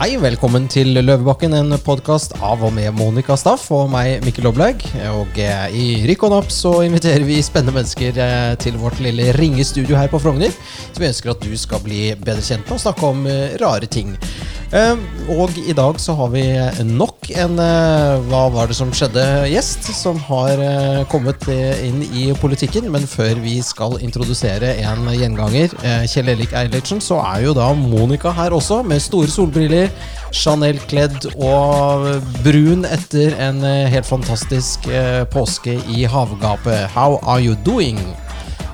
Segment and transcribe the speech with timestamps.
[0.00, 4.80] Hei, velkommen til Løvebakken, en podkast av og med Monica Staff og meg, Mikkel Oblaug.
[5.10, 9.28] Og eh, i Rykk og Napp så inviterer vi spennende mennesker eh, til vårt lille
[9.36, 10.56] ringestudio her på Frogner.
[10.86, 13.92] Så vi ønsker at du skal bli bedre kjent med og snakke om eh, rare
[13.92, 14.16] ting.
[14.70, 15.00] Eh,
[15.34, 16.44] og i dag så har vi
[16.86, 19.24] nok en eh, Hva var det som skjedde?
[19.50, 21.42] Gjest som har eh, kommet
[21.82, 22.86] inn i politikken.
[22.94, 27.72] Men før vi skal introdusere en gjenganger, eh, Kjell Elik Eilertsen, så er jo da
[27.74, 29.90] Monica her også, med store solbriller,
[30.30, 32.06] Chanel-kledd og
[32.44, 34.86] brun etter en helt fantastisk
[35.34, 36.86] påske i havgapet.
[36.94, 37.98] How are you doing?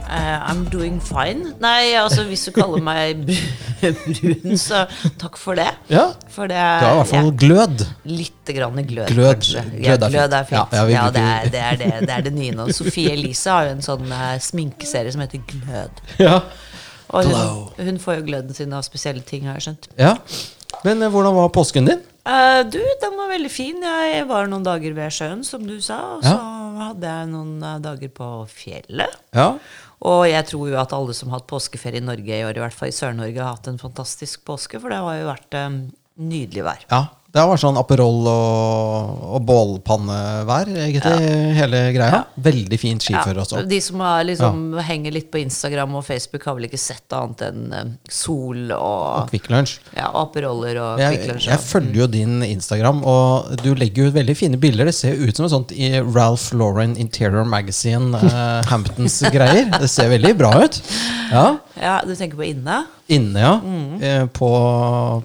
[0.06, 1.52] Eh, I'm doing fine.
[1.60, 4.84] Nei, altså hvis du kaller meg brun, så
[5.18, 5.68] takk for det.
[5.90, 7.84] Ja, For det du har i hvert fall glød.
[8.08, 9.64] Litt grann glød, Glød- kanskje.
[9.80, 10.58] glød er glød er fint.
[10.78, 12.68] Ja, Ja, ja, det, er, det, er det, det er det nye nå.
[12.76, 16.02] Sofie Elise har jo en sånn uh, sminkeserie som heter Glød.
[16.22, 16.40] Ja.
[17.14, 19.90] Og hun, hun får jo gløden sin av spesielle ting, har jeg skjønt.
[19.98, 20.14] ja.
[20.84, 22.02] Men uh, hvordan var påsken din?
[22.72, 23.76] Du, den var veldig fin.
[23.86, 25.96] Jeg var noen dager ved sjøen, som du sa.
[26.16, 26.32] Og så
[26.80, 29.12] hadde jeg noen dager på fjellet.
[29.36, 29.52] Ja.
[30.04, 32.64] Og jeg tror jo at alle som har hatt påskeferie i Norge i år, i
[32.64, 35.78] hvert fall i Sør-Norge, har hatt en fantastisk påske, for det har jo vært um,
[36.20, 36.84] nydelig vær.
[36.92, 37.06] ja.
[37.36, 41.26] Det har vært sånn Aperol og, og bålpannevær, egentlig,
[41.58, 42.22] hele greia.
[42.46, 43.60] Veldig fint skiføre også.
[43.68, 47.66] De som liksom henger litt på Instagram og Facebook, har vel ikke sett annet enn
[47.76, 49.76] eh, sol og, Kvikk Lunsj.
[49.98, 51.50] ja, aperoller og Jeg, Kvikk Lunsj.
[51.52, 54.88] jeg følger jo din Instagram, og du legger ut veldig fine bilder.
[54.88, 59.68] Det ser ut som et sånt i Ralph Lauren Interior Magazine, eh, Hamptons greier.
[59.76, 60.80] Det ser veldig bra ut.
[61.34, 61.48] Ja.
[61.76, 62.86] Ja, du tenker på inne?
[63.08, 63.54] Inne, ja.
[63.62, 64.02] Mm.
[64.02, 64.50] Eh, på,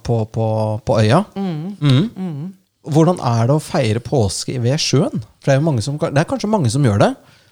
[0.05, 0.47] på, på,
[0.85, 1.23] på øya.
[1.35, 2.53] Mm.
[2.81, 5.21] Hvordan er det å feire påske ved sjøen?
[5.41, 7.11] For det er, jo mange som, det er kanskje mange som gjør det.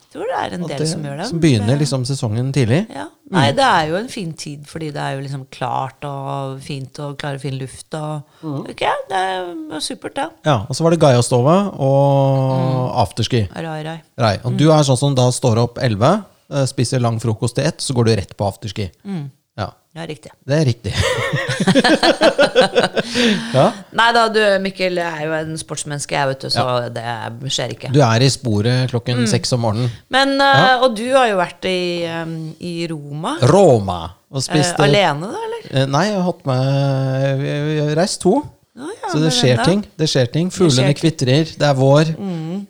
[0.10, 1.26] Jeg tror det er en del det som gjør det.
[1.30, 2.80] som begynner liksom sesongen tidlig.
[2.90, 3.08] ja.
[3.30, 6.98] Nei, det er jo en fin tid, fordi det er jo liksom klart og fint
[7.06, 7.94] og klar og fin luft.
[7.94, 10.26] Og, Ok, det er supert, det.
[10.48, 13.44] Ja, Og så var det Gaiastova og afterski.
[13.54, 14.00] Rai, rai.
[14.18, 14.34] Rei.
[14.50, 17.78] Og du er sånn som da står opp 11, eh, spiser lang frokost til ett,
[17.86, 18.90] så går du rett på afterski.
[19.60, 20.30] Ja, Ja, riktig.
[20.48, 20.92] det er riktig.
[23.58, 23.66] ja.
[23.98, 27.04] Nei da, du Mikkel, jeg er jo en sportsmenneske, jeg, vet du, så det
[27.52, 27.92] skjer ikke.
[27.96, 29.90] Du er i sporet klokken seks om morgenen.
[30.14, 33.38] Men, eh, Og du har jo vært i, um, i Roma.
[33.50, 34.02] Roma.
[34.30, 35.62] Og Eh, uh, alene, da, eller?
[35.74, 38.36] Uh, Nei, jeg har hatt med Vi har reist to.
[38.80, 39.64] Ah, ja, Så det skjer ennå.
[39.66, 39.82] ting.
[40.00, 40.52] Det skjer ting.
[40.54, 41.50] Fuglene kvitrer.
[41.60, 42.06] Det er vår.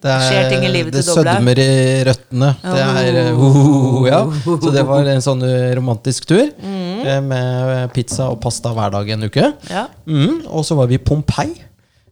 [0.01, 1.27] Det, er, Skjer ting i livet det Doblaug.
[1.35, 2.49] sødmer i røttene.
[2.63, 4.23] Det er uh, uh, ja.
[4.63, 6.47] Så det var en sånn eh, romantisk tur
[7.05, 9.51] eh, med pizza og pasta hver dag en uke.
[9.69, 9.87] Ja.
[10.09, 11.69] Mm, og så var vi i Pompeii.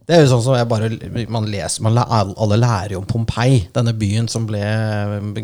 [0.08, 0.86] Det er jo sånn som jeg bare,
[1.28, 4.62] man leser, man, Alle lærer jo om Pompeii, denne byen som ble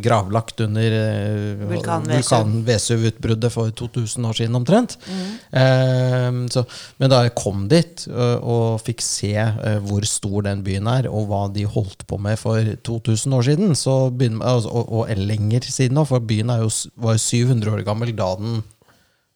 [0.01, 2.55] gravlagt under eh, Vulkan Vesuv.
[2.65, 4.97] Vesuv-utbruddet for 2000 år siden omtrent.
[5.05, 6.65] Eh, så,
[6.97, 11.29] men da jeg kom dit og, fikk se eh, hvor stor den byen er, og
[11.29, 15.69] hva de holdt på med for 2000 år siden, så begynner, og, og, og lenger
[15.69, 16.73] siden nå, for byen jo,
[17.05, 18.63] var jo 700 år gammel da den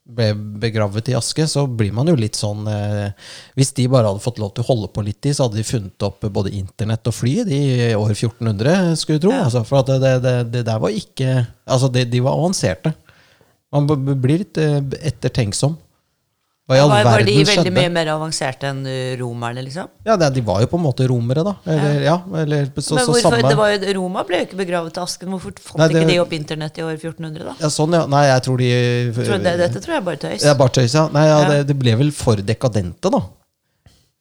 [0.08, 0.30] ble
[0.62, 3.10] begravet i aske, så blir man jo litt sånn eh,
[3.58, 5.66] Hvis de bare hadde fått lov til å holde på litt i, så hadde de
[5.68, 9.34] funnet opp både internett og fly de i år 1400, skulle du tro.
[9.36, 9.44] Ja.
[9.48, 11.34] Altså, for at det, det, det, det der var ikke
[11.68, 12.94] Altså, de, de var avanserte.
[13.74, 14.80] Man blir litt eh,
[15.10, 15.76] ettertenksom.
[16.68, 17.70] Hva Var, var de veldig skjedde?
[17.72, 19.88] mye mer avanserte enn uh, romerne, liksom?
[20.04, 21.54] Ja, det, De var jo på en måte romere, da.
[21.64, 22.16] Eller, ja.
[22.42, 25.00] eller så, Men så hvorfor, samme det var jo, Roma ble jo ikke begravet i
[25.00, 25.30] asken.
[25.32, 27.56] Hvorfor fant Nei, det- ikke de opp internett i år 1400, da?
[27.62, 28.04] ja, Sånn, ja.
[28.12, 28.68] Nei, jeg tror de
[29.16, 30.44] Tror det, dette tror jeg bare tøys.
[30.44, 31.08] Er bare tøys, ja.
[31.16, 31.48] Nei, ja, Ja.
[31.54, 33.24] Det, det ble vel for dekadente, da.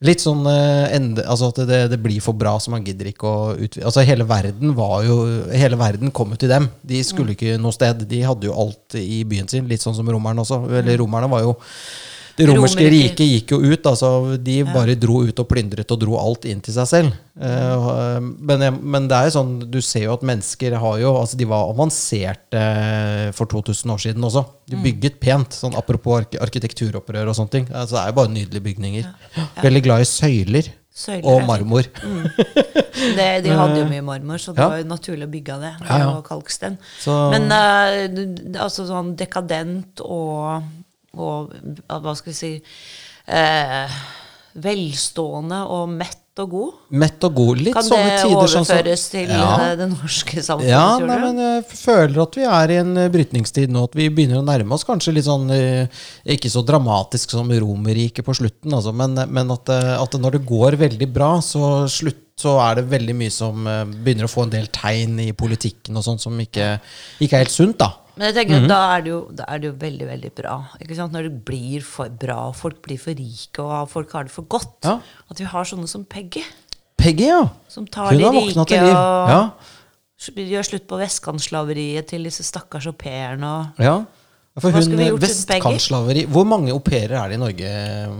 [0.08, 3.26] Litt sånn uh, ende, altså at det, det blir for bra, så man gidder ikke
[3.26, 5.16] å utvide Altså Hele verden var jo
[5.50, 6.68] Hele verden kom jo til dem.
[6.86, 8.06] De skulle ikke noe sted.
[8.06, 10.62] De hadde jo alt i byen sin, litt sånn som romerne også.
[10.80, 11.58] Eller romerne var jo
[12.38, 13.86] Det romerske riket gikk jo ut.
[13.90, 17.16] altså De bare dro ut og plyndret og dro alt inn til seg selv.
[17.42, 21.38] Eh, men, men det er jo sånn, du ser jo at mennesker har jo altså
[21.38, 24.46] De var avanserte eh, for 2000 år siden også.
[24.70, 25.54] De bygget pent.
[25.58, 27.70] sånn Apropos ark arkitekturopprør og sånne ting.
[27.74, 29.10] Altså, det er jo bare nydelige bygninger.
[29.64, 30.70] Veldig glad i søyler.
[30.98, 31.86] Søyler og marmor.
[32.02, 32.24] Mm.
[32.98, 34.70] Det, de hadde jo mye marmor, så det Ja.
[34.72, 35.70] var jo naturlig å bygge av det.
[35.86, 36.08] Ja, ja.
[36.18, 36.80] Og kalksten.
[37.00, 40.64] Så- Men uh, altså sånn dekadent og,
[41.18, 42.54] og uh, hva skal vi si
[43.28, 44.00] eh,
[44.58, 46.74] Velstående og mett og god.
[47.02, 47.60] Mett og god.
[47.66, 49.50] Litt Kan sånne tider Kan det overføres til Ja.
[49.62, 50.70] eh, det norske samfunnet?
[50.70, 53.84] Ja, nei, men jeg føler at vi er i en eh, brytningstid nå.
[53.90, 55.88] At vi begynner å nærme oss kanskje litt sånn eh,
[56.26, 60.46] Ikke så dramatisk som Romerriket på slutten, altså, men, men at, eh, at når det
[60.50, 64.46] går veldig bra, så, slutt, så er det veldig mye som eh, begynner å få
[64.46, 66.76] en del tegn i politikken og sånn som ikke,
[67.20, 67.94] ikke er helt sunt, da.
[68.18, 70.56] Men jeg tenker at da, er det jo, da er det jo veldig veldig bra.
[70.82, 71.14] Ikke sant?
[71.14, 74.48] Når det blir for bra, og folk blir for rike, og folk har det for
[74.50, 74.78] godt.
[74.84, 74.96] Ja.
[75.30, 76.44] At vi har sånne som Peggy,
[76.98, 77.44] Peggy, ja.
[77.70, 79.42] som tar Hun de rike og Ja.
[80.34, 83.44] gjør slutt på vestkantslaveriet til disse stakkars au pairene.
[83.78, 84.06] og- ja.
[84.58, 85.20] For Hva hun?
[85.22, 87.74] Vestkantslaveri Hvor mange au pairer er det i Norge,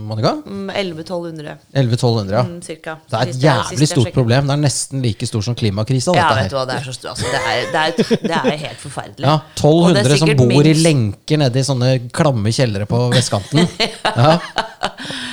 [0.06, 0.36] Monica?
[0.46, 2.42] Mm, 1100-1200, 1100-1200, ja.
[2.46, 2.94] mm, cirka.
[3.10, 4.46] Det er et jævlig stort problem.
[4.46, 6.14] Det er nesten like stort som klimakrisa.
[6.14, 7.16] Ja, vet du hva, det er så stort.
[7.16, 9.26] Altså, det, er, det, er, det er helt forferdelig.
[9.26, 9.34] Ja,
[9.66, 13.02] Og det er 1200 som bor bor i lenker nede i sånne klamme kjellere på
[13.16, 13.66] vestkanten.
[14.06, 14.38] ja.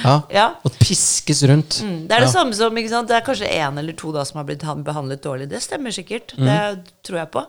[0.05, 0.15] Ja.
[0.33, 0.47] Ja.
[0.65, 1.79] Og piskes rundt.
[1.85, 2.73] Mm, Det er det samme som?
[2.75, 5.49] Det er kanskje én eller to da som har blitt behandlet dårlig.
[5.53, 6.33] Det stemmer sikkert.
[6.37, 6.49] Mm.
[6.49, 7.45] Det tror jeg på.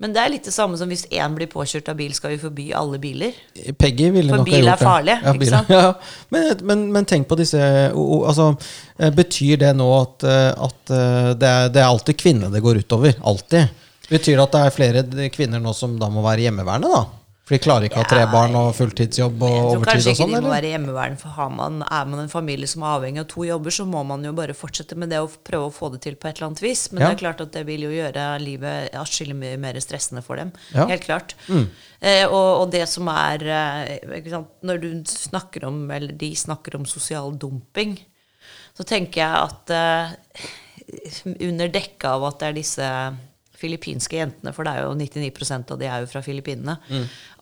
[0.00, 2.38] Men det er litt det samme som hvis én blir påkjørt av bil, skal vi
[2.40, 3.34] forby alle biler.
[3.76, 4.86] Peggy ville For nok ha bil er gjort det.
[4.88, 5.68] farlig, ja, ikke bil- sant?
[5.76, 5.90] Ja.
[6.32, 7.60] Men, men, men tenk på disse
[7.92, 8.46] altså,
[8.98, 12.62] eh, Betyr det nå at, eh, at eh, det, er, det er alltid kvinnene det
[12.64, 13.12] går utover?
[13.20, 13.68] Alltid?
[14.10, 17.04] Betyr det at det er flere kvinner nå som da må være hjemmeværende, da?
[17.50, 19.86] For de klarer ikke å ha tre barn og fulltidsjobb og Jeg tror sånn?
[19.88, 22.92] kanskje ikke de må være hjemmeværende, for har man, er man en familie som er
[22.94, 25.72] avhengig av to jobber, så må man jo bare fortsette med det og prøve å
[25.74, 26.84] få det til på et eller annet vis.
[26.92, 27.08] Men Ja.
[27.08, 30.52] det er klart at det vil jo gjøre livet atskillig mye mer stressende for dem.
[30.70, 30.84] Ja.
[30.86, 30.92] Mm.
[30.94, 31.34] Helt klart.
[31.50, 34.46] Eh, og, og det som er eh, sant?
[34.62, 37.98] Når du snakker om, eller de snakker om sosial dumping,
[38.78, 42.92] så tenker jeg at eh, under dekke av at det er disse
[43.60, 46.78] filippinske jentene, for det er jo 99 av de er jo fra Filippinene,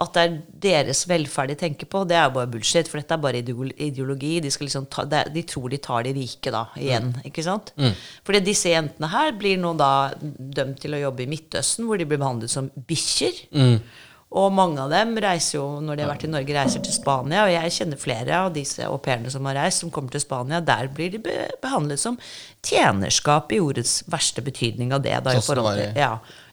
[0.03, 0.35] at det er
[0.67, 4.35] deres velferd de tenker på, det er jo bare bullshit, for dette er bare ideologi.
[4.43, 7.73] De, liksom ta, de tror de tar de rike da, igjen, ikke sant?
[8.26, 12.06] Fordi disse jentene her blir nå da dømt til å jobbe i Midtøsten, hvor de
[12.11, 13.44] blir behandlet som bikkjer.
[14.36, 17.46] Og mange av dem reiser jo, når de har vært i Norge, reiser til Spania.
[17.46, 20.58] Og jeg kjenner flere av disse au pairene som har reist, som kommer til Spania.
[20.60, 21.20] Der blir de
[21.62, 22.19] behandlet som
[22.69, 25.14] tjenerskap i ordets verste betydning av det.
[25.25, 26.10] Da, Sånn som det forhold var i ja,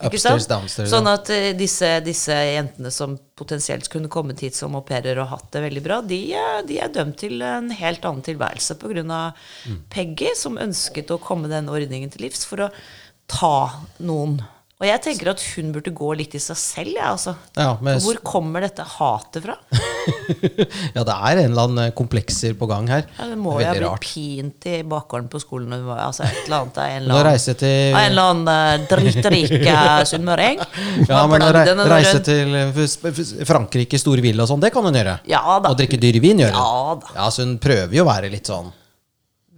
[0.08, 4.84] upstairs, downstairs, Sånn at uh, disse, disse jentene som potensielt kunne kommet hit som au
[4.88, 8.24] pairer og hatt det veldig bra, de, er- de er dømt til en helt annen
[8.24, 9.04] tilværelse pga.
[9.68, 9.80] Mm.
[9.92, 12.74] Peggy, som ønsket å komme den ordningen til livs for å
[13.28, 13.56] ta
[14.00, 14.40] noen.
[14.76, 17.32] Og jeg tenker at hun burde gå litt i seg selv, Ja, altså.
[17.56, 17.96] Ja, men...
[18.04, 19.56] Hvor kommer dette hatet fra?
[20.96, 23.06] Ja, det er en eller annen komplekser på gang her.
[23.18, 25.74] Ja, det må jo ha blitt pint i bakgården på skolen.
[25.96, 30.62] Altså et eller annet en eller annen, til en eller annen drittrik eh, sunnmøring.
[31.10, 32.80] Ja, men å rei- reise til eh,
[33.48, 35.18] Frankrike, store villa og sånn, det kan hun gjøre.
[35.32, 35.72] Ja da.
[35.72, 36.62] Og drikke dyr vin gjør hun.
[36.62, 37.14] Ja da.
[37.18, 38.70] Ja, så hun prøver jo å være litt sånn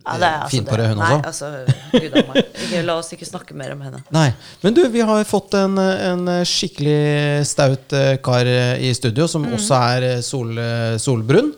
[0.08, 1.50] Ja, det er, fin på det, hun nei, også.
[1.52, 2.38] Altså, Gud a meg.
[2.64, 4.00] Ikke, la oss ikke snakke mer om henne.
[4.16, 4.30] Nei.
[4.64, 9.46] Men du, vi har fått en, en skikkelig staut eh, kar eh, i studio, som
[9.52, 11.52] også er eh, sol, eh, solbrun.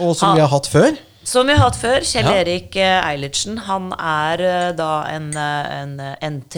[0.00, 0.34] Og som Ha.
[0.38, 0.96] vi har hatt før.
[1.22, 2.32] Som vi har hatt før, Kjell Ja.
[2.40, 3.58] Erik eh, Eilertsen.
[3.66, 5.92] Han er eh, da en, eh, en
[6.38, 6.56] NT,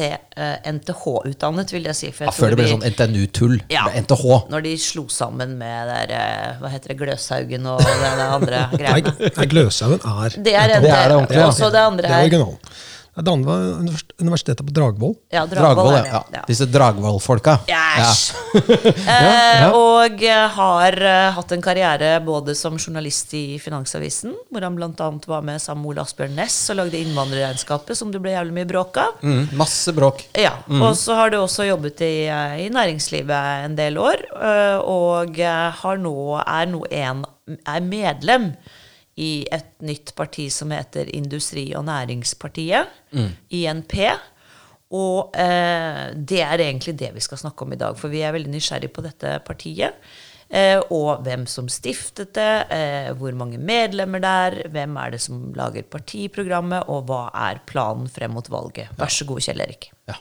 [0.70, 2.11] NTH-utdannet, vil jeg si.
[2.14, 3.56] For Ja, jeg før det ble sånn NTNU-tull.
[3.73, 3.88] Ja.
[3.91, 4.23] NTH.
[4.53, 6.14] Når de slo sammen med der,
[6.62, 9.14] hva heter det, Gløshaugen og det, det andre greiene.
[9.41, 11.50] nei, Gløshaugen er Det er, Det er det ordentlig, ja.
[11.73, 12.59] Det andre Det er er originalen.
[13.14, 13.91] Det andre var
[14.23, 15.14] universitetet på Dragvoll.
[15.29, 16.06] ja, Dragvoll, Dragvoll.
[16.09, 16.23] ja.
[16.32, 16.44] ja.
[16.49, 17.59] Disse Dragvoll-folka.
[17.69, 17.73] Æsj!
[17.73, 18.12] Ja,
[19.12, 24.76] Eh, og eh, har eh, hatt en karriere både som journalist i Finansavisen, hvor han
[24.79, 25.09] bl.a.
[25.29, 28.69] var med sammen med Ole Asbjørn Næss og lagde Innvandrerregnskapet, som det ble jævlig mye
[28.70, 29.20] bråk av.
[29.23, 30.25] Mm, masse bråk.
[30.38, 34.25] Ja, Og så har du også jobbet i, eh, i næringslivet en del år,
[34.88, 35.37] og
[35.82, 37.25] har nå, er nå en,
[37.69, 38.53] er medlem
[39.23, 42.91] i et nytt parti som heter Industri- og Næringspartiet,
[43.55, 43.95] INP.
[44.93, 48.35] Og eh, det er egentlig det vi skal snakke om i dag, for vi er
[48.35, 49.95] veldig nysgjerrig på dette partiet.
[50.52, 55.23] Eh, og hvem som stiftet det, eh, hvor mange medlemmer det er, hvem er det
[55.25, 58.93] som lager partiprogrammet, og hva er planen frem mot valget.
[59.00, 59.88] Vær så god, Kjell Erik.
[60.12, 60.19] Ja.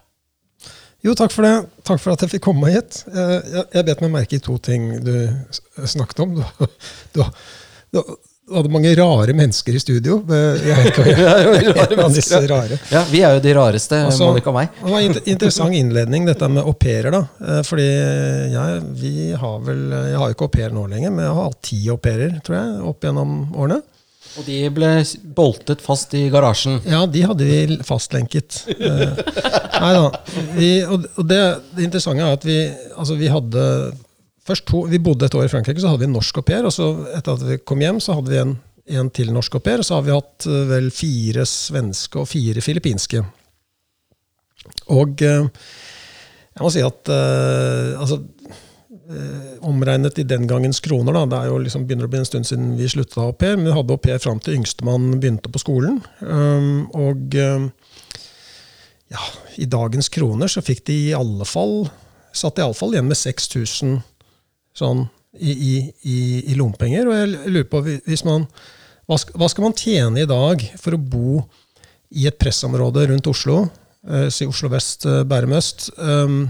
[1.04, 1.54] Jo, takk for det.
[1.84, 3.02] Takk for at jeg fikk komme hit.
[3.12, 3.38] Eh,
[3.74, 5.14] Jeg, bet meg merke i to ting du
[5.84, 6.38] snakket om.
[7.12, 7.26] Du,
[7.92, 8.02] du, du
[8.56, 10.20] hadde mange rare mennesker i studio.
[10.30, 12.80] Jeg vet ikke hva jeg rare rare.
[12.92, 14.74] ja, vi er jo de rareste, Altså, Monica og meg.
[14.82, 17.16] Det var en interessant innledning, dette med au pairer.
[17.22, 17.88] Eh, Fordi
[18.56, 21.50] jeg, vi har vel, jeg har jo ikke au pair nå lenger, men jeg har
[21.50, 23.82] hatt ti au pairer tror jeg, opp gjennom årene.
[24.40, 24.90] Og de ble
[25.36, 26.78] boltet fast i garasjen.
[26.88, 28.62] Ja, de hadde vi fastlenket.
[28.78, 29.10] Eh,
[29.82, 30.06] nei da.
[30.94, 31.42] Og det,
[31.76, 32.62] det interessante er at vi,
[32.96, 33.66] altså vi hadde
[34.48, 36.66] først to, Vi bodde et år i Frankrike, så hadde vi en norsk au pair.
[36.68, 38.56] Og så etter at vi kom hjem, så hadde vi en,
[39.02, 39.82] en til norsk au pair.
[39.82, 43.24] Og så har vi hatt eh, vel fire svenske og fire filippinske.
[44.94, 45.48] Og eh,
[46.52, 48.22] jeg må si at eh, altså,
[49.68, 52.48] omregnet i den gangens kroner, da, det er jo liksom, begynner å bli en stund
[52.48, 55.60] siden vi slutta au pair, men vi hadde au pair fram til yngstemann begynte på
[55.60, 55.98] skolen.
[56.24, 59.26] Um, og ja,
[59.60, 61.90] i dagens kroner så fikk de i alle fall
[62.32, 64.00] satt iallfall igjen med 6000
[64.78, 65.06] sånn
[65.40, 65.74] i, i,
[66.04, 66.20] i,
[66.52, 67.10] i lompenger.
[67.10, 68.48] Og jeg lurer på hvis man,
[69.10, 71.42] hva skal, hva skal man tjene i dag for å bo
[72.12, 73.64] i et pressområde rundt Oslo?
[74.08, 75.92] Eh, si Oslo vest, eh, Bærum øst.
[75.98, 76.50] Um,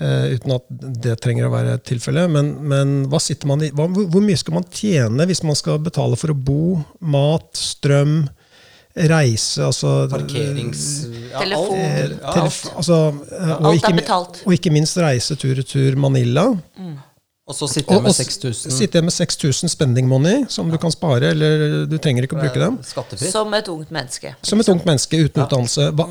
[0.00, 0.68] Uh, uten at
[1.02, 2.30] det trenger å være tilfellet.
[2.32, 3.18] Men, men hva
[3.50, 6.78] man i, hva, hvor mye skal man tjene hvis man skal betale for å bo,
[7.02, 8.22] mat, strøm,
[9.10, 10.84] reise altså, Parkerings...
[11.32, 11.76] Ja, Telefon.
[11.76, 14.40] Eh, telef altså, uh, og, alt ikke, er betalt.
[14.46, 16.46] og ikke minst reise tur-retur Manila.
[16.78, 16.96] Mm.
[17.50, 20.76] Og så sitter jeg med 6000 Sitter jeg med 6000 spending money som ja.
[20.76, 22.78] du kan spare, eller du trenger ikke å bruke dem.
[22.86, 23.32] Skattefritt.
[23.32, 24.36] Som et ungt menneske.
[24.46, 25.48] Som et ungt menneske uten ja.
[25.48, 25.90] utdannelse.
[25.98, 26.06] Hva,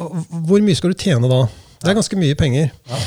[0.50, 1.42] hvor mye skal du tjene da?
[1.80, 2.74] Det er ganske mye penger.
[2.92, 3.02] Ja.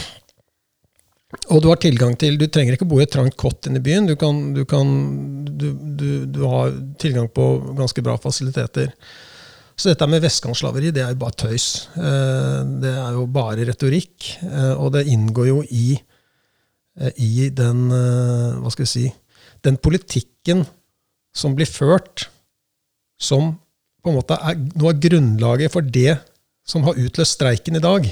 [1.52, 3.84] Og du har tilgang til Du trenger ikke bo i et trangt kott inne i
[3.84, 4.08] byen.
[4.08, 4.88] Du, kan, du, kan,
[5.48, 5.68] du,
[6.28, 7.48] du, har tilgang på
[7.78, 8.92] ganske bra fasiliteter.
[9.76, 11.68] Så dette med vestkantslaveri det er jo bare tøys.
[11.96, 14.34] Eh, det er jo bare retorikk.
[14.44, 15.96] Eh, og det inngår jo i,
[17.16, 19.04] i den Hva skal jeg si
[19.64, 20.66] Den politikken
[21.32, 22.26] som blir ført,
[23.16, 23.54] som
[24.02, 26.18] på en måte er noe av grunnlaget for det
[26.68, 28.08] som har utløst streiken i dag.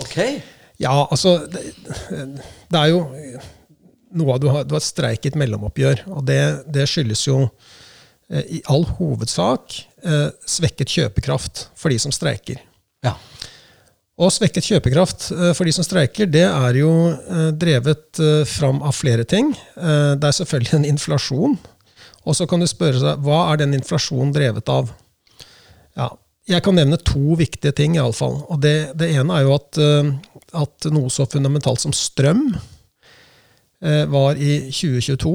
[0.00, 0.40] Okay.
[0.80, 1.74] Ja, altså det,
[2.70, 3.02] det, er jo
[4.16, 6.40] noe av Du har, du har streik i et mellomoppgjør, og det,
[6.72, 12.62] det skyldes jo eh, i all hovedsak eh, svekket kjøpekraft for de som streiker.
[13.04, 13.16] Ja.
[14.20, 18.82] Og svekket kjøpekraft eh, for de som streiker, det er jo eh, drevet eh, fram
[18.84, 19.52] av flere ting.
[19.76, 21.54] Det er selvfølgelig en inflasjon.
[22.28, 24.90] Og så kan du spørre seg hva er den inflasjonen drevet av?
[25.96, 26.10] Ja,
[26.50, 28.42] jeg kan nevne to viktige ting, iallfall.
[28.52, 29.80] Og det, det ene er jo at
[30.50, 32.48] at noe så fundamentalt som strøm
[34.10, 35.30] var i 2022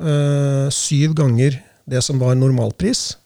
[0.00, 1.58] eh, syv ganger
[1.90, 3.16] det som var normalpris.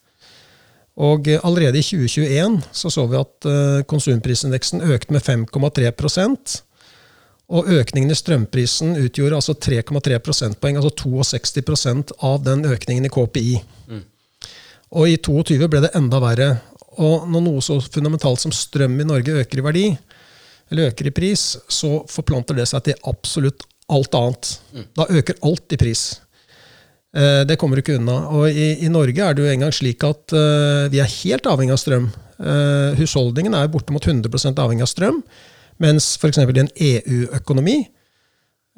[0.95, 6.61] Og allerede i 2021 så, så vi at eh, konsumprisindeksen økte med 5,3%
[7.53, 13.59] og økningen i strømprisen utgjorde altså 3,3 prosentpoeng, altså 62% av den økningen i KPI.
[13.91, 14.01] Mm.
[14.97, 16.49] Og i 2022 ble det enda verre.
[17.05, 19.87] Og når noe så fundamentalt som strøm i Norge øker i verdi,
[20.73, 24.53] eller øker i pris, så forplanter det seg til absolutt alt annet.
[24.73, 24.87] Mm.
[24.97, 26.05] Da øker alt i pris.
[27.15, 28.19] Eh, det kommer du ikke unna.
[28.35, 31.77] Og i, i, Norge er det jo engang slik at uh, vi er helt avhengig
[31.77, 32.09] av strøm.
[32.43, 35.21] Uh, husholdningen er bortimot 100 avhengig av strøm.
[35.83, 36.41] Mens f.eks.
[36.43, 37.77] i en EU-økonomi,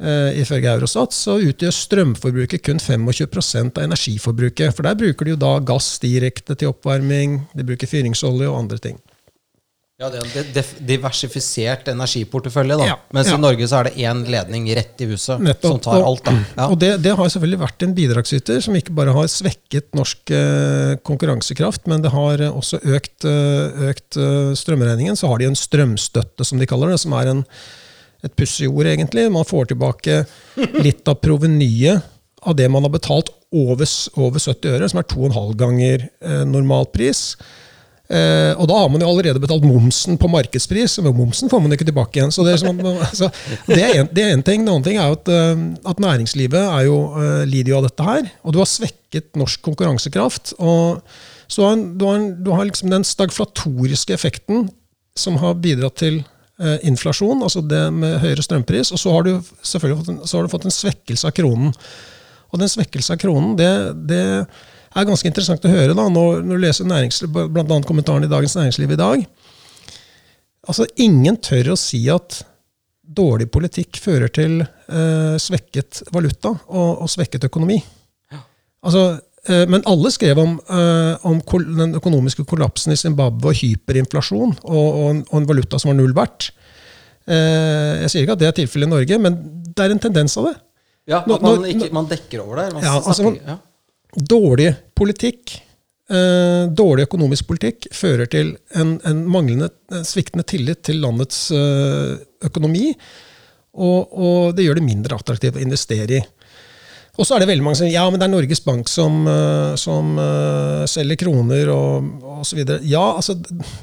[0.05, 4.77] uh, ifølge Eurostat, så utgjør strømforbruket kun 25% av energiforbruket.
[4.77, 8.81] For der bruker de jo da gass direkte til oppvarming, de bruker fyringsolje og andre
[8.91, 9.01] ting.
[9.97, 12.77] Ja, det er en diversifisert energiportefølje.
[12.77, 12.87] da.
[12.91, 13.39] Ja, Mens ja.
[13.39, 15.71] i Norge så er det én ledning rett i huset Nettopp.
[15.71, 16.21] som tar alt.
[16.27, 16.35] da.
[16.51, 16.67] Ja.
[16.67, 20.99] Og det, det, har selvfølgelig vært en bidragsyter som ikke bare har svekket norsk eh,
[21.01, 25.17] konkurransekraft, men det har også økt, eh, økt eh, strømregningen.
[25.17, 27.45] Så har de en strømstøtte, som de kaller det, som er en,
[28.21, 29.31] et pussig ord, egentlig.
[29.33, 30.27] Man får tilbake
[30.85, 32.05] litt av provenyet
[32.45, 33.89] av det man har betalt over,
[34.21, 37.31] over 70 øre, som er 2,5 ganger eh, normalpris.
[38.07, 41.75] Eh, og da har man jo allerede betalt momsen på markedspris, men momsen får man
[41.75, 42.35] ikke tilbake igjen.
[42.35, 42.79] Så Det er, som,
[43.67, 44.67] det er, en, er ting.
[44.87, 48.31] Ting er at, uh, at næringslivet jo, uh, lider jo av dette her.
[48.47, 50.55] Og du har svekket norsk konkurransekraft.
[50.59, 51.03] og
[51.47, 54.67] så har, du har, du har liksom den stagflatoriske effekten
[55.17, 56.21] som har bidratt til
[56.63, 58.93] uh, inflasjon, altså det med høyere strømpris.
[58.95, 61.75] Og så har du selvfølgelig fått en, fått en svekkelse av kronen.
[62.53, 63.71] Og den svekkelse av kronen, det,
[64.11, 64.25] det
[65.03, 67.79] er ganske interessant å høre da, når, når du leser bl.a.
[67.87, 69.25] kommentaren i Dagens Næringsliv i dag.
[70.67, 72.41] Altså, Ingen tør å si at
[73.07, 77.79] dårlig politikk fører til eh, svekket valuta og, og svekket økonomi.
[78.33, 78.41] Ja.
[78.89, 79.05] Altså,
[79.47, 81.39] eh, men alle skrev om, eh, om
[81.79, 86.51] den økonomiske kollapsen i Zimbabwe og hyperinflasjon og, og, en, valuta som var null verdt.
[87.27, 89.39] Eh, jeg sier ikke at det er tilfellet i Norge, men
[89.71, 90.57] det er en tendens av det.
[91.07, 92.71] Ja, at man, ikke, man dekker over det.
[92.83, 93.61] Ja, altså, ja
[94.17, 95.57] dårlig politikk,
[96.11, 102.17] eh, dårlig økonomisk politikk, fører til en, en manglende, en sviktende tillit til landets eh,
[102.49, 102.91] økonomi.
[103.77, 106.23] Og, og, det gjør det mindre attraktivt å investere i.
[107.17, 109.23] Og så er det veldig mange som sier ja, men det er Norges Bank som,
[109.25, 112.61] uh, som uh, selger kroner og osv.
[112.85, 113.39] Ja, altså,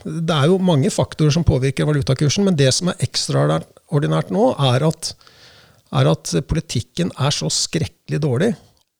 [0.05, 4.85] det er jo mange faktorer som påvirker valutakursen, men det som er ekstraordinært nå, er
[4.85, 5.15] at,
[5.97, 8.51] er at politikken er så skrekkelig dårlig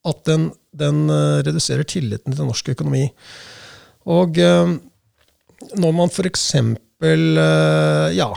[0.04, 3.06] at den, den uh, reduserer tilliten til norsk økonomi.
[4.10, 4.74] Og uh,
[5.72, 6.54] når man f.eks.
[6.54, 8.28] Eh, ja,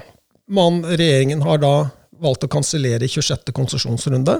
[0.51, 1.73] man, regjeringen har da
[2.21, 3.51] valgt å kansellere 26.
[3.55, 4.39] konsesjonsrunde.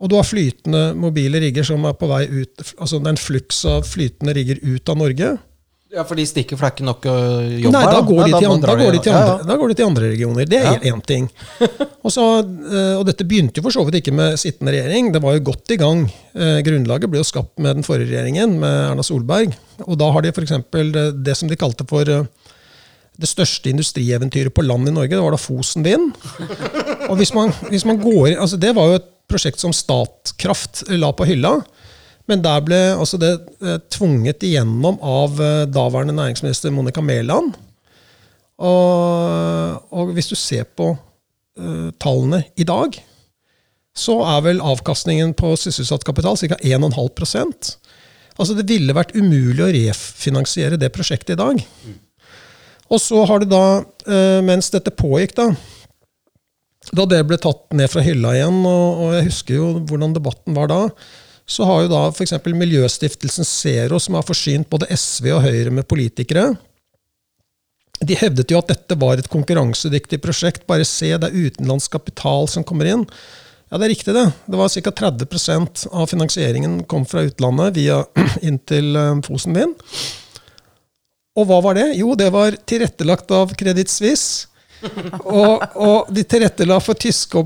[0.00, 3.20] Og du har flytende mobile rigger som er på vei ut altså Det er en
[3.20, 5.34] fluks av flytende rigger ut av Norge.
[5.90, 8.52] Ja, for de stikker er ikke nok å jobbe Nei, da går, de Nei, til
[8.52, 9.46] andre, da, går de til ja, andre, ja.
[9.48, 10.46] da går de til andre regioner.
[10.46, 10.98] Det er Ja.
[11.06, 11.24] ting.
[12.06, 15.10] Og, så, eh, og dette begynte jo for så vidt ikke med sittende regjering.
[15.12, 16.04] Det var jo godt i gang.
[16.32, 19.52] Eh, Grunnlaget ble jo skapt med den forrige regjeringen, med Erna Solberg.
[19.84, 20.54] Og da har de f.eks.
[20.70, 22.24] Det, det som de kalte for eh,
[23.20, 25.12] det største industrieventyret på land i Norge.
[25.12, 26.14] Det var da Fosen Vind.
[27.10, 31.10] Og hvis man, hvis man går altså Det var jo et prosjekt som Statkraft la
[31.12, 31.58] på hylla.
[32.30, 37.56] Men der ble altså det eh, tvunget igjennom av eh, daværende næringsminister Monica Mæland.
[38.60, 42.98] Og, og hvis du ser på uh, tallene i dag,
[43.96, 46.58] så er vel avkastningen på sysselsatt kapital ca.
[46.60, 47.70] 1,5%
[48.40, 51.64] Altså Det ville vært umulig å refinansiere det prosjektet i dag.
[52.92, 55.48] Og så har det da, uh, mens dette pågikk, da
[56.96, 60.56] Da det ble tatt ned fra hylla igjen, og, og jeg husker jo hvordan debatten
[60.56, 60.82] var da,
[61.50, 62.36] så har jo da f.eks.
[62.46, 66.52] Miljøstiftelsen Zero, som har forsynt både SV og Høyre med politikere,
[68.00, 70.64] de hevdet jo at dette var et konkurransedyktig prosjekt.
[70.68, 73.04] Bare se, det er utenlandsk kapital som kommer inn.
[73.70, 74.24] Ja, det er riktig, det.
[74.50, 74.92] Det var ca.
[75.02, 78.00] 30% av finansieringen kom fra utlandet via
[78.46, 79.76] inn til eh, Fosen Vind.
[81.38, 81.90] Og hva var det?
[82.00, 84.48] Jo, det var tilrettelagt av Credit Suisse.
[84.80, 87.42] Og, og de tilrettela for tyske,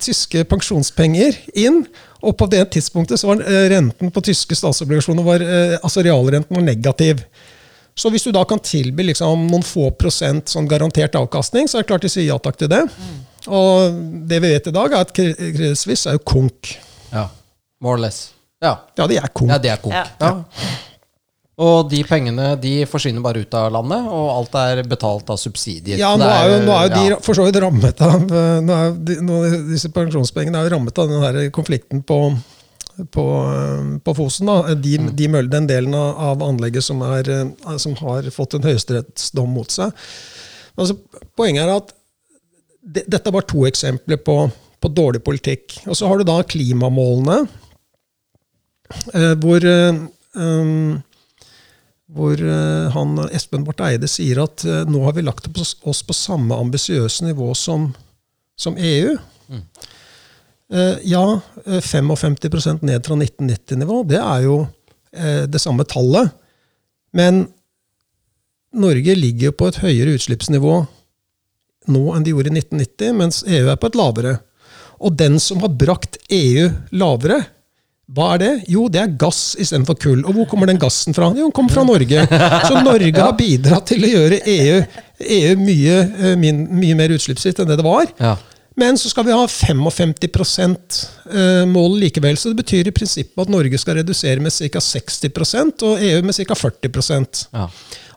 [0.00, 1.82] tyske pensjonspenger inn.
[2.22, 6.56] Og på det tidspunktet så var eh, renten på tyske statsobligasjoner var, eh, altså realrenten
[6.58, 7.20] var negativ.
[7.98, 11.82] Så hvis du da kan tilby liksom noen få prosent sånn garantert avkastning, så er
[11.86, 12.84] det klart de sier ja takk til det.
[13.48, 13.96] Og
[14.30, 16.74] det vi vet i dag, er at Cre- Credit Suisse er jo konk.
[17.12, 17.24] Ja.
[17.82, 18.28] More or less.
[18.62, 18.76] Ja.
[18.98, 19.50] Ja, de er konk.
[19.50, 19.94] ja, det er konk.
[19.94, 20.04] Ja.
[20.20, 20.30] Ja.
[21.58, 25.98] Og de pengene de forsvinner bare ut av landet, og alt er betalt av subsidier.
[25.98, 27.16] Ja, nå er jo, nå er jo de ja.
[27.24, 29.40] for så vidt rammet av eh, nå er de, nå,
[29.72, 32.20] Disse pensjonspengene er jo rammet av den her konflikten på,
[33.10, 34.52] på, eh, på Fosen.
[34.52, 34.76] Da.
[34.78, 35.10] De, Mm.
[35.18, 39.74] de møller den delen av, anlegget som, er, eh, som har fått en høyesterettsdom mot
[39.74, 39.90] seg.
[40.78, 40.94] Altså,
[41.34, 41.90] poenget er at
[42.88, 44.38] de, dette er bare to eksempler på,
[44.78, 45.80] på dårlig politikk.
[45.90, 47.40] Og så har du da klimamålene,
[49.10, 49.98] eh, hvor eh,
[50.38, 51.02] um,
[52.08, 56.16] hvor eh, han, Espen Barth Eide sier at eh, nå har vi lagt oss, på
[56.16, 57.90] samme ambisiøse nivå som,
[58.56, 59.16] som EU.
[59.48, 59.62] Mm.
[61.08, 61.24] ja,
[61.64, 64.58] eh, 55% ned fra 1990-nivå, det er jo
[65.48, 66.34] det samme tallet.
[67.16, 67.46] Men
[68.76, 70.74] Norge ligger jo på et høyere utslippsnivå
[71.88, 74.34] nå enn de gjorde i 1990, mens EU er på et lavere.
[75.00, 76.68] Og den som har brakt EU
[77.00, 77.40] lavere,
[78.16, 78.50] hva er det?
[78.72, 80.22] Jo, det er gass istedenfor kull.
[80.24, 81.28] Og hvor kommer den gassen fra?
[81.36, 82.22] Jo, den kommer fra Norge.
[82.64, 84.78] Så Norge har bidratt til å gjøre EU,
[85.36, 88.08] EU mye, eh, mye mer utslippsfritt enn det det var.
[88.16, 88.36] Ja.
[88.78, 92.38] Men så skal vi ha 55 %-mål likevel.
[92.38, 94.80] Så det betyr i prinsippet at Norge skal redusere med ca.
[94.80, 96.54] 60% og EU med ca.
[96.54, 97.68] 40 Ja.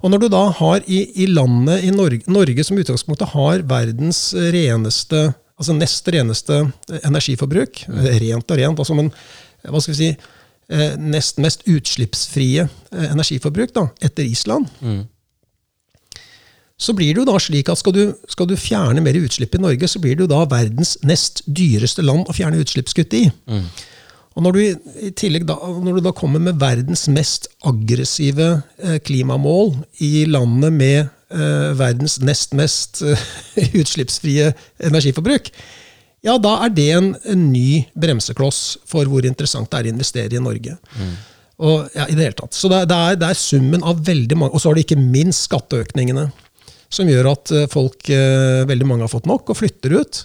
[0.02, 4.34] og når du da har i, i landet i Norge, Norge som utgangspunktet har verdens
[4.34, 6.64] reneste, altså nest reneste
[7.04, 7.84] energiforbruk,
[8.22, 9.12] rent og rent, altså, men
[9.68, 10.12] hva skal vi si,
[10.72, 14.70] eh, nest mest utslippsfrie eh, energiforbruk da, etter Island,
[16.82, 19.62] så blir det jo da slik at skal du, skal du fjerne mer utslipp i
[19.62, 23.28] Norge, så blir det jo da verdens nest dyreste land å fjerne utslippskutt i.
[24.32, 24.62] Og når du,
[25.08, 30.72] i tillegg da, når du da kommer med verdens mest aggressive eh, klimamål i landet
[30.74, 33.26] med eh, verdens nest mest eh,
[33.82, 35.52] utslippsfrie energiforbruk,
[36.24, 40.38] ja, da er det en, en ny bremsekloss for hvor interessant det er å investere
[40.38, 40.76] i Norge.
[41.62, 42.54] Og, ja, i det hele tatt.
[42.58, 44.86] Så det, er- det, er, det er summen av veldig mange Og så har det
[44.88, 46.28] ikke minst skatteøkningene,
[46.92, 50.24] som gjør at eh, folk, eh, veldig mange har fått nok og flytter ut.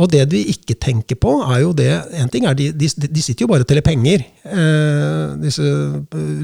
[0.00, 3.20] Og det de ikke tenker på, er jo det En ting er de, de, de
[3.22, 4.24] sitter jo bare og teller penger.
[4.48, 5.66] Eh, disse,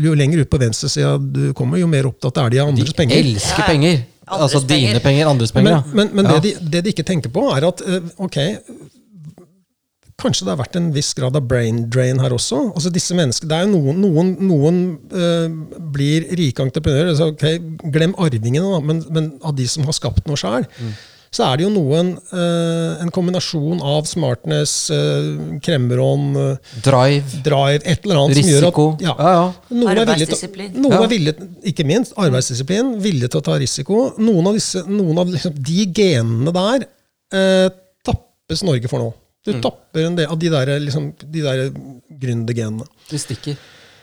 [0.04, 2.92] jo lenger ut på venstresida du kommer, jo mer opptatt er de av De andres
[2.98, 3.16] penger.
[3.24, 4.02] elsker penger.
[4.30, 5.00] Andres altså dine penger.
[5.06, 5.70] penger, andres penger.
[5.70, 5.96] Men, ja.
[6.00, 6.38] men, men Ja.
[6.38, 8.38] det, de, det de ikke tenker på, er at eh, ok,
[10.18, 12.72] kanskje det har vært en viss grad av brain drain her også.
[12.74, 14.80] Altså disse menneskene, det er jo Noen, noen, noen
[15.14, 15.46] uh,
[15.94, 17.12] blir rike entreprenører.
[17.12, 17.60] Altså, okay,
[17.94, 20.66] Glem arvingene, da, men, men av de som har skapt noe sjøl.
[21.30, 27.82] Så er det jo noen eh, en kombinasjon av smartness, uh, kremmerånd, eh, Drive, drive,
[27.84, 28.86] et eller annet som gjør risiko.
[28.94, 29.82] at ja, Ja, ja.
[29.92, 30.72] er Arbeidsdisiplin.
[30.80, 34.00] noen er villige, ikke minst arbeidsdisiplin, villige til å ta risiko.
[34.18, 36.86] Noen av, disse, noen av liksom, de genene der
[37.36, 37.68] eh,
[38.08, 39.10] tappes Norge for nå.
[39.44, 39.60] Du Mm.
[39.62, 41.70] tapper en del av de der, liksom, de der
[42.20, 42.84] gründergenene.
[43.08, 43.56] De stikker.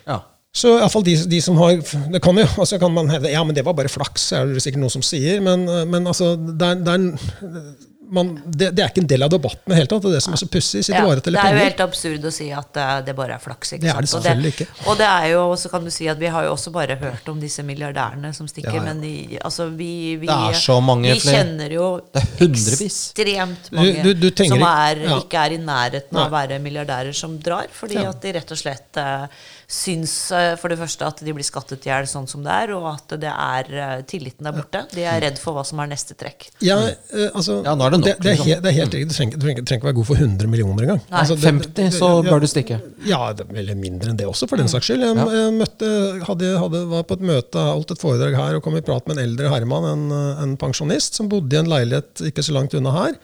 [0.08, 0.22] Ja.
[0.56, 1.74] Så i alle fall de, de som har
[2.14, 4.64] Det kan jo, altså kan man hevde ja, men det var bare flaks, er det
[4.64, 5.42] sikkert noen som sier.
[5.44, 7.74] Men, men altså, det er, det er,
[8.16, 10.04] man, det, det er ikke en del av debatten i det hele tatt.
[10.06, 10.84] Det er det som er så pussig.
[10.86, 13.74] Sitter Ja, det er jo helt absurd å si at eh, det bare er flaks.
[13.76, 14.24] Ikke Det er det sant?
[14.28, 14.68] selvfølgelig og ikke.
[14.94, 17.32] Og det er jo, så kan du si at vi har jo også bare hørt
[17.34, 18.86] om disse milliardærene som stikker, Ja, ja.
[18.86, 19.90] men de, altså vi,
[20.22, 22.48] vi, Det er så mange vi kjenner jo Det er
[22.86, 25.20] ekstremt mange du- du tenker som er, ja.
[25.20, 28.10] ikke er i nærheten av å være milliardærer, som drar, fordi Ja.
[28.14, 29.28] at de rett og slett eh,
[29.68, 32.74] syns eh, for det første at de blir skattet i hjel sånn som det er,
[32.78, 34.84] og at det er eh, tilliten der borte.
[34.94, 36.48] De er redd for hva som er neste trekk.
[36.62, 38.50] Ja, eh, altså, Ja, nå er det nok, det, er, liksom.
[38.52, 39.10] he, det er helt riktig.
[39.10, 41.02] Du trenger, du, trenger, ikke være god for 100 millioner engang.
[41.10, 42.80] Altså, 50, så bør du stikke.
[43.10, 45.02] Ja, det- eller mindre enn det også, for den saks skyld.
[45.08, 45.26] Jeg, Ja.
[45.42, 45.90] jeg møtte,
[46.30, 49.18] hadde, hadde, var på et møte, holdt et foredrag her og kom i prat med
[49.18, 50.06] en eldre herremann, en,
[50.46, 53.18] en pensjonist, som bodde i en leilighet ikke så langt unna her.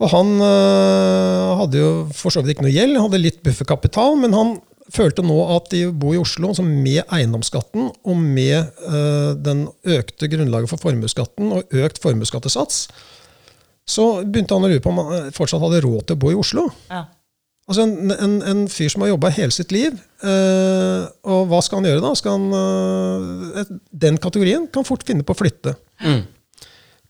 [0.00, 4.32] Og han øh, hadde jo for så vidt ikke noe gjeld, hadde litt bufferkapital, men
[4.32, 4.54] han
[4.94, 10.28] følte nå at de bor i Oslo, så med eiendomsskatten og med uh, den økte
[10.32, 12.84] grunnlaget for formuesskatten og økt formuesskattesats,
[13.90, 16.38] så begynte han å lure på om han fortsatt hadde råd til å bo i
[16.38, 16.68] Oslo.
[16.90, 17.04] Ja.
[17.70, 19.94] Altså en, en, en fyr som har jobba hele sitt liv,
[20.26, 22.10] uh, og hva skal han gjøre da?
[22.18, 23.72] Skal han, uh, et-
[24.06, 25.76] den kategorien kan fort finne på å flytte.
[26.02, 26.24] Mm.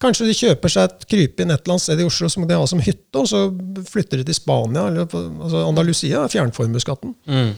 [0.00, 2.68] Kanskje de kjøper seg et krypinn et eller annet sted i Oslo som de har
[2.70, 3.42] som hytte, og så
[3.88, 6.22] flytter de til Spania eller altså Andalusia.
[6.32, 7.12] Fjernformuesskatten.
[7.28, 7.50] Mm.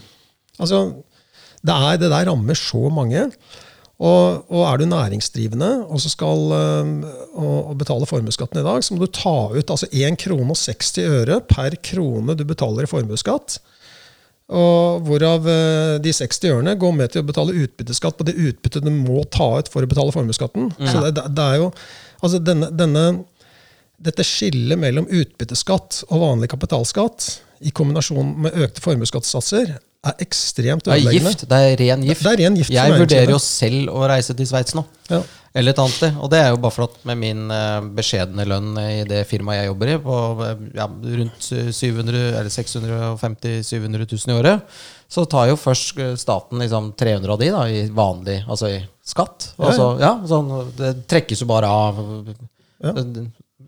[0.61, 0.85] Altså,
[1.63, 3.27] det, er, det der rammer så mange.
[4.03, 6.87] Og, og er du næringsdrivende og så skal øh,
[7.37, 10.59] og, og betale formuesskatten i dag, så må du ta ut altså 1 krone og
[10.59, 13.59] 60 øre per krone du betaler i formuesskatt.
[14.53, 18.83] Og hvorav øh, de 60 ørene går med til å betale utbytteskatt på det utbyttet
[18.83, 20.73] du må ta ut for å betale formuesskatten.
[20.83, 21.69] Så det, det er jo
[22.19, 23.05] altså denne, denne
[24.03, 27.29] dette skillet mellom utbytteskatt og vanlig kapitalskatt
[27.63, 31.31] i kombinasjon med økte formuesskattesatser er ekstremt Det er ødeleggende.
[31.31, 31.45] gift.
[31.49, 32.23] Det er ren gift.
[32.23, 34.83] Det er ren gift jeg vurderer jo selv å reise til Sveits nå.
[35.09, 35.21] Ja.
[35.55, 36.15] Eller et annet sted.
[36.17, 39.61] Og det er jo bare for at med min eh, beskjedne lønn i det firmaet
[39.61, 40.15] jeg jobber i, på
[40.47, 44.75] eh, ja, rundt 700, eller 650 700 000 i året,
[45.13, 48.79] så tar jo først eh, staten liksom 300 av de da, i vanlig altså i
[49.05, 49.51] skatt.
[49.61, 52.01] Altså, ja, sånn, det trekkes jo bare av
[52.83, 52.91] Ja.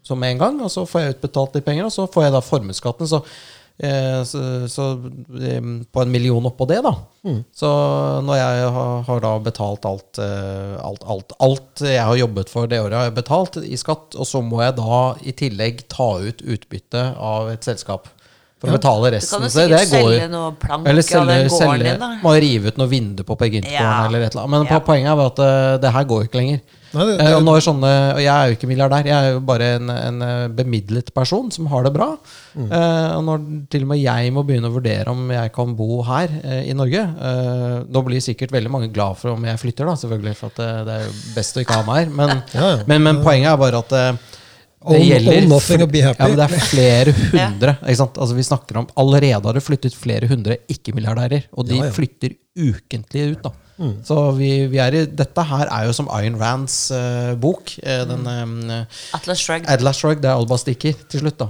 [0.03, 2.41] som en gang, og så får jeg utbetalt de penger, og så får jeg da
[2.43, 3.07] formuesskatten.
[3.07, 3.21] Så,
[4.23, 4.83] så, så
[5.35, 5.59] eh,
[5.91, 6.93] på en million oppå det, da.
[7.27, 7.41] Mm.
[7.51, 7.67] Så
[8.23, 12.67] når jeg har, har da betalt alt, eh, alt, alt, alt jeg har jobbet for
[12.71, 16.07] det året, har jeg betalt i skatt, og så må jeg da i tillegg ta
[16.23, 18.07] ut utbytte av et selskap
[18.61, 19.41] for å betale Du resten.
[19.41, 22.19] kan jo sikkert det går- selge noe plank eller av selge, den gården din.
[22.23, 24.05] Må rive ut noe vindu på Per Gynt-gården Ja.
[24.07, 24.55] eller et eller annet.
[24.55, 24.79] Men Ja.
[24.79, 26.61] poenget er at eh, det her går ikke lenger.
[26.95, 29.33] Nei, det- Eh, og, det- når sånne, og jeg er jo ikke milliardær, jeg er
[29.35, 32.07] jo bare en, en eh, bemidlet person som har det bra.
[32.55, 32.69] Mm.
[32.71, 36.01] Eh, og når til og med jeg må begynne å vurdere om jeg kan bo
[36.07, 39.85] her eh, i Norge eh, Nå blir sikkert veldig mange glad for om jeg flytter,
[39.91, 42.15] da, selvfølgelig, for at det, det er jo best å ikke ha meg her.
[42.15, 42.83] Men, Ja, ja.
[42.87, 43.93] men, men poenget er bare at
[44.93, 45.33] det gjelder.
[46.19, 47.13] Ja, men det er flere
[47.49, 47.75] hundre.
[47.85, 48.17] Ikke sant?
[48.21, 51.91] Altså, vi snakker om Allerede har det flyttet flere hundre ikke-milliardærer, og de Ja, ja.
[51.95, 53.43] flytter ukentlig ut.
[53.43, 53.51] da
[54.07, 57.73] Så vi, vi er i, Dette her er jo som Ayn Rands uh, bok.
[57.83, 59.67] Uh, den um, Atlas Shrugged.
[59.67, 61.49] Atlas Shrugged, det er Alba stikker til slutt, da.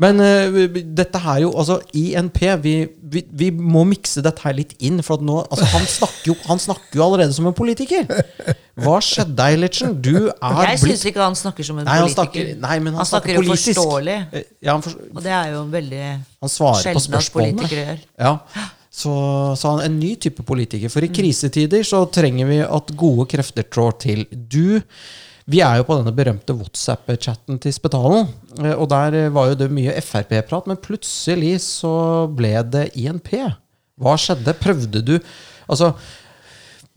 [0.00, 0.20] Men
[0.54, 2.72] vi- dette her jo Altså, INP vi,
[3.12, 5.02] vi, vi må mikse dette her litt inn.
[5.04, 8.06] For at nå altså, han, snakker jo, han snakker jo allerede som en politiker!
[8.80, 9.96] Hva skjedde, Eilertsen?
[10.00, 12.16] Du er blitt Jeg syns ikke han snakker som en Nei, han politiker.
[12.46, 13.76] snakker, nei, men han, Han snakker jo politisk.
[13.76, 14.18] forståelig.
[14.32, 18.04] Eh, Ja, han, for, Og det er jo veldig han sjelden at politikere gjør.
[18.24, 18.34] Ja.
[18.90, 19.12] Så,
[19.60, 20.88] sa han en ny type politiker.
[20.90, 24.24] For i krisetider så trenger vi at gode krefter trår til.
[24.32, 24.80] Du
[25.50, 28.28] Vi er jo på denne berømte WhatsApp-chatten til Spetalen.
[28.62, 33.32] eh, Og der eh, var jo det mye Frp-prat, men plutselig så ble det INP.
[34.00, 34.54] Hva skjedde?
[34.60, 35.16] Prøvde du
[35.70, 35.94] Altså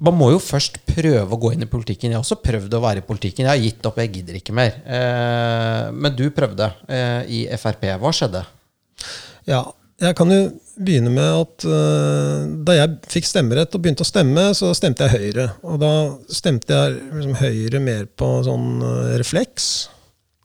[0.03, 2.09] man må jo først prøve å gå inn i politikken.
[2.09, 3.45] Jeg har også prøvd å være i politikken.
[3.45, 4.79] Jeg har gitt opp, jeg gidder ikke mer.
[4.89, 6.71] Eh, men du prøvde
[7.29, 7.85] i Frp.
[8.01, 8.41] Hva skjedde?
[9.47, 9.61] Ja,
[10.03, 10.41] jeg kan jo
[10.83, 15.19] begynne med at uh, da jeg fikk stemmerett og begynte å stemme, så stemte jeg
[15.19, 15.47] Høyre.
[15.69, 15.93] Og da
[16.33, 19.69] stemte jeg liksom Høyre mer på sånn uh, refleks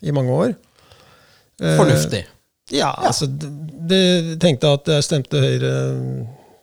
[0.05, 0.57] i mange år.
[1.63, 2.25] Uh, Fornuftig.
[2.75, 3.49] Ja, altså de,
[3.89, 5.73] de tenkte at jeg stemte Høyre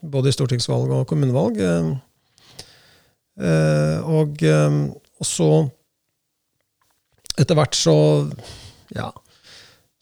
[0.06, 1.58] både i stortingsvalg og kommunevalg.
[4.06, 5.48] og, og så
[7.36, 7.96] Etter hvert så
[8.94, 9.10] Ja.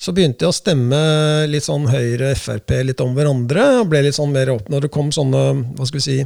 [0.05, 0.99] Så begynte jeg å stemme
[1.49, 3.65] litt sånn Høyre, Frp litt om hverandre.
[3.81, 5.45] og ble litt sånn mer åpen når det kom sånne
[5.79, 6.17] hva skal vi si,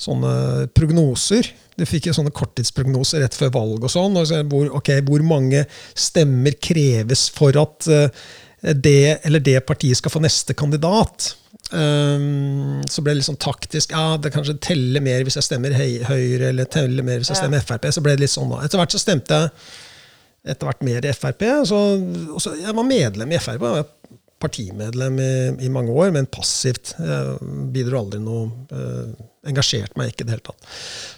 [0.00, 1.50] sånne prognoser.
[1.76, 4.16] Du fikk jo sånne korttidsprognoser rett før valg og sånn.
[4.16, 8.24] Og så hvor, okay, hvor mange stemmer kreves for at eh,
[8.72, 11.34] det eller det partiet skal få neste kandidat?
[11.68, 13.92] Um, så ble det litt sånn taktisk.
[13.92, 17.60] Ja, det kanskje teller mer hvis jeg stemmer Høyre, eller teller mer hvis jeg stemmer
[17.68, 17.90] Frp.
[17.92, 18.62] Så ble det litt sånn da.
[18.64, 19.52] Etter hvert så stemte jeg
[20.48, 21.44] etter hvert mer i Frp.
[21.68, 21.78] Så,
[22.42, 23.62] så jeg var medlem i Frp.
[23.68, 25.32] Jeg var partimedlem i,
[25.66, 26.94] i mange år, men passivt.
[27.74, 30.66] Bidro aldri noe eh, Engasjerte meg ikke i det hele tatt.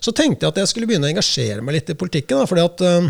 [0.05, 2.39] Så tenkte jeg at jeg skulle begynne å engasjere meg litt i politikken.
[2.39, 3.09] Da, fordi at eh,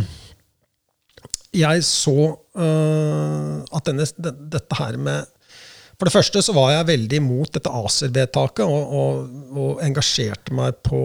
[1.61, 5.37] jeg så eh, at denne, de, dette her med
[5.99, 10.79] For det første så var jeg veldig imot dette ACER-vedtaket, og, og, og engasjerte meg
[10.87, 11.03] på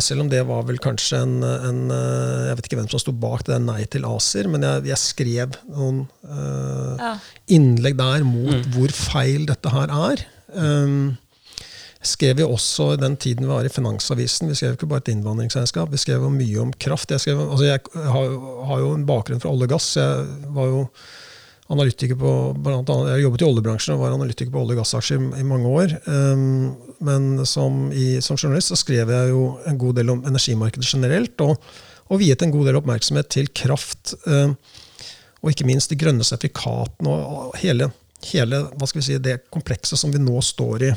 [0.00, 3.12] selv om det var vel kanskje en, en, eh, Jeg vet ikke hvem som sto
[3.12, 7.10] bak det Nei til ACER, men jeg, jeg skrev noen uh, ja.
[7.52, 8.70] innlegg der mot mm.
[8.72, 10.24] hvor feil dette her er.
[10.56, 11.18] Um,
[12.02, 14.48] skrev jo også i den tiden vi var i Finansavisen.
[14.50, 17.12] Vi skrev ikke bare et innvandringsselskap, vi skrev jo mye om kraft.
[17.12, 18.38] Jeg, skrev, altså jeg har,
[18.70, 19.92] har, jo en bakgrunn fra olje og gass.
[20.00, 20.86] Jeg var jo
[21.70, 25.22] analytiker på, blant annet, Jeg jobbet i oljebransjen og var analytiker på olje- og gassaksjer
[25.38, 25.94] i, mange år.
[26.06, 30.88] Um, men som, i, som, journalist så skrev jeg jo en god del om energimarkedet
[30.88, 31.56] generelt, og,
[32.10, 34.14] og viet en god del oppmerksomhet til kraft.
[34.26, 34.56] Um,
[35.42, 37.88] og ikke minst de grønne sertifikatene og hele,
[38.30, 38.62] hele
[38.94, 40.92] si, det komplekset som vi nå står i.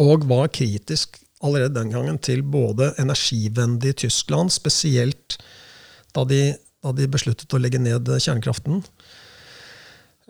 [0.00, 5.38] Og var kritisk allerede den gangen til både energivennlig Tyskland, spesielt
[6.12, 8.82] da de, da de besluttet å legge ned kjernekraften,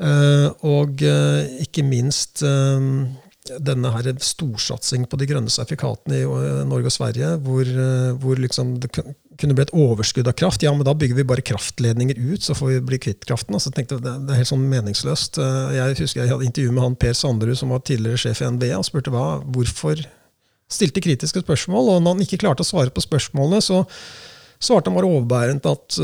[0.01, 2.85] og eh, ikke minst eh,
[3.51, 6.29] denne her storsatsing på de grønne sertifikatene i
[6.69, 7.67] Norge og Sverige, hvor,
[8.23, 10.63] hvor liksom det kunne bli et overskudd av kraft.
[10.63, 13.57] Ja, men da bygger vi bare kraftledninger ut, så får vi bli kvitt kraften.
[13.57, 15.41] Altså, tenkte, det, er helt sånn meningsløst.
[15.75, 18.75] Jeg husker jeg hadde intervju med han Per Sanderud, som var tidligere sjef i NVE,
[18.77, 20.05] og spurte hva, hvorfor
[20.71, 21.95] stilte kritiske spørsmål.
[21.97, 23.83] Og når han ikke klarte å svare på spørsmålene, så
[24.61, 26.01] svarte han bare overbærent at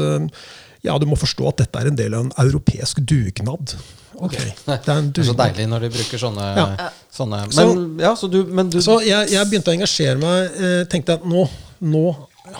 [0.86, 3.76] ja, du må forstå at dette er en del av en europeisk dugnad.
[4.16, 4.52] Okay.
[4.64, 6.86] Det, er det, er så deilig når de bruker sånne, ja.
[7.12, 7.66] sånne Men, så,
[8.00, 10.56] ja, så, du, men du, så jeg, jeg, begynte å engasjere meg.
[10.56, 11.44] Eh, tenkte at nå,
[11.84, 12.06] nå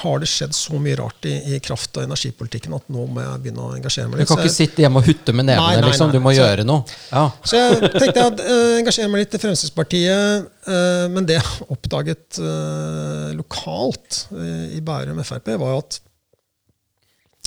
[0.03, 3.43] har det skjedd så mye rart i, i, kraft- og energipolitikken at nå må jeg
[3.45, 4.29] begynne å engasjere meg litt.
[4.29, 6.11] Du kan ikke sitte hjemme og hutte med nevene, liksom.
[6.15, 6.97] Du må så, gjøre noe.
[7.13, 7.29] Ja.
[7.47, 10.51] Så jeg tenkte jeg uh, engasjere meg litt i Fremskrittspartiet.
[10.67, 14.27] Uh, men det jeg oppdaget uh, lokalt
[14.75, 16.01] i Bærum Frp, var jo at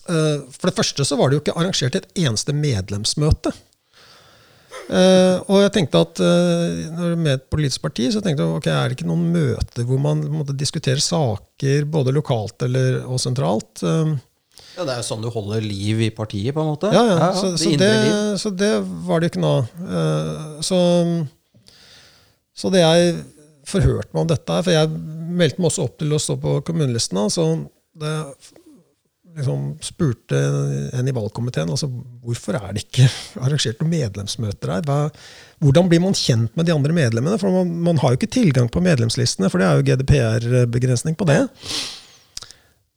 [0.10, 3.54] for det første så var det jo ikke arrangert et eneste medlemsmøte.
[4.90, 8.42] Uh, og jeg tenkte at uh, når du er med et politisk parti, så tenkte
[8.42, 13.04] jeg, ok, er det ikke noen møter hvor man måtte diskutere saker både lokalt eller,
[13.06, 13.84] og sentralt?
[13.84, 16.90] Ja, Det er jo sånn du holder liv i partiet, på en måte.
[16.96, 17.92] Ja, ja, ja så, det så, det,
[18.42, 18.72] så, det,
[19.06, 19.54] var det ikke nå.
[20.66, 20.80] så,
[22.58, 23.18] så det jeg
[23.70, 24.90] forhørte meg om dette, for jeg
[25.42, 27.22] meldte meg også opp til å stå på kommunelisten.
[27.30, 27.52] så
[28.00, 28.16] det
[29.40, 30.40] liksom spurte
[30.96, 31.90] en i valgkomiteen altså,
[32.24, 33.08] hvorfor er det ikke
[33.40, 34.84] arrangert noen medlemsmøter her.
[34.88, 34.98] Hva,
[35.64, 37.40] hvordan blir man kjent med de andre medlemmene?
[37.42, 41.28] For man, man, har jo ikke tilgang på medlemslistene, for det er jo GDPR-begrensning på
[41.30, 41.42] det.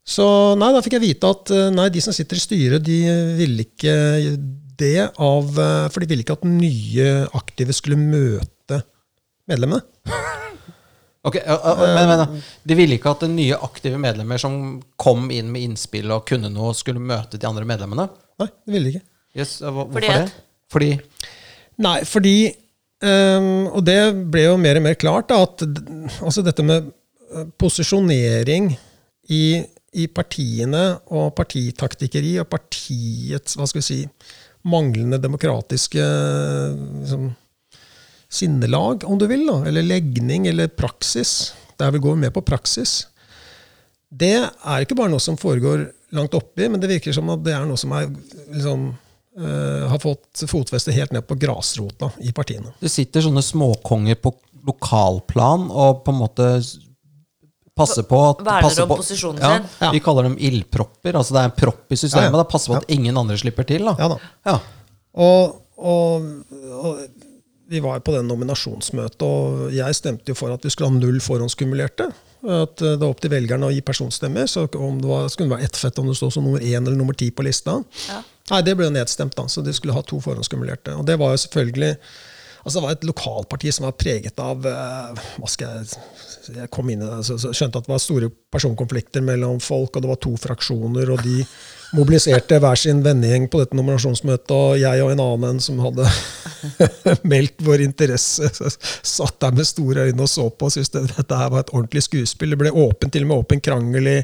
[0.03, 0.27] Så
[0.59, 2.99] nei, da fikk jeg vite at eh, nei, de som sitter i styret, de
[3.39, 3.95] ville ikke
[4.83, 8.83] det av eh, For de ville ikke at nye aktive skulle møte
[9.51, 9.85] medlemmene.
[11.23, 14.57] Ok, men, men, De ville ikke at nye aktive medlemmer som
[14.99, 18.09] kom inn med innspill og kunne noe, skulle møte de andre medlemmene?
[18.43, 19.07] Nei, det ville de ikke.
[19.39, 20.33] Yes, hvorfor fordi det?
[20.73, 20.91] Fordi
[21.83, 22.37] Nei, fordi
[23.01, 24.01] um, Og det
[24.33, 25.63] ble jo mer og mer klart, da, at
[26.21, 28.73] altså dette med eh, posisjonering
[29.33, 29.45] i,
[29.97, 30.83] i partiene
[31.15, 34.01] og partitaktikkeri og partiets hva skal vi si,
[34.69, 37.31] manglende demokratiske liksom,
[38.33, 41.53] sinnelag, om du vil, da, eller legning eller praksis.
[41.81, 43.07] Der vi går med på praksis.
[44.09, 47.55] Det er ikke bare noe som foregår langt oppi, men det virker som at det
[47.57, 48.11] er noe som er,
[48.53, 48.87] liksom,
[49.41, 52.75] uh, har fått fotfeste helt ned på grasrota i partiene.
[52.81, 54.35] Det sitter sånne småkonger på
[54.69, 56.49] lokalplan og på en måte
[57.77, 59.69] passer på at Verner om posisjonen ja, sin.
[59.81, 59.91] Ja.
[59.95, 61.17] Vi kaller dem ildpropper.
[61.17, 62.37] altså Det er en propp i systemet.
[62.37, 62.49] Ja, ja.
[62.53, 63.89] Passer på at ingen andre slipper til.
[63.89, 63.97] Da.
[63.99, 64.59] Ja da.
[65.13, 66.29] Og, og,
[66.79, 67.01] og
[67.73, 71.23] vi var på den nominasjonsmøtet, og jeg stemte jo for at vi skulle ha null
[71.25, 72.11] forhåndskumulerte.
[72.43, 74.49] At eh, det var opp til velgerne å gi personstemmer.
[74.51, 76.83] Så om det var, skulle det være ett fett om det stod som nummer én
[76.83, 77.79] eller nummer ti på lista.
[78.11, 78.21] Ja.
[78.53, 80.99] Nei, det ble jo nedstemt, da, så de skulle ha to forhåndskumulerte.
[80.99, 81.97] Og det var jo selvfølgelig
[82.63, 86.91] altså Det var et lokalparti som var preget av uh, hva skal Jeg jeg kom
[86.91, 90.11] inn i det, så, så skjønte at det var store personkonflikter mellom folk, og det
[90.11, 91.11] var to fraksjoner.
[91.11, 91.45] og de
[91.93, 96.09] mobiliserte hver sin vennegjeng på dette nominasjonsmøtet, og jeg og en annen som hadde
[97.33, 98.49] meldt vår interesse,
[99.03, 102.05] satt der med store øyne og så på og syntes dette her var et ordentlig
[102.09, 102.55] skuespill.
[102.55, 104.21] Det ble åpen, til og med åpen krangel i,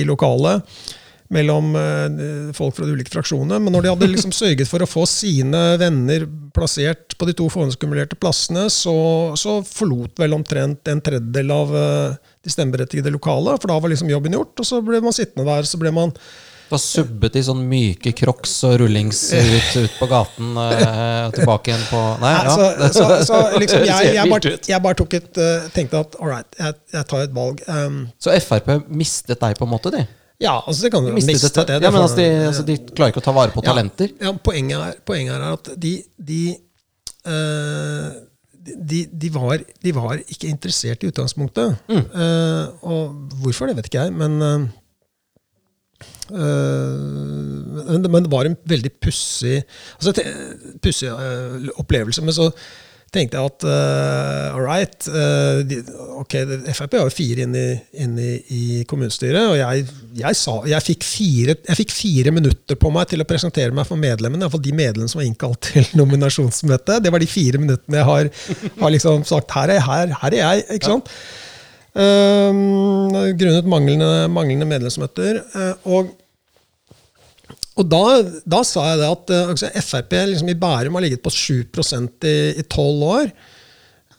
[0.00, 0.66] i lokalet
[1.30, 3.60] mellom eh, folk fra de ulike fraksjonene.
[3.62, 6.26] Men når de hadde liksom sørget for å få sine venner
[6.56, 8.94] plassert på de to forhåndskumulerte plassene, så,
[9.38, 13.54] så, forlot vel omtrent en tredjedel av eh, de stemmeberettigede lokale.
[13.60, 15.70] For da var liksom jobben gjort, og så ble man sittende der.
[15.70, 16.14] Så ble man
[16.70, 21.72] Har subbet i sånn myke crocs og rullings ut, ut på gaten eh, og tilbake
[21.72, 22.54] igjen på Nei, ja.
[22.54, 26.32] så, så, så liksom, jeg, jeg, bare, jeg bare tok et, eh, tenkte at all
[26.32, 27.62] right, jeg, jeg tar et valg.
[27.66, 29.92] Um, Så Frp mistet deg, på en måte?
[29.94, 30.06] de
[30.40, 31.66] ja, altså det kan De mistet miste det.
[31.82, 34.14] det ja, men altså, de, altså, de klarer ikke å ta vare på talenter.
[34.14, 36.40] Ja, ja poenget, er, poenget er at de, de,
[37.28, 38.08] uh,
[38.64, 41.76] de, de, var, de var ikke interessert i utgangspunktet.
[41.92, 42.06] Mm.
[42.14, 44.64] Uh, og hvorfor, det vet ikke jeg, men eh,
[46.34, 49.58] men det- var en veldig pussig
[49.98, 50.12] altså,
[50.82, 52.22] pussig eh, opplevelse.
[52.22, 52.50] Men så
[53.10, 55.72] tenkte jeg at uh, all right eh,
[56.20, 56.36] ok,
[56.76, 57.64] Frp har jo fire inn i,
[58.04, 59.82] inn i, i kommunestyret, og jeg,
[60.20, 63.88] jeg, sa, jeg, fikk fire, jeg fikk fire minutter på meg til å presentere meg
[63.88, 64.46] for medlemmene.
[64.46, 67.00] Iallfall de medlemmene som var innkalt til nominasjonsmøte.
[67.02, 68.30] Det var de fire minuttene jeg har,
[68.84, 70.66] har liksom sagt her er, jeg, her, her er jeg.
[70.78, 71.10] ikke sant?
[71.98, 75.42] Um, grunnet manglende, manglende medlemsmøter.
[75.50, 76.14] eh, og
[77.80, 78.02] og da,
[78.44, 82.28] da sa jeg det at eh, altså, Frp liksom, i Bærum har ligget på 7%
[82.28, 83.32] i tolv år.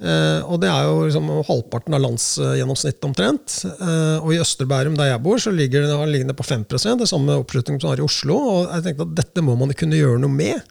[0.02, 3.60] Uh, og det er jo liksom halvparten av landsgjennomsnittet omtrent.
[3.78, 6.98] Uh, og i Østre Bærum, der jeg bor, så ligger det, ligger det på 5%
[6.98, 8.40] Det er samme oppslutning som har i Oslo.
[8.40, 10.66] Og jeg tenkte at dette må man kunne gjøre noe med.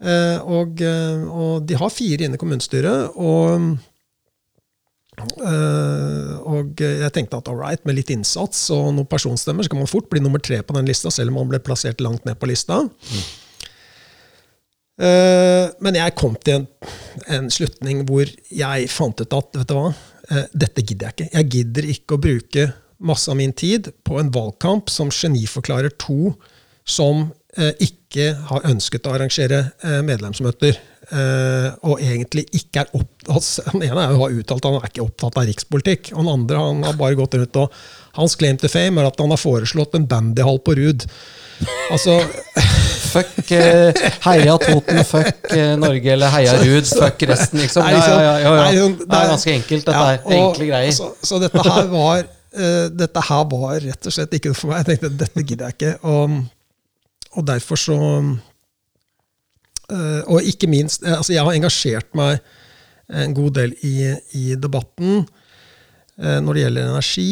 [0.00, 3.12] Eh, og, og de har fire inne i kommunestyret.
[3.20, 3.76] og
[5.20, 9.82] Eh, og jeg tenkte at all right, med litt innsats og noen personstemmer, så kan
[9.82, 12.38] man fort bli nummer tre på den lista, selv om man ble plassert langt ned
[12.40, 12.82] på lista.
[15.00, 16.68] Eh, men jeg kom til en,
[17.32, 19.90] en slutning hvor jeg fant ut at vet du hva,
[20.30, 21.28] uh, dette gidder jeg ikke.
[21.32, 26.34] Jeg gidder ikke å bruke masse av min tid på en valgkamp som geniforklarer to
[26.84, 27.30] som
[27.82, 29.56] ikke har ønsket å arrangere
[30.06, 30.76] medlemsmøter.
[31.10, 35.02] Eh, og egentlig ikke er opptatt Den ene er jo har uttalt han er ikke
[35.02, 36.12] opptatt av rikspolitikk.
[36.14, 37.80] Og den andre han har bare gått rundt og
[38.18, 41.06] Hans claim to fame er at han har foreslått en bandyhall på Rud.
[41.90, 42.16] Altså
[43.10, 47.82] Fuck eh, Heia Toten, fuck eh, Norge, eller Heia Rud, fuck resten, liksom.
[47.82, 50.20] Nei, liksom, ja, ja, ja, Det er ganske enkelt, dette her.
[50.36, 50.92] Enkle greier.
[50.94, 54.84] Så, så dette her var uh, Dette her var rett og slett ikke for meg.
[54.84, 55.92] Jeg tenkte dette gidder jeg ikke.
[56.06, 56.38] Og,
[57.34, 57.98] og derfor så
[60.30, 62.40] Og ikke minst eh, altså Jeg har engasjert meg
[63.10, 63.94] en god del i,
[64.38, 65.24] i debatten
[66.20, 67.30] eh, når det gjelder energi.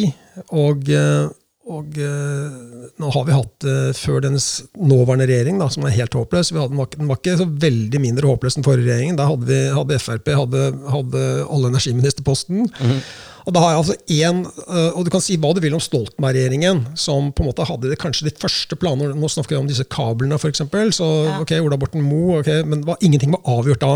[0.59, 1.29] Og, eh,
[1.68, 2.57] og eh,
[2.99, 6.51] nå har vi hatt eh, før dennes nåværende regjering, da, som er helt håpløs.
[6.57, 9.14] Hadde, den, var, ikke- så veldig mindre håpløs enn forrige regjering.
[9.21, 10.64] Der hadde, vi, hadde Frp hadde,
[10.97, 12.66] hadde alle energiministerposten.
[12.66, 13.27] Mm energiministerposten.
[13.48, 13.94] Og da har jeg altså
[14.28, 17.64] en, eh, og du kan si hva du vil om Stoltenberg-regjeringen, som på en måte
[17.64, 20.66] hadde det, kanskje de første planene Nå snakker vi om disse kablene, f.eks.
[20.98, 21.08] Så
[21.38, 23.94] ok, Ola Borten Moe, ok, men var, ingenting var avgjort da.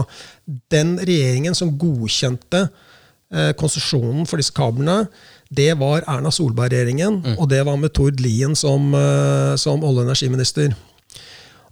[0.72, 5.02] Den regjeringen som godkjente eh, konsesjonen for disse kablene,
[5.52, 10.08] det var Erna Solberg-regjeringen, og det var med Tord Lien som, eh, som olje- og
[10.08, 10.72] energiminister.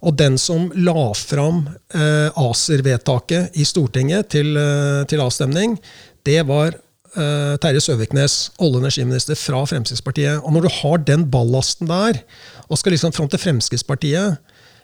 [0.05, 5.77] Og den som la fram eh, ACER-vedtaket i Stortinget til, eh, til avstemning,
[6.25, 6.77] det var
[7.17, 10.41] eh, Terje Søviknes, olje- og energiminister fra Fremskrittspartiet.
[10.43, 12.21] Og når du har den ballasten der,
[12.69, 14.39] og skal liksom fram til Fremskrittspartiet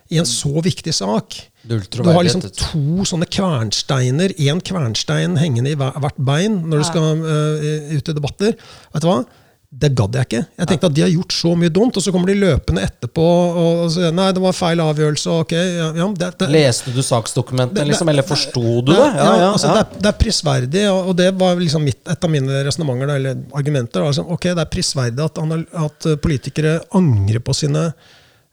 [0.08, 1.36] i en så viktig sak
[1.68, 7.20] Du har liksom to sånne kvernsteiner, én kvernstein hengende i hvert bein når du skal
[7.20, 8.54] uh, ut i debatter.
[8.94, 9.18] Vet du hva?
[9.68, 10.40] Det gadd jeg ikke.
[10.56, 13.24] Jeg tenkte at De har gjort så mye dumt, og så kommer de løpende etterpå
[13.24, 15.34] og, og sier nei, det var feil avgjørelse.
[15.44, 18.96] ok, ja, ja, det, det, Leste du saksdokumentene, liksom, eller forsto du det?
[18.96, 19.74] Ja, ja, altså, ja.
[19.76, 23.42] Det, er, det er prisverdig, og det var liksom mitt, et av mine resonnementer, eller
[23.60, 24.06] argumenter.
[24.08, 25.42] Altså, ok, Det er prisverdig at,
[25.84, 27.90] at politikere angrer på sine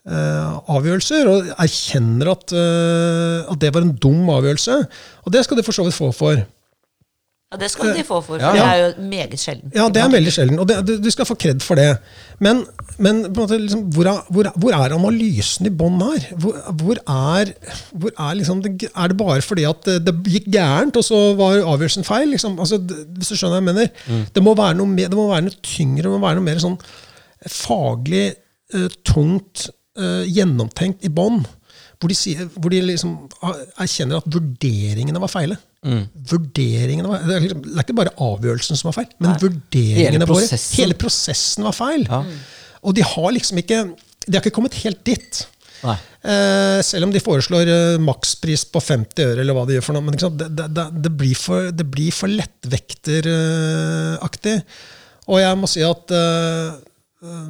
[0.05, 4.75] Uh, avgjørelser, og erkjenner at, uh, at det var en dum avgjørelse.
[5.25, 6.43] Og det skal de for så vidt få for.
[7.53, 9.71] Ja, det skal de få for, for Ja, det er jo meget sjelden.
[9.75, 11.91] Ja, det er veldig sjelden, og det, du, du skal få kred for det.
[12.41, 12.63] Men,
[12.97, 16.25] men på en måte, liksom, hvor, er, hvor, hvor er analysen i bånn her?
[16.41, 17.51] Hvor, hvor er,
[17.93, 21.19] hvor er, liksom, det, er det bare fordi at det, det gikk gærent, og så
[21.37, 22.33] var avgjørelsen feil?
[22.33, 22.57] Liksom?
[22.59, 24.25] Altså, det, hvis du skjønner hva jeg mener?
[24.33, 26.63] Det, må være noe mer, det må være noe tyngre, det må være noe mer
[26.65, 26.79] sånn
[27.45, 28.25] faglig
[28.73, 29.67] uh, tungt
[30.01, 31.43] uh, gjennomtenkt i bånn.
[32.01, 33.15] Hvor de, sier, hvor de liksom
[33.79, 35.61] erkjenner at vurderingene var feile.
[35.85, 39.41] Vurderingene var, det, er liksom, det er ikke bare avgjørelsen som var feil, men Nei.
[39.43, 40.59] vurderingene Hele våre.
[40.79, 42.03] Hele prosessen var feil.
[42.09, 42.19] Ja.
[42.85, 43.79] Og de har liksom ikke
[44.25, 45.33] De har ikke kommet helt dit.
[45.85, 49.93] Eh, selv om de foreslår eh, makspris på 50 øre, eller hva de gjør for
[49.97, 50.05] noe.
[50.07, 50.33] Men liksom.
[50.39, 54.57] Det, det, det, blir for, det blir for lettvekteraktig.
[55.29, 56.69] og jeg må si at eh,
[57.21, 57.49] eh,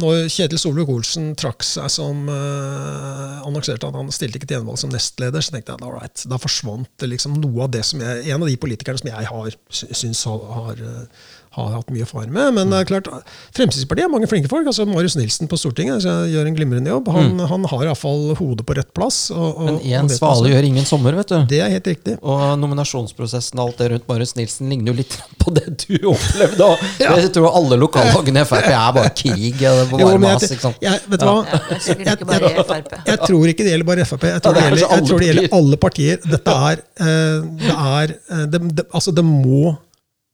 [0.00, 4.92] når Kjetil Solvik-Olsen trakk seg som uh, annonserte at han stilte ikke til gjenvalg som
[4.92, 8.50] nestleder, så tenkte jeg at da forsvant liksom noe av det som jeg, en av
[8.50, 11.26] de politikerne som jeg har syns har, har uh,
[11.56, 12.54] har hatt mye erfaring med.
[12.56, 13.08] Men det er klart,
[13.56, 14.66] Fremskrittspartiet har mange flinke folk.
[14.68, 17.08] altså Marius Nilsen på Stortinget gjør en glimrende jobb.
[17.14, 17.44] Han, mm.
[17.52, 19.30] han har iallfall hodet på rett plass.
[19.34, 21.38] Og, og, Men én svale gjør ingen sommer, vet du.
[21.54, 22.18] Det er helt riktig.
[22.20, 26.70] Og nominasjonsprosessen og alt det rundt Marius Nilsen ligner jo litt på det du opplevde.
[27.00, 27.16] ja.
[27.16, 29.56] Jeg tror alle lokallagene i Frp er bare krig.
[29.56, 30.84] Det bare jo, mas, ikke sant?
[30.84, 31.38] Jeg, vet du hva?
[31.72, 34.28] Jeg, jeg, jeg, tror ikke det gjelder bare Frp.
[34.28, 36.22] Jeg tror, det, gjelder, tror det gjelder alle partier.
[36.36, 39.76] Dette er, uh, det, er uh, det, det, altså det må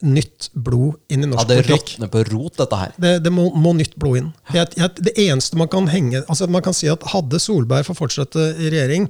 [0.03, 1.69] nytt blod inn i norsk politikk.
[1.69, 2.93] Ja, Det råtner på rot, dette her.
[2.97, 4.29] Det, det må, må, nytt blod inn.
[4.55, 8.01] Jeg, jeg, det eneste man kan henge altså Man kan si at hadde Solberg fått
[8.01, 9.07] fortsette i regjering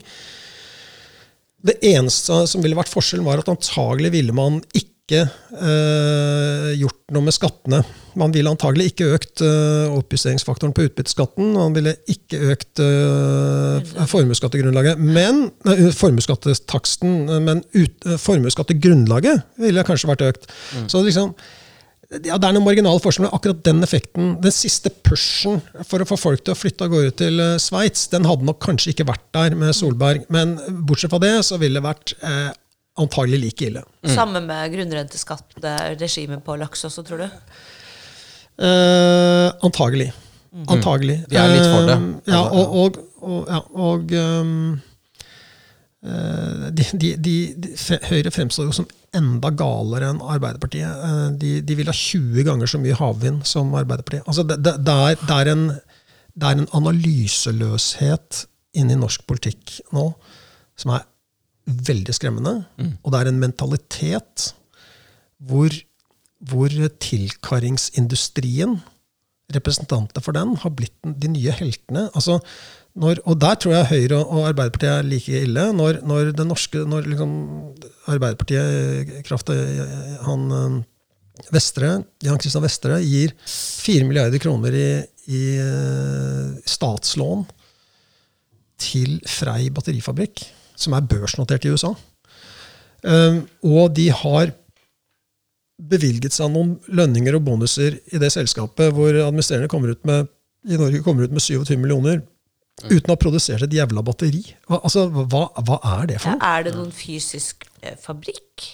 [1.65, 7.13] Det eneste som ville vært forskjellen, var at antagelig ville man ikke ikke eh, gjort
[7.13, 7.83] noe med skattene.
[8.19, 11.53] Man ville antagelig ikke økt eh, oppjusteringsfaktoren på utbytteskatten.
[11.57, 15.01] Man ville ikke økt eh, formuesskattegrunnlaget.
[15.01, 20.49] Men uh, formuesskattetaksten, men uh, formuesskattegrunnlaget ville kanskje vært økt.
[20.77, 20.89] Mm.
[20.93, 21.35] Så liksom,
[22.13, 23.33] ja, Det er noen marginale forskjeller.
[23.37, 27.15] Akkurat den effekten, den siste pushen for å få folk til å flytte av gårde
[27.21, 30.27] til Sveits, den hadde nok kanskje ikke vært der med Solberg.
[30.33, 30.59] Men
[30.89, 32.51] bortsett fra det så ville det vært eh,
[33.01, 33.85] antagelig like ille.
[34.05, 34.15] Mm.
[34.15, 37.29] Samme med grunnrenteskattregimet på laks også, tror du?
[38.63, 40.13] Eh, antagelig.
[40.53, 40.65] Mm.
[40.69, 41.21] Antagelig.
[41.31, 41.97] Vi er litt for det.
[41.97, 44.75] Uh, ja, og, og, og, ja, og um,
[46.05, 47.71] uh, de, de, de,
[48.11, 51.01] Høyre fremstår jo som enda galere enn Arbeiderpartiet.
[51.01, 54.27] Uh, de, de, vil ha 20 ganger så mye havvind som Arbeiderpartiet.
[54.27, 55.65] Altså, det, det, det, er, det, er en,
[56.37, 58.45] det er en analyseløshet
[58.77, 60.11] inni norsk politikk nå
[60.81, 61.09] som er
[61.67, 62.63] veldig skremmende.
[62.79, 62.93] Mm.
[63.03, 64.49] Og det er en mentalitet
[65.43, 65.75] hvor,
[66.51, 68.81] hvor tilkarringsindustrien,
[69.53, 72.07] representanter for den, har blitt de nye heltene.
[72.17, 72.39] Altså,
[72.97, 75.67] når, og der tror jeg Høyre og Arbeiderpartiet er like ille.
[75.77, 77.35] Når, når det norske, når liksom
[78.09, 80.83] Arbeiderpartiet, kraft han
[81.53, 84.89] Vestre, Jan Christian Vestre gir 4 milliarder kroner i,
[85.33, 85.43] i
[86.69, 87.47] statslån
[88.83, 90.45] til Frei batterifabrikk
[90.83, 91.93] som er børsnotert i USA.
[93.03, 94.53] Um, og de har
[95.83, 100.31] bevilget seg noen lønninger og bonuser i det selskapet hvor administrerende kommer ut med,
[100.71, 102.21] i Norge kommer ut med 27 millioner
[102.87, 104.45] uten å ha produsert et jævla batteri.
[104.71, 106.39] Hva, altså, hva, hva er det for noe?
[106.39, 108.69] Ja, er det noen fysisk eh, fabrikk?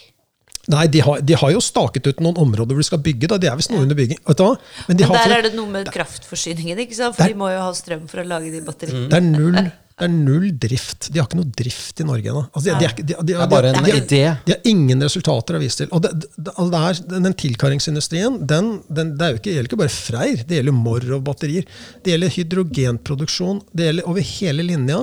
[0.68, 3.30] Nei, de har, de har, jo staket ut noen områder hvor de skal bygge.
[3.32, 3.40] Da.
[3.40, 4.20] De er visst noe under bygging.
[4.20, 4.58] Men,
[4.90, 7.16] Men, der for, er det noe med kraftforsyningen, ikke sant?
[7.16, 9.08] for der, de må jo ha strøm for å lage de batteriene.
[9.08, 9.56] Det er null
[9.98, 11.08] det er null drift.
[11.10, 12.44] De har ikke noe drift i Norge ennå.
[12.52, 14.20] Altså, de, de, de, det er bare en idé.
[14.46, 15.88] De har ingen resultater å vise til.
[15.96, 20.44] Og det, det, det er, Den tilkaringsindustrien den, den, det ikke, gjelder ikke bare Freyr.
[20.46, 21.66] Det gjelder Morr og batterier.
[22.04, 23.58] Det gjelder hydrogenproduksjon.
[23.74, 25.00] Det gjelder over hele linja.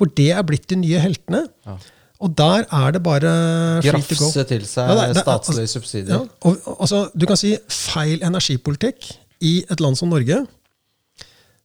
[0.00, 1.44] Hvor det er blitt de nye heltene.
[1.68, 1.76] Ja.
[2.22, 3.30] Og der er det bare
[3.84, 6.14] Grafse til seg ja, statlige altså, subsidier.
[6.14, 9.10] Ja, og, altså, du kan si feil energipolitikk
[9.42, 10.44] i et land som Norge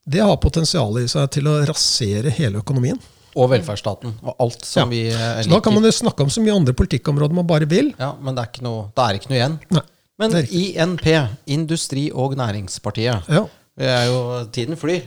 [0.07, 2.99] det har potensial i seg til å rasere hele økonomien.
[3.37, 4.15] Og velferdsstaten.
[4.23, 4.89] Og alt som ja.
[4.89, 5.43] vi liker.
[5.45, 7.91] Så Da kan man jo snakke om så mye andre politikkområder man bare vil.
[7.99, 9.59] Ja, Men det er ikke noe, det er ikke noe igjen.
[9.77, 9.83] Nei,
[10.17, 11.05] men INP,
[11.53, 13.43] Industri- og Næringspartiet, ja.
[13.77, 14.23] er jo,
[14.55, 15.05] tiden flyr.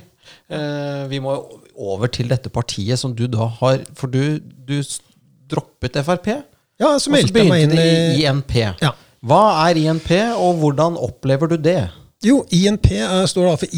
[0.51, 1.34] Eh, vi må
[1.74, 4.76] over til dette partiet som du da har For du, du
[5.51, 6.28] droppet Frp?
[6.80, 8.55] Ja, så meldte jeg meg inn i INP.
[8.80, 8.92] Ja.
[9.26, 11.90] Hva er INP, og hvordan opplever du det?
[12.21, 13.71] Jo, INP er, står da for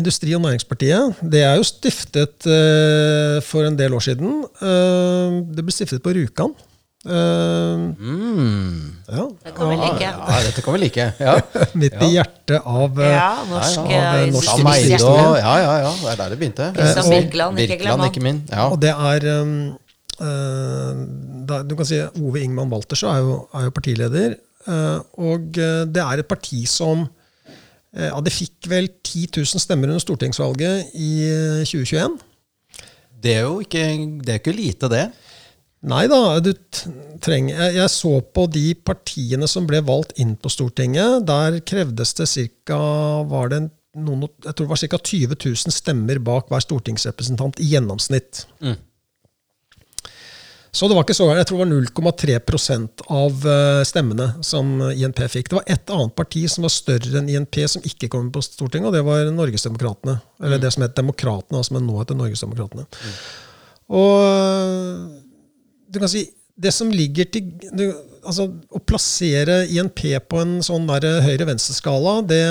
[0.00, 1.18] Industri- og Næringspartiet.
[1.20, 4.38] Det er jo stiftet uh, for en del år siden.
[4.62, 6.54] Uh, det ble stiftet på Rjukan.
[7.04, 9.04] Uh, mm.
[9.04, 9.26] ja.
[9.44, 10.08] Det kan vi like.
[10.08, 11.10] Ja, dette kan vi like.
[11.20, 11.36] Ja.
[11.82, 14.96] Midt i hjertet av, ja, norsk, ja, av norsk industri.
[15.44, 15.92] Ja, ja, ja.
[16.00, 16.72] Det er der det begynte.
[16.80, 18.42] Kristian Birkeland, ikke glem min.
[18.48, 18.70] Ja.
[18.72, 19.54] Og det er um,
[21.44, 24.40] da, Du kan si Ove Ingman Walters er, er, jo partileder.
[25.20, 27.19] og det er et parti som Eh,
[27.96, 31.10] ja, det fikk vel 10 000 stemmer under stortingsvalget i
[31.66, 32.18] 2021.
[32.18, 32.86] Eh,
[33.20, 33.84] det er jo ikke,
[34.24, 35.08] det er ikke lite, det.
[35.90, 36.38] Nei da.
[36.44, 36.52] du
[37.24, 41.24] trenger, jeg, jeg, så på de partiene som ble valgt inn på Stortinget.
[41.28, 42.28] Der krevdes det
[42.68, 42.80] ca.
[43.28, 43.62] Var det
[43.96, 45.00] noen, jeg tror det var ca.
[45.10, 48.44] 20 000 stemmer bak hver stortingsrepresentant i gjennomsnitt.
[48.60, 48.76] Mm.
[50.70, 52.76] Så det var ikke så Jeg tror det var 0,3
[53.10, 55.50] av eh, stemmene som INP fikk.
[55.50, 58.90] Det var ett annet parti som var større enn INP, som ikke kom på Stortinget,
[58.90, 60.20] og det var Norgesdemokratene.
[60.42, 60.64] Eller mm.
[60.64, 62.86] det som het Demokratene, som nå heter Norgesdemokratene.
[62.86, 63.16] Mm.
[63.98, 64.14] Og
[65.90, 66.28] du kan si
[66.60, 67.86] det som ligger til du,
[68.22, 72.42] altså, Å plassere INP på en sånn høyre-venstre-skala, det,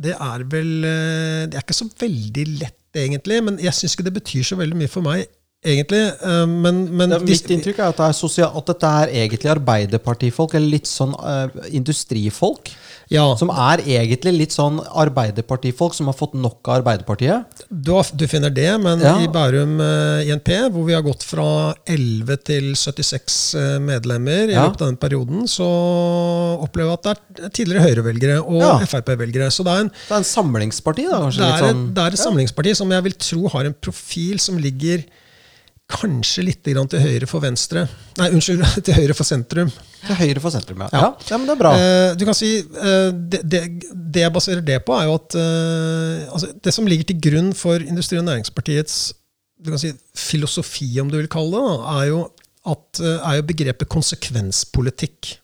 [0.00, 3.40] det er vel eh, Det er ikke så veldig lett, egentlig.
[3.46, 5.28] Men jeg syns ikke det betyr så veldig mye for meg,
[5.64, 6.02] egentlig.
[6.22, 9.50] Eh, Men, men Det mitt inntrykk er at, det er sosial, at dette er egentlig
[9.52, 12.70] arbeiderpartifolk, eller litt sånn uh, industrifolk.
[13.10, 17.44] ja, Som er egentlig litt sånn arbeiderpartifolk som har fått nok av Arbeiderpartiet.
[17.68, 19.16] du, du finner det, men Ja.
[19.20, 24.54] i Bærum uh, INP, hvor vi har gått fra 11 til 76 uh, medlemmer i
[24.54, 24.66] Ja.
[24.68, 25.66] løpet av den perioden, så
[26.62, 28.86] opplever jeg at det er tidligere Høyre-velgere og.
[28.90, 29.50] Frp-velgere.
[29.52, 31.20] Så det er en Det er en samlingsparti, da?
[31.26, 31.40] kanskje?
[31.42, 34.56] Det er, sånn, det er et samlingsparti som jeg vil tro har en profil som
[34.58, 35.04] ligger
[35.90, 37.84] kanskje litt grann til høyre for venstre.
[38.18, 39.70] Nei, unnskyld, til høyre for sentrum.
[40.06, 40.90] Til høyre for sentrum, ja.
[40.94, 41.08] Ja.
[41.28, 41.38] ja.
[41.38, 41.72] men det er bra.
[41.76, 45.38] Eh, du kan si, eh, det, det, det jeg baserer det på, er jo at
[45.38, 49.00] eh, altså, det som ligger til grunn for Industri- og Næringspartiets
[49.60, 52.20] du kan si, filosofi, om du vil kalle det, da, er jo,
[52.72, 55.34] at, eh, er jo begrepet konsekvenspolitikk.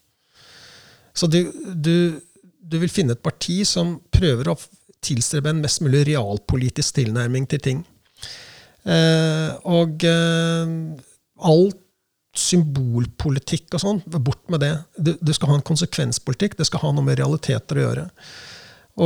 [1.16, 1.40] Så du,
[1.72, 2.20] du,
[2.61, 4.57] du vil finne et parti som prøver å
[5.05, 7.84] tilstrebe en mest mulig realpolitisk tilnærming til ting.
[8.87, 10.74] Eh, og eh,
[11.47, 11.66] all
[12.37, 14.74] symbolpolitikk og sånn, bort med det.
[14.99, 18.05] Du, du skal ha en konsekvenspolitikk, det skal ha noe med realiteter å gjøre.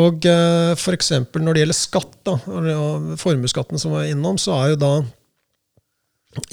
[0.00, 1.12] Og eh, f.eks.
[1.34, 2.36] når det gjelder skatt, da,
[2.76, 4.92] og formuesskatten som var innom, så er jo da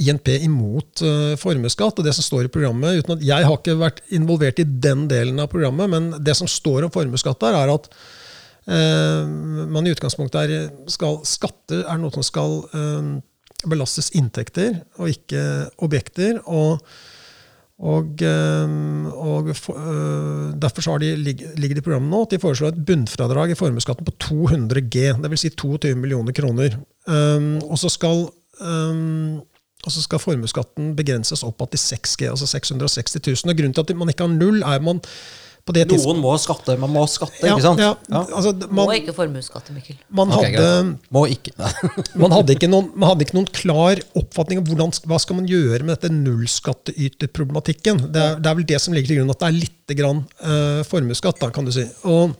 [0.01, 2.97] INP imot uh, formuesskatt og det som står i programmet.
[2.97, 6.49] uten at Jeg har ikke vært involvert i den delen av programmet, men det som
[6.49, 7.85] står om formuesskatt der, er at
[8.67, 13.11] man i utgangspunktet er, skal, skatter er noe som skal eh,
[13.67, 15.43] belastes inntekter og ikke
[15.87, 16.41] objekter.
[16.45, 16.83] og
[17.77, 18.69] og, eh,
[19.13, 22.85] og for, eh, Derfor så de, ligger det i programmet nå at de foreslår et
[22.85, 25.39] bunnfradrag i formuesskatten på 200 G, dvs.
[25.39, 26.79] Si 22 millioner kroner.
[27.05, 29.43] Um, og så skal, um,
[29.87, 33.51] skal formuesskatten begrenses opp til 6G, altså 660 000.
[33.51, 35.01] Og grunnen til at man ikke har null, er at man
[35.75, 36.77] Noen må skatte.
[36.79, 37.81] Man må skatte, ja, ikke sant?
[37.83, 38.21] ja, Ja.
[38.37, 39.97] altså, Må ikke formuesskatte, Mikkel.
[40.09, 41.51] man, hadde, okay, Må ikke.
[42.23, 45.47] man, hadde ikke noen, man hadde ikke noen klar oppfatning av hvordan, hva skal man
[45.51, 48.03] gjøre med dette nullskatteyterproblematikken.
[48.11, 50.23] Det, er- det er vel det som ligger til grunn, at det er litt grann
[50.43, 51.85] uh, formuesskatt, kan du si.
[52.07, 52.35] Og,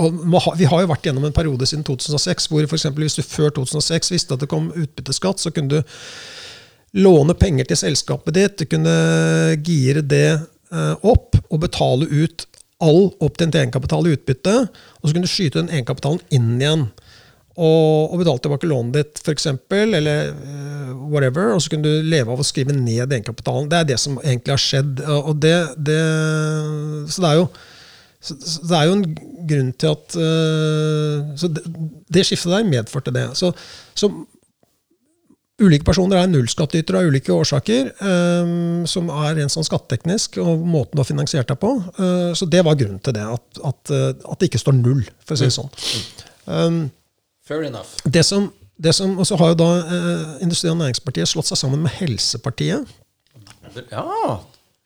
[0.00, 3.18] og ha, vi har jo vært gjennom en periode siden 2006 hvor for eksempel hvis
[3.18, 5.82] du før 2006 visste at det kom utbytteskatt, så kunne du
[7.00, 8.94] låne penger til selskapet ditt, du kunne
[9.62, 10.40] gire det
[10.70, 12.46] opp og betale ut
[12.80, 14.56] all opptjent egenkapital i utbytte,
[15.00, 16.86] og så kunne du skyte den egenkapitalen inn igjen.
[17.60, 22.32] Og, og betale tilbake lånet ditt, f.eks., eller uh, whatever, og så kunne du leve
[22.32, 23.68] av å skrive ned egenkapitalen.
[23.68, 25.02] Det er det som egentlig har skjedd.
[25.18, 26.00] og det, det,
[27.12, 27.50] Så det er jo
[28.20, 28.34] så
[28.68, 29.04] det er jo en
[29.48, 31.62] grunn til at uh, så det,
[32.12, 33.22] det skiftet der medførte det.
[33.38, 33.48] Så,
[33.96, 34.10] så
[35.60, 38.52] ulike personer er nullskattytere av ulike årsaker, eh,
[38.90, 41.74] som er rent sånn skatteteknisk, og måten du har finansiert deg på.
[41.96, 45.04] Eh, så det var grunnen til det, at, at, eh, at det ikke står null,
[45.24, 45.70] for å si det sånn.
[46.50, 46.80] Um,
[47.46, 47.92] Fair enough.
[48.04, 48.48] det som,
[48.80, 51.94] det som, og så har jo da eh, Industri- og Næringspartiet slått seg sammen med
[51.98, 52.88] Helsepartiet.
[53.92, 54.40] Ja,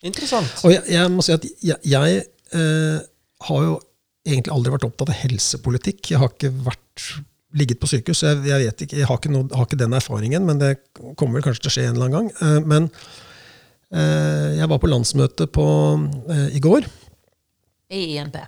[0.04, 0.50] interessant.
[0.64, 2.98] Og jeg, jeg må si at jeg, jeg eh,
[3.48, 3.78] har jo
[4.24, 6.10] egentlig aldri vært opptatt av helsepolitikk.
[6.12, 7.06] Jeg har ikke vært,
[7.54, 9.94] ligget på sykehus, så jeg, jeg vet ikke, jeg har ikke, noe, har ikke den
[9.96, 10.72] erfaringen, men det
[11.18, 12.32] kommer vel kanskje til å skje en eller annen gang.
[12.42, 12.88] Eh, men
[13.94, 15.66] eh, jeg var på landsmøte på,
[16.34, 16.88] eh, i går,
[17.94, 18.40] I INP.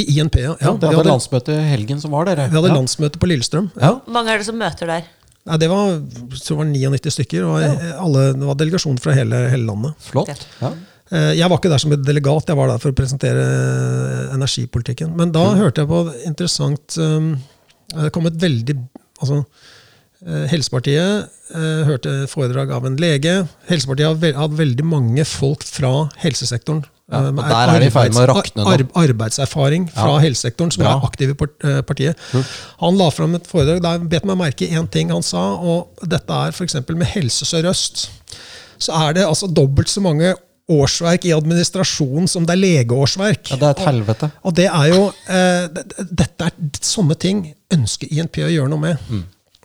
[0.00, 0.38] i INP.
[0.40, 2.48] Ja, Ja, det var hadde, landsmøte i helgen som var, dere.
[2.50, 2.78] vi hadde ja.
[2.78, 3.68] landsmøte på Lillestrøm.
[3.76, 3.92] Ja.
[4.06, 5.04] Hvor mange er det som møter der?
[5.44, 7.60] Nei, det var, det var 99 stykker, og
[8.00, 9.92] alle, det var delegasjon fra hele, hele landet.
[10.00, 10.30] Flott.
[10.62, 10.70] Ja.
[11.12, 13.42] Eh, Jeg var ikke der som et delegat, jeg var der for å presentere
[14.32, 15.12] energipolitikken.
[15.18, 15.98] Men da hørte jeg på
[16.30, 17.34] interessant um,
[17.94, 18.76] Det kom et veldig
[19.20, 19.44] altså,
[20.26, 23.46] eh, Helsepartiet eh, hørte foredrag av en lege.
[23.70, 26.84] Helsepartiet har hatt veldig mange folk fra helsesektoren.
[27.12, 28.86] Ja, eh, og der er de i ferd med å rakne nå.
[29.04, 30.22] Arbeidserfaring fra Ja.
[30.24, 30.94] helsesektoren, som Bra.
[30.96, 31.36] er aktiv i
[31.68, 32.16] eh, partiet.
[32.80, 36.30] Han la fram et foredrag der bet meg merke én ting han sa, og dette
[36.32, 36.74] er f.eks.
[36.88, 38.08] med Helse Sør-Øst.
[38.78, 40.34] Så er det altså dobbelt så mange
[40.70, 43.50] årsverk i administrasjonen som det er legeårsverk.
[43.50, 44.30] ja, det er et helvete.
[44.44, 48.68] Og det er jo eh, det- det- Dette er sånne ting ønsker INP å gjøre
[48.70, 48.98] noe med.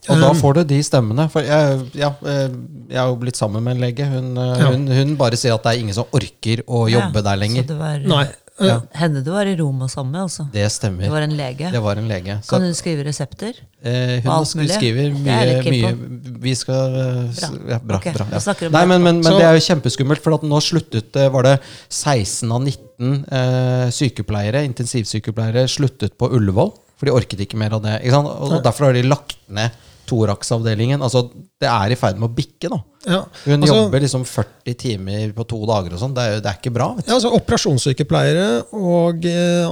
[0.10, 1.30] Og da Um, får du de stemmene.
[1.30, 2.50] For jeg, ja, eh,
[2.89, 4.06] jeg har jo blitt sammen med en lege.
[4.06, 4.72] Hun, eh, Ja.
[4.72, 7.64] hun, hun bare sier at det er ingen som orker å jobbe der Så lenger.
[7.68, 8.28] det var Nei.
[8.60, 8.82] Eh, Ja.
[8.99, 10.45] henne du var i Roma sammen med, altså.
[10.53, 11.03] Det stemmer.
[11.03, 11.72] Det var en lege.
[11.72, 12.39] Det var en lege.
[12.43, 13.53] Så, Kan hun skrive resepter?
[13.84, 14.74] eh, hun alt mulig?
[14.76, 17.49] skriver er mye, mye Vi skal eh, Bra.
[17.70, 17.97] Ja, bra.
[17.97, 18.14] okay.
[18.14, 18.70] bra ja.
[18.70, 21.55] Nei, men, men, men det er jo kjempeskummelt, for at nå sluttet eh, Var det
[21.89, 26.74] 16 av 19 eh, sykepleiere, intensivsykepleiere sluttet på Ullevål?
[26.99, 28.01] For de orket ikke mer av det.
[28.12, 29.72] Og derfor har de lagt ned
[30.10, 31.01] thorax-avdelingen.
[31.05, 31.26] Altså,
[31.62, 32.80] det er i ferd med å bikke, da.
[33.07, 36.16] Ja, Hun altså- jobber liksom 40 timer på to dager og sånn.
[36.18, 36.89] Det, det er ikke bra.
[37.05, 39.70] Ja, altså Operasjonssykepleiere og eh,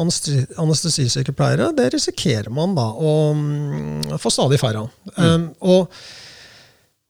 [0.63, 4.95] anestesisykepleiere, det risikerer man da å mm, få stadig færre av.
[5.17, 5.91] Um, og,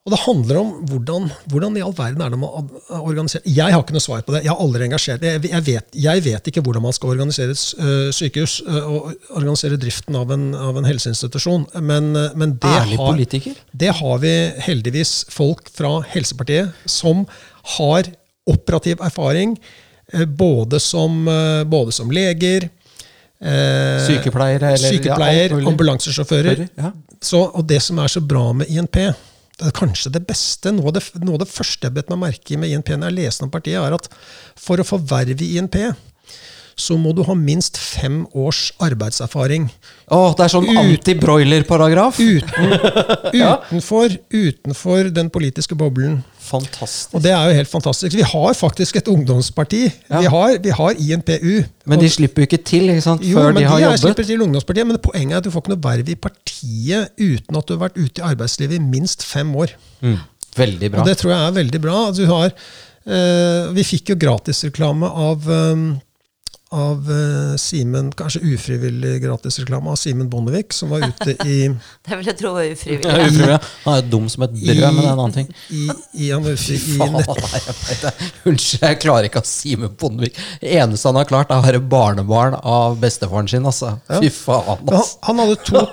[0.07, 3.73] og det handler om hvordan, hvordan i all verden er det man ad- organiserer Jeg
[3.75, 4.45] har ikke noe svar på det.
[4.45, 7.63] Jeg har aldri engasjert Jeg, jeg, vet, jeg vet ikke hvordan man skal organisere et
[7.83, 11.67] øh, sykehus øh, og organisere driften av en, av en helseinstitusjon.
[11.83, 13.19] Men, men det, har,
[13.83, 14.33] det har vi
[14.69, 17.25] heldigvis folk fra Helsepartiet som
[17.75, 18.07] har
[18.47, 19.57] operativ erfaring,
[20.13, 22.69] eh, både som, eh, både som leger,
[23.43, 26.67] eh, Sykepleiere eller sykepleier, ja, ambulansesjåfører.
[26.79, 26.91] Ja.
[27.21, 28.95] Så, og det som er så bra med INP,
[29.57, 32.53] det kanskje det beste, noe av det, noe av det første jeg bet meg merke
[32.53, 34.09] i med INP når jeg leste om partiet, er at
[34.59, 35.79] for å få verv i INP,
[36.77, 39.65] så må du ha minst fem års arbeidserfaring.
[40.13, 42.19] Å, det er sånn anti-broiler-paragraf.
[42.21, 42.75] Uten,
[43.41, 46.19] utenfor, utenfor den politiske boblen.
[46.47, 47.15] Fantastisk.
[47.17, 48.15] Og det er jo helt fantastisk.
[48.15, 49.81] Vi har faktisk et ungdomsparti.
[50.07, 50.21] Ja.
[50.21, 51.53] Vi, har, vi har INPU.
[51.85, 54.03] Men de slipper jo ikke til ikke sant, jo, før men de har jo jobbet.
[54.05, 57.59] slipper til ungdomspartiet, men poenget er at du får ikke noe verv i partiet uten
[57.59, 59.75] at du har vært ute i arbeidslivet i minst fem år.
[60.01, 60.17] Mm.
[60.57, 61.03] Veldig bra.
[61.03, 61.97] Og det tror jeg er veldig bra.
[62.07, 62.55] Altså, du har,
[63.05, 65.87] eh, vi fikk jo gratisreklame av, um,
[66.75, 71.57] av eh, Simen, kanskje ufrivillig gratisreklame av Simen Bondevik, som var ute i,
[72.07, 73.13] Det vil jeg tro var Ja, ufrivillig.
[73.27, 73.59] ufrivillig.
[73.85, 75.47] Han er dum som et brød, men det er en annen ting.
[75.71, 75.85] i,
[76.25, 76.79] i, han var ute i.
[78.47, 80.37] Unnskyld, jeg klarer ikke å Simen Bondevik.
[80.61, 83.65] Det eneste han har klart, er å være barnebarn av bestefaren sin.
[83.67, 83.93] Altså.
[84.19, 85.15] Fy faen, han, ass.
[85.27, 85.83] han hadde to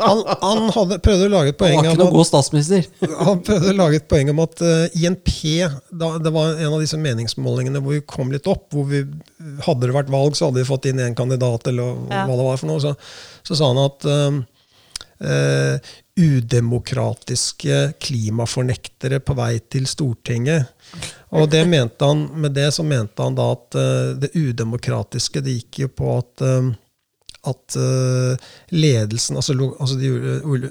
[0.00, 2.88] Han, han hadde, prøvde å lage et poeng Han var ikke noen god statsminister.
[3.26, 5.32] Han prøvde å lage et poeng om at uh, INP
[5.92, 8.68] da, Det var en av disse meningsmålingene hvor vi kom litt opp.
[8.74, 9.04] hvor vi,
[9.66, 12.24] Hadde det vært valg, så hadde vi fått inn én kandidat, eller Ja.
[12.26, 12.82] hva det var for noe.
[12.82, 12.94] Så,
[13.46, 15.76] så sa han at uh,
[16.16, 20.72] udemokratiske klimafornektere på vei til Stortinget.
[21.36, 25.60] Og det mente han, med det så mente han da at uh, det udemokratiske det
[25.60, 26.74] gikk jo på at uh,
[27.46, 30.08] at eh, ledelsen, altså, lo, altså de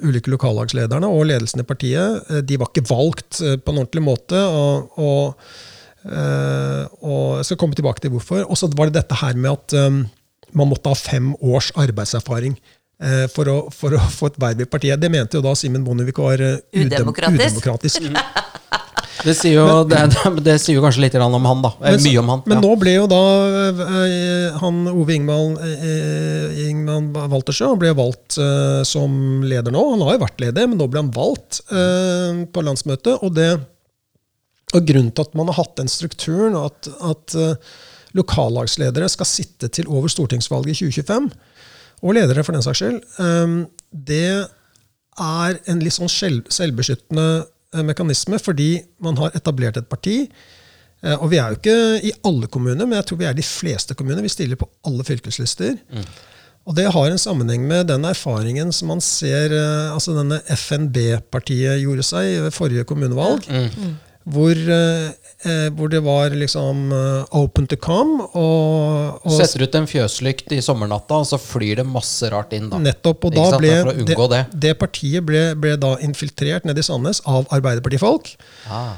[0.04, 4.42] ulike lokallagslederne og ledelsen i partiet, de var ikke valgt på en ordentlig måte.
[4.44, 5.48] Og, og,
[6.06, 8.46] og Jeg skal komme tilbake til hvorfor.
[8.46, 10.02] Og så var det dette her med at eh,
[10.56, 12.56] man måtte ha fem års arbeidserfaring
[13.02, 15.02] eh, for å, for å få et verv i partiet.
[15.02, 17.60] Det mente jo da Simen Bondevik var eh, Udemokratisk.
[17.60, 18.12] udemokratisk.
[19.26, 21.72] Det sier jo, men, det, det sier jo kanskje litt om han, da.
[21.80, 22.42] Eh, Men Mye om han.
[22.46, 22.64] Men ja.
[22.66, 23.22] nå ble jo da
[23.72, 29.82] eh, han Ove Ingman, eh, Ingman Waltersjø han ble valgt eh, som leder nå.
[29.96, 33.16] Han har jo vært leder, men nå ble han valgt eh, på landsmøtet.
[33.18, 33.50] Og, det,
[34.76, 37.56] og grunnen til at man har hatt den strukturen, at, at eh,
[38.16, 41.30] lokallagsledere skal sitte til over stortingsvalget i 2025,
[42.06, 43.56] og ledere for den saks skyld, eh,
[44.12, 44.26] det
[45.26, 47.28] er en litt sånn selv, selvbeskyttende
[47.74, 48.70] eh, mekanisme, fordi
[49.04, 50.18] man har etablert et parti.
[51.04, 51.78] Eh, Og vi er jo ikke
[52.10, 54.24] i alle kommuner, men jeg tror vi er i de fleste kommuner.
[54.26, 55.78] Vi stiller på alle fylkeslister.
[56.66, 59.54] Og det har en sammenheng med den erfaringen som man ser
[59.94, 63.46] altså denne FNB-partiet gjorde seg ved forrige kommunevalg.
[64.26, 65.10] Hvor, eh,
[65.46, 68.26] eh, hvor det var liksom eh, open to come.
[68.34, 72.72] Og, og Setter ut en fjøslykt i sommernatta, og så flyr det masse rart inn.
[72.72, 72.80] da.
[72.82, 73.28] Nettopp.
[73.30, 74.78] Og da ble Det det, det.
[74.82, 78.34] partiet ble, ble da infiltrert nede i Sandnes av Arbeiderpartifolk.
[78.66, 78.96] Ah.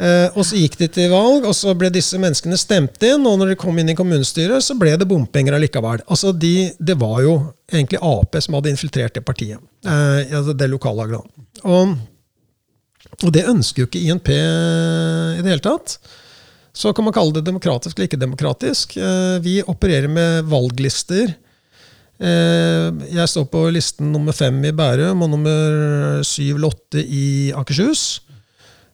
[0.00, 3.26] Eh, og så gikk de til valg, og så ble disse menneskene stemt inn.
[3.28, 6.00] Og når de kom inn i kommunestyret, så ble det bompenger allikevel.
[6.08, 7.34] Altså de, det var jo
[7.68, 9.60] egentlig Ap som hadde infiltrert det partiet.
[9.84, 11.20] Eh, altså det lokallaget.
[11.68, 11.92] Og,
[13.20, 15.98] og det ønsker jo ikke INP i det hele tatt.
[16.76, 18.96] Så kan man kalle det demokratisk eller ikke demokratisk.
[18.96, 21.34] Eh, vi opererer med valglister.
[22.20, 27.50] Eh, jeg står på listen nummer fem i Bærum og nummer syv eller åtte i
[27.56, 28.22] Akershus.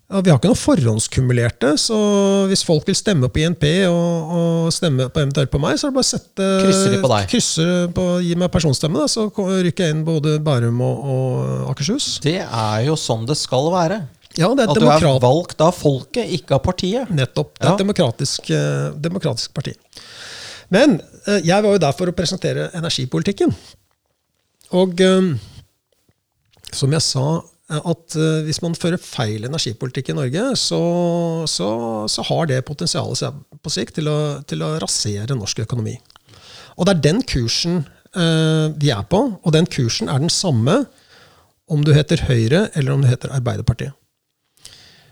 [0.07, 1.97] Ja, vi har ikke noe forhåndskumulerte, så
[2.47, 5.91] hvis folk vil stemme på INP og, og stemme på eventuelt på meg, så er
[5.91, 7.25] det bare å sette Krysser de på deg?
[7.33, 12.07] krysser på, Gi meg personstemme, da, så rykker jeg inn både Bærum og, og Akershus.
[12.23, 13.99] Det er jo sånn det skal være.
[14.39, 17.11] Ja, det er At du er demokrat, valgt av folket, ikke av partiet.
[17.11, 17.57] nettopp.
[17.59, 17.75] Det er Ja.
[17.75, 19.75] et demokratisk, eh, demokratisk parti.
[20.71, 23.51] Men eh, jeg var jo der for å presentere energipolitikken.
[24.77, 25.33] Og eh,
[26.71, 27.27] som jeg sa,
[27.67, 30.81] at eh, hvis man fører feil energipolitikk i Norge, så,
[31.51, 31.71] så,
[32.11, 35.97] så har det potensialet på sikt til å, til å rasere norsk økonomi.
[36.77, 37.81] Og det er den kursen
[38.15, 40.85] eh, vi er på, og den kursen er den samme
[41.67, 43.97] om du heter Høyre eller om du heter Arbeiderpartiet.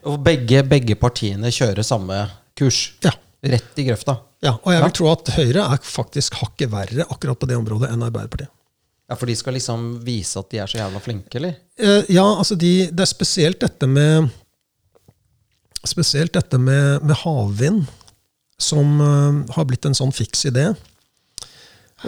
[0.07, 2.93] Og begge, begge partiene kjører samme kurs.
[3.03, 3.17] Ja.
[3.45, 4.15] Rett i grøfta.
[4.45, 7.91] Ja, og jeg vil tro at Høyre er faktisk hakket verre akkurat på det området
[7.91, 8.54] enn Arbeiderpartiet.
[9.05, 11.59] Ja, For de skal liksom vise at de er så jævla flinke, eller?
[11.77, 14.33] Eh, ja, altså de, det er spesielt dette med
[15.85, 17.83] Spesielt dette med, med havvind,
[18.57, 20.71] som eh, har blitt en sånn fiks idé.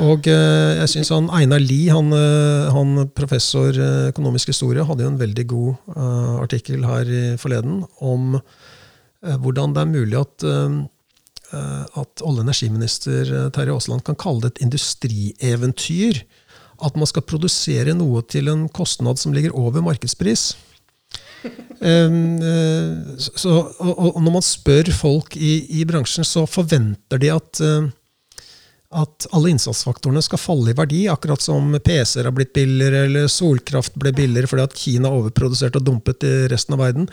[0.00, 2.08] Og eh, jeg synes han, Einar Lie, han,
[2.72, 3.76] han professor
[4.08, 9.76] økonomisk historie, hadde jo en veldig god uh, artikkel her i forleden om uh, hvordan
[9.76, 14.64] det er mulig at, eh, at olje- og energiminister Terje Aasland kan kalle det et
[14.70, 16.24] industrieventyr.
[16.84, 20.50] At man skal produsere noe til en kostnad som ligger over markedspris.
[21.46, 22.10] Eh,
[23.18, 27.88] så, og, og når man spør folk i, i bransjen, så forventer de at, eh,
[29.02, 33.98] at alle innsatsfaktorene skal falle i verdi, akkurat som PC-er har blitt billigere, eller solkraft
[34.00, 37.10] ble billigere fordi at Kina overproduserte og dumpet i resten av verden.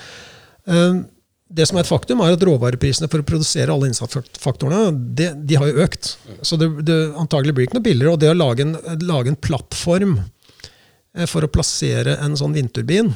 [1.53, 5.57] Det som er et faktum, er at råvareprisene for å produsere alle innsatsfaktorene de, de
[5.59, 6.15] har jo økt.
[6.41, 8.15] Så det, det antagelig blir ikke noe billigere.
[8.15, 8.73] Og det å lage en,
[9.05, 13.13] lage en plattform eh, for å plassere en sånn vindturbin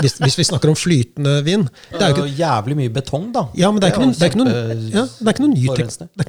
[0.00, 3.42] hvis, hvis vi snakker om flytende vind Det er jo jævlig mye betong, da.
[3.58, 4.38] ja, men det er ikke, noen, ikke, ikke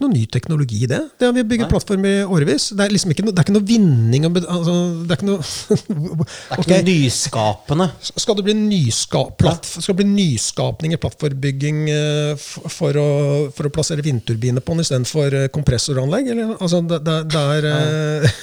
[0.10, 1.02] ny, ikke teknologi i det.
[1.20, 1.72] det har vi bygget Nei.
[1.72, 2.64] plattform i årevis.
[2.74, 4.26] Det er liksom ikke noe, det er ikke noe vinning.
[4.42, 5.42] Altså, det er ikke noe
[6.58, 7.88] Det er ikke nyskapende.
[8.10, 13.08] skal, det bli nyska, platt, skal det bli nyskapning i plattformbygging eh, for å,
[13.54, 16.26] for å plassere vindturbiner på den istedenfor eh, kompressoranlegg?
[16.34, 16.46] Eller?
[16.58, 18.38] Altså, det, det, det er eh,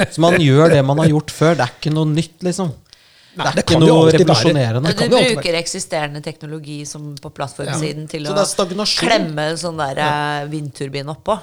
[0.14, 1.58] Så man gjør det man har gjort før.
[1.58, 2.70] Det er ikke noe nytt, liksom.
[3.36, 4.80] Nei, det er det ikke kan jo alltid være.
[4.82, 8.94] Du kan jo alltid bruker eksisterende teknologi som på plattformsiden til Så å det er
[9.06, 10.12] klemme en sånn der ja.
[10.50, 11.38] vindturbin oppå.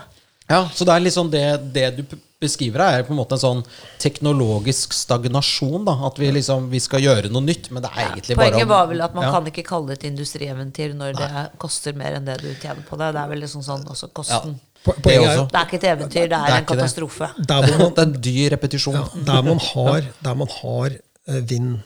[0.49, 1.43] Ja, så det er liksom det,
[1.75, 2.03] det du
[2.39, 3.63] beskriver her, er på en måte en sånn
[3.99, 5.83] teknologisk stagnasjon.
[5.87, 8.69] da, At vi liksom, vi skal gjøre noe nytt, men det er egentlig bare Poenget
[8.69, 9.31] var vel at man ja.
[9.35, 11.29] kan ikke kalle det et industrieventyr når det
[11.61, 13.11] koster mer enn det du tjener på det.
[13.17, 14.55] Det er vel liksom sånn også kosten.
[14.85, 15.47] po- Det er også.
[15.51, 16.85] Det er ikke et eventyr, det Det er er en ikke det.
[16.85, 17.29] katastrofe.
[17.51, 18.93] der man, Det er en dyr repetisjon.
[19.01, 21.01] Ja, der man har, der man har eh,
[21.49, 21.77] vind,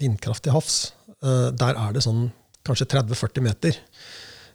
[0.00, 0.92] vindkraft til havs,
[1.22, 2.30] eh, der er det sånn
[2.66, 3.76] kanskje 30-40 meter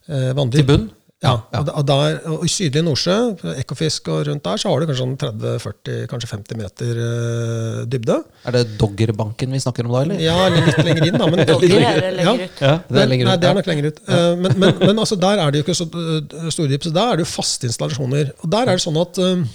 [0.09, 0.61] eh, vanndyp.
[0.63, 0.89] Til bunn?
[1.21, 1.59] Ja, Ja.
[1.77, 3.15] Og, der, og I sydlige Nordsjø,
[3.61, 8.15] Ekofisk og rundt der, så har du kanskje sånn 30-40, kanskje 50 meter uh, dybde.
[8.49, 10.17] Er det Doggerbanken vi snakker om da, eller?
[10.23, 11.27] Ja, eller litt lenger inn, da.
[11.29, 12.33] Men, Dogger er det lenger Ja.
[12.49, 12.63] ut.
[12.65, 14.01] Ja, det er lenger Nei, det er nok lenger ut.
[14.07, 16.95] Eh, Men, men, men altså, der er det jo ikke så uh, store dyp, så
[16.97, 18.33] der er det jo faste installasjoner.
[18.41, 19.45] Og der er det sånn at eh,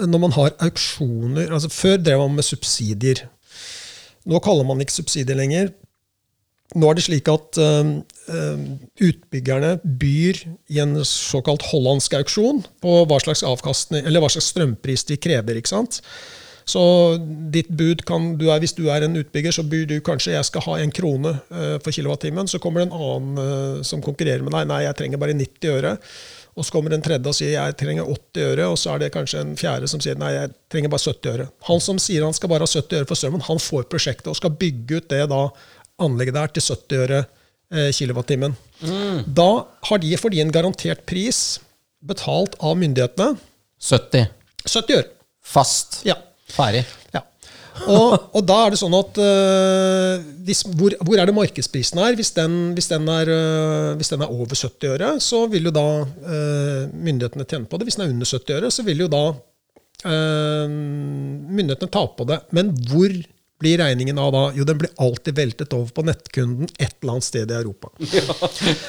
[0.00, 3.26] når man har auksjoner altså Før drev man med subsidier.
[4.28, 5.72] Nå kaller man ikke subsidier lenger.
[6.78, 7.88] Nå er det slik at eh,
[8.32, 8.60] eh,
[9.08, 10.38] utbyggerne byr
[10.72, 15.58] i en såkalt hollandsk auksjon på hva slags hva slags strømpris de krever.
[15.58, 16.00] ikke sant?
[16.64, 16.80] Så
[17.52, 20.46] ditt bud kan du er, Hvis du er en utbygger, så byr du kanskje jeg
[20.46, 22.48] skal ha en krone eh, for kilowattimen.
[22.48, 24.70] Så kommer det en annen som konkurrerer med deg.
[24.70, 25.96] Nei, jeg trenger bare 90 øre.
[26.52, 28.66] Og så kommer en tredje og sier jeg trenger 80 øre.
[28.72, 31.46] Og så er det kanskje en fjerde som sier nei, jeg trenger bare 70 øre.
[31.68, 34.38] Han som sier han skal bare ha 70 øre for strømmen, han får prosjektet og
[34.38, 35.42] skal bygge ut det da
[36.02, 37.22] anlegget der til 70 øre
[37.72, 38.56] eh, kilowattimen.
[39.26, 39.50] Da
[39.88, 41.60] har de, får de en garantert pris
[42.02, 43.38] betalt av myndighetene.
[43.82, 44.28] 70.
[44.66, 45.08] 70 øre.
[45.42, 46.02] Fast.
[46.08, 46.18] Ja.
[46.52, 46.84] Ferdig.
[47.72, 47.86] Ja.
[47.96, 52.16] Og, og da er det sånn at uh, hvis, hvor, hvor er det markedsprisen er?
[52.18, 55.74] Hvis den, hvis, den er uh, hvis den er over 70 øre, så vil jo
[55.74, 57.88] da uh, myndighetene tjene på det.
[57.88, 59.24] Hvis den er under 70 øre, så vil jo da
[60.02, 62.40] myndighetene tape på det.
[62.50, 63.12] Men hvor
[63.62, 64.42] blir regningen av da?
[64.56, 67.92] Jo, den blir alltid veltet over på nettkunden et eller annet sted i Europa.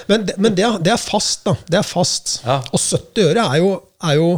[0.10, 1.54] Men, det, men det, er, det er fast, da.
[1.70, 2.40] Det er fast.
[2.48, 2.60] Ja.
[2.74, 3.72] Og 70 øre er jo,
[4.10, 4.30] er jo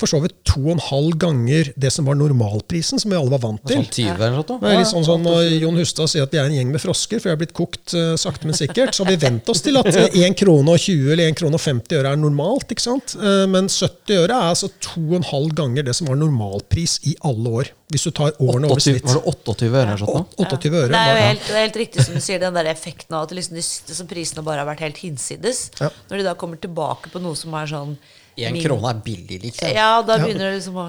[0.00, 3.32] for så vidt to og en halv ganger det som var normalprisen, som vi alle
[3.34, 3.82] var vant til.
[3.82, 4.58] Sånn 20 eller noe?
[4.62, 6.82] Det er litt sånn som når Jon Hustad sier at vi er en gjeng med
[6.82, 8.94] frosker, for jeg har blitt kokt uh, sakte, men sikkert.
[8.96, 11.60] Så har vi vent oss til at eh, 1 krone og 20 eller 1 krone
[11.60, 12.72] og 50 øre er normalt.
[12.72, 13.16] ikke sant?
[13.20, 16.98] Uh, Men 70 øre er altså to og en halv ganger det som var normalpris
[17.10, 17.74] i alle år.
[17.90, 19.08] Hvis du tar årene over 28, snitt.
[19.08, 20.90] var det 28 øre eller noe 28 øre.
[20.92, 23.26] Det er jo helt, det er helt riktig som du sier, den der effekten av
[23.26, 25.64] at liksom de, prisene bare har vært helt hinsides.
[25.82, 25.90] Ja.
[26.10, 27.96] Når de da kommer tilbake på noe som er sånn
[28.36, 29.68] Én krone er billig, liksom.
[29.74, 30.86] Ja, da begynner det liksom å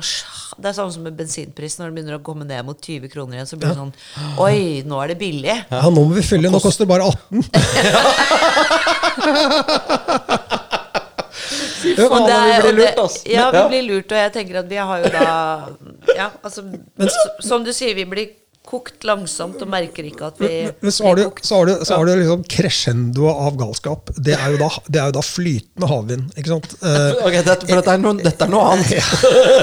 [0.61, 1.79] Det er sånn som med bensinpris.
[1.79, 3.93] Når det begynner å komme ned mot 20 kroner igjen, så blir det sånn
[4.43, 5.57] Oi, nå er det billig.
[5.71, 6.51] Ja, nå må vi fylle.
[6.53, 7.17] Nå koster det bare 18.
[11.95, 13.23] faen, Og det vi blir lurt, altså.
[13.29, 15.25] Ja, vi blir lurt, og jeg tenker at vi har jo da
[16.15, 18.29] Ja, altså Men, Som du sier, vi blir
[18.72, 21.97] kokt langsomt og merker ikke at vi Men så har du, så har du, så
[21.97, 24.11] har du liksom crescendoet av galskap.
[24.15, 26.32] Det er, jo da, det er jo da flytende havvind.
[26.38, 26.76] ikke sant?
[26.80, 29.03] Eh, Ok, dette, for dette er, noe, dette er noe annet.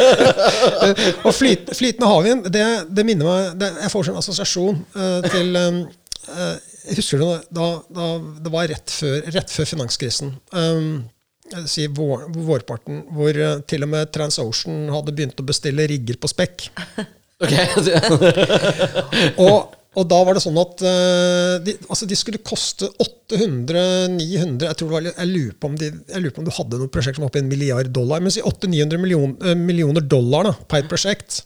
[1.26, 5.58] og flyt, flytende havvind, det, det minner meg det, Jeg får en assosiasjon uh, til
[5.58, 5.82] um,
[6.28, 6.56] eh,
[6.98, 8.08] husker det da, da
[8.44, 10.34] det var rett før, rett før finanskrisen.
[10.52, 11.06] Um,
[11.68, 16.30] si vår, vårparten, hvor uh, til og med TransOcean hadde begynt å bestille rigger på
[16.30, 16.68] spekk.
[17.38, 17.52] Ok,
[19.44, 24.78] Og, og da var det sånn at uh, de, altså de skulle koste 800-900 Jeg
[24.78, 27.18] tror var, jeg lurer, på om de, jeg lurer på om du hadde noe prosjekt
[27.18, 28.22] som var oppe i en milliard dollar.
[28.22, 31.42] Men si 800-900 million, eh, millioner dollar da, per prosjekt.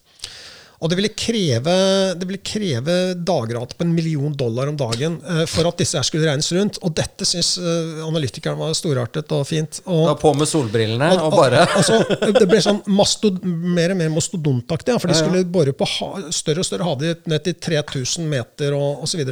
[0.83, 1.75] Og det ville kreve,
[2.19, 6.07] det ville kreve dagrate på en million dollar om dagen uh, for at disse her
[6.07, 6.81] skulle regnes rundt.
[6.83, 9.79] Og dette syns uh, analytikeren var storartet og fint.
[9.87, 12.01] Og, Da på med solbrillene og bare altså,
[12.35, 16.11] det ble sånn mastod, mer og mer mastodontaktig, ja, for de skulle bore på ha,
[16.35, 19.23] større og større havdyp ned til 3000 meter og osv.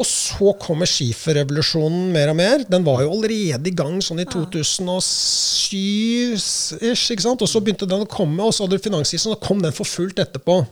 [0.00, 2.62] Og så kommer skiferrevolusjonen mer og mer.
[2.72, 7.10] Den var jo allerede i gang sånn i 2007-ish.
[7.12, 7.42] ikke sant?
[7.44, 9.84] Og så begynte den å komme, og så hadde du finanskrisen, og kom den for
[9.84, 10.64] fullt etterpå.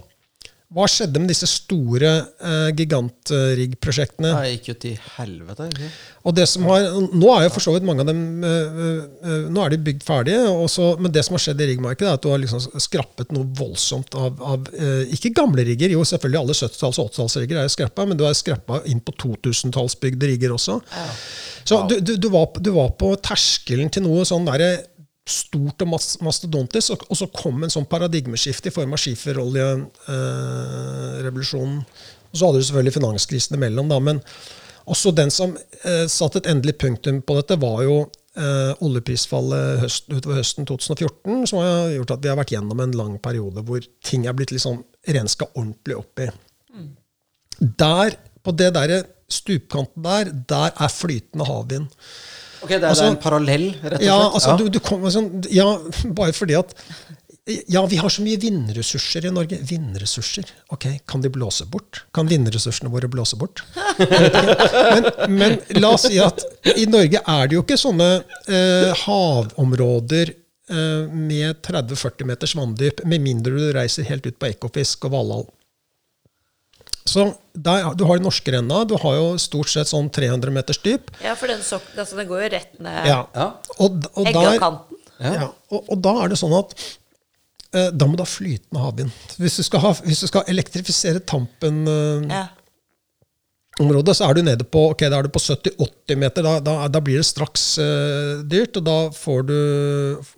[0.68, 2.08] Hva skjedde med disse store
[2.44, 4.32] eh, gigantriggprosjektene?
[4.34, 5.68] Ja, jeg gikk jo til helvete.
[5.70, 5.86] ikke?
[6.28, 9.46] Og det som har, Nå er jo for så vidt mange av dem øh, øh,
[9.48, 12.26] Nå er de bygd ferdige, også, men det som har skjedd i riggmarkedet, er at
[12.26, 16.58] du har liksom skrappet noe voldsomt av, av øh, Ikke gamle rigger, jo selvfølgelig alle
[16.60, 20.76] 70-talls- og 80-tallsrigger er jo skrappa, men du har skrappa inn på 2000-tallsbygde rigger også.
[21.64, 24.74] Så du, du, du, var, du var på terskelen til noe sånn derre
[25.28, 25.88] stort og
[26.24, 31.78] mastodontisk, og, og så kom en sånn paradigmeskifte i form av skiferoljerevolusjonen.
[32.30, 34.16] og så hadde du selvfølgelig finanskrisen imellom, da, men
[34.88, 35.52] også den som
[35.84, 37.96] eh, satte et endelig punktum på dette, var jo
[38.38, 42.96] eh, oljeprisfallet høst, utover høsten 2014, som har gjort at vi har vært gjennom en
[42.96, 46.30] lang periode hvor ting er blitt liksom renska ordentlig opp i.
[47.58, 51.88] Der, på det der stupkanten der, der er flytende havvind.
[52.62, 54.06] Ok, det er, Altså- det er en parallell, rett og slett?
[54.08, 55.68] Ja, altså, Du, du kommer sånn, ja,
[56.18, 56.74] bare fordi at
[57.66, 59.56] ja, vi har så mye vindressurser i Norge.
[59.64, 60.44] Vindressurser.
[60.74, 62.02] Ok, Kan de blåse bort?
[62.12, 63.62] Kan vindressursene våre blåse bort?
[63.98, 66.44] Men, men la oss si at
[66.76, 68.08] i Norge er det jo ikke sånne
[68.52, 75.08] eh, havområder eh, med 30-40 meters vanndyp, med mindre du reiser helt ut på Ekofisk
[75.08, 75.46] og Valhall.
[77.08, 77.24] Så
[77.56, 78.84] der, Du har norskerenna.
[78.88, 81.10] Du har jo stort sett sånn 300 meters dyp.
[81.24, 83.22] Ja, for den, sok altså, den går jo rett ned Ja.
[83.34, 83.50] Ja.
[83.78, 84.98] Og, og der, Eggakanten.
[85.18, 85.32] Ja.
[85.34, 86.76] ja, og, og da er det sånn at
[87.74, 89.24] eh, da må du ha flytende havvind.
[89.40, 92.44] Hvis du skal, ha, hvis du skal elektrifisere Tampen eh, Ja.
[93.78, 96.46] så er du nede på okay, da er du på 70-80 meter.
[96.46, 99.58] Da, da, da blir det straks uh, dyrt, og da får du,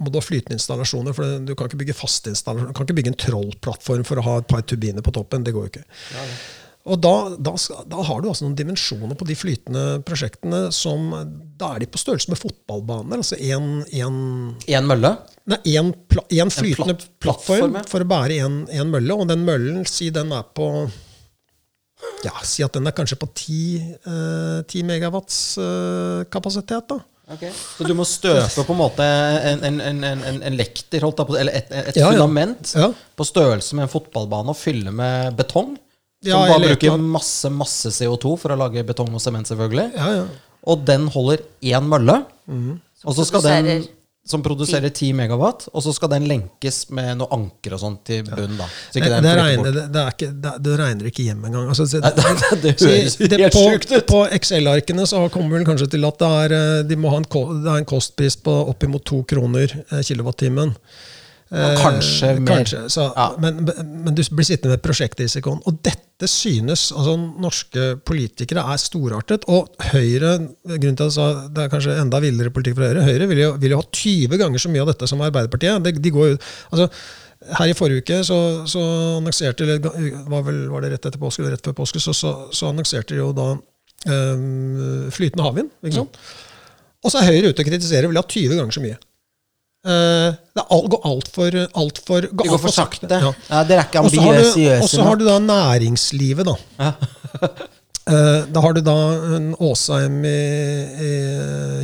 [0.01, 1.16] må du ha flytende installasjoner.
[1.16, 2.73] For du kan ikke bygge faste installasjoner.
[2.73, 5.45] Du kan ikke bygge en trollplattform for å ha et par turbiner på toppen.
[5.45, 5.87] Det går jo ikke.
[6.91, 7.53] Og da, da,
[7.86, 11.11] da har du altså noen dimensjoner på de flytende prosjektene som
[11.61, 13.20] Da er de på størrelse med fotballbaner.
[13.20, 15.12] Altså En mølle?
[15.51, 15.93] Nei, én
[16.53, 19.14] flytende platt- plattform plattform, for å bære en mølle.
[19.16, 20.66] Og den møllen, si den er på
[22.24, 23.57] Ja, si at den er kanskje på 10,
[24.09, 26.88] eh, 10 megawatts eh, kapasitet.
[26.88, 26.99] da.
[27.30, 27.53] Okay.
[27.55, 31.97] Så du må støpe på en måte en, en, en, en, lekter, eller et, et
[31.97, 32.11] Ja, ja.
[32.11, 32.88] fundament Ja.
[33.16, 35.76] på størrelse med en fotballbane og fylle med betong.
[36.21, 39.87] Som Ja, bare bruker masse masse CO2 for å lage betong og sement, selvfølgelig.
[39.97, 40.27] Ja, ja.
[40.68, 42.21] Og den holder én mølle.
[43.05, 43.89] Og så skal den
[44.31, 48.21] som produserer 10 megawatt, og så skal den lenkes med noe anker og sånn til
[48.29, 48.59] bunnen.
[48.61, 48.66] da.
[48.68, 51.47] Så Det, ikke den det, regner, det, det, er ikke, det, det regner ikke hjem
[51.49, 51.71] engang.
[51.73, 52.01] Altså, det,
[52.62, 54.07] det høres det, helt på, sjukt ut.
[54.11, 57.29] på Excel-arkene så kommer vel kanskje til at det er, eh, de må ha en,
[57.64, 60.77] det er en kostpris på oppimot to kroner eh, kilowattimen.
[60.77, 61.16] Ja,
[61.51, 62.46] kanskje Eh, mer.
[62.61, 63.34] Kanskje, så, Ja.
[63.42, 63.64] men,
[64.05, 65.62] men du blir sittende med prosjektrisikoen.
[65.66, 69.46] Og dette synes altså Norske politikere er storartet.
[69.48, 70.36] Og Høyre
[70.66, 73.42] grunnen til at jeg sa det er kanskje enda villere politikk for Høyre Høyre vil
[73.42, 75.82] jo, vil jo ha 20 ganger så mye av dette som Arbeiderpartiet.
[75.82, 76.38] De, de går jo,
[76.70, 76.88] altså
[77.57, 78.38] her i forrige uke så,
[78.68, 78.80] så
[79.16, 79.64] annonserte
[80.28, 83.16] var, vel, var det rett etter påske eller rett før påske, så, så, så annonserte
[83.16, 83.46] de jo da
[84.07, 85.70] eh, flytende havvind.
[85.82, 86.18] ikke sant?
[87.01, 88.98] Og så er Høyre ute og kritiserer vil ha 20 ganger så mye.
[89.81, 93.09] Eh, det all, går altfor alt for, alt for, alt for sakte.
[93.09, 93.31] Ja.
[93.49, 96.57] Ja, dere er ikke Og så har du- Og så har du da næringslivet, da.
[98.11, 98.95] Eh, da har du da
[99.37, 100.31] en Åsheim i,
[101.05, 101.11] i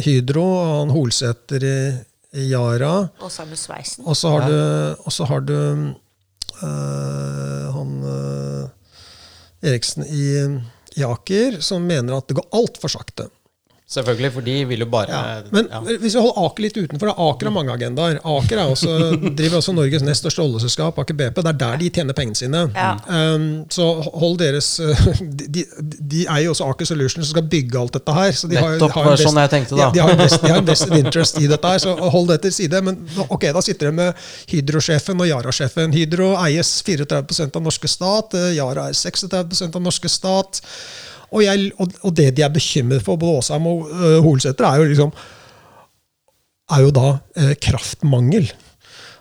[0.02, 1.74] Hydro og han Holsæter i,
[2.40, 3.08] i Yara.
[3.22, 4.02] Og sammen med sveisen.
[4.08, 4.56] Og så har du,
[5.06, 5.54] og så har du
[6.62, 10.24] uh, han eh, Eriksen i,
[10.96, 13.28] i Aker, som mener at det går altfor sakte.
[13.86, 15.42] Selvfølgelig, for de vil jo bare Ja.
[15.54, 15.78] Men ja.
[16.02, 18.16] hvis vi holder Aker litt utenfor, da, Aker har mange agendaer.
[18.26, 18.96] Aker er også,
[19.38, 21.36] driver også Norges nest største oljeselskap, Aker BP.
[21.38, 22.64] Det er der de tjener pengene sine.
[22.74, 22.96] Ja.
[23.06, 23.86] Um, så
[24.18, 25.64] hold deres de, de,
[26.02, 28.34] de eier jo også Aker Solutions som skal bygge alt dette her.
[28.34, 29.86] Så de har, Nettopp, de har best- sånn jeg tenkte da.
[29.86, 32.56] De, de har best, de har vested interest i dette her, så hold det til
[32.58, 32.82] side.
[32.90, 35.94] Men ok, da sitter de med Hydro-sjefen og Yara-sjefen.
[35.94, 40.64] Hydro eies 34% av norske stat, eh, Yara er 36 av norske stat.
[41.32, 44.82] Og, jeg, og, og det de er bekymret for, både Åsheim og uh, Holsæter, er
[44.82, 45.14] jo liksom
[46.74, 47.08] er jo da
[47.38, 48.48] eh, kraftmangel.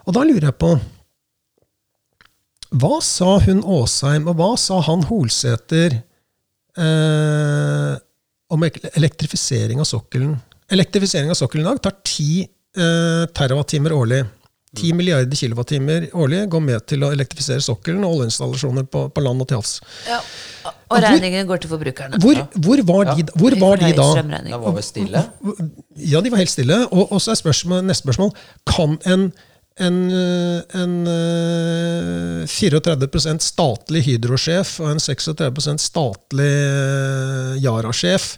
[0.06, 0.72] Og da lurer jeg på
[2.76, 6.00] Hva sa hun Åsheim, og hva sa han Holsæter
[6.82, 7.94] eh,
[8.52, 10.36] om elektrifisering av sokkelen?
[10.74, 14.24] Elektrifisering av sokkelen i dag tar 10 eh, terawattimer årlig.
[14.76, 19.44] 10 milliarder kilowattimer årlig går med til å elektrifisere sokkelen og oljeinstallasjoner på, på land
[19.44, 19.80] og til havs.
[20.10, 20.20] Ja.
[20.94, 22.20] Og regningen går til forbrukerne.
[22.22, 24.08] Hvor, hvor, var, de, hvor var de da?
[24.52, 25.24] Da var vi stille.
[25.98, 26.80] Ja, de var helt stille.
[26.92, 28.32] Og, og så er spørsmål, neste spørsmål
[28.70, 29.30] Kan en,
[29.82, 38.36] en, øh, en øh, 34% statlig Hydro-sjef og en 36% statlig øh, Yara-sjef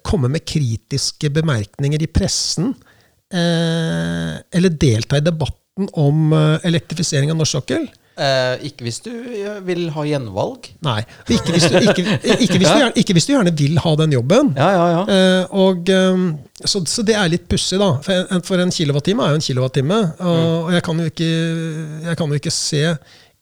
[0.00, 2.70] komme med kritiske bemerkninger i pressen?
[3.32, 7.88] Eh, eller delta i debatten om øh, elektrifisering av norsk sokkel?
[8.20, 10.66] Eh, ikke hvis du eh, vil ha gjenvalg.
[10.84, 10.98] Nei.
[11.30, 12.04] Ikke hvis, du, ikke,
[12.34, 14.50] ikke, hvis du gjerne, ikke hvis du gjerne vil ha den jobben.
[14.58, 15.04] Ja, ja, ja.
[15.14, 16.26] Eh, og, ehm,
[16.60, 17.94] så, så det er litt pussig, da.
[18.04, 20.00] For en, for en kilowattime er jo en kilowattime.
[20.18, 22.84] Og, og jeg, kan jeg kan jo ikke se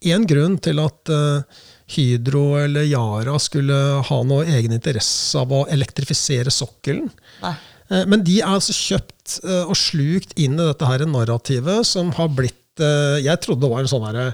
[0.07, 5.64] én grunn til at uh, Hydro eller Yara skulle ha noe egen interesse av å
[5.72, 7.09] elektrifisere sokkelen.
[7.43, 7.55] Nei.
[7.91, 12.12] Eh, Men de er altså kjøpt eh, og slukt inn i dette her narrativet som
[12.18, 14.30] har blitt eh, Jeg trodde det var en sånn herre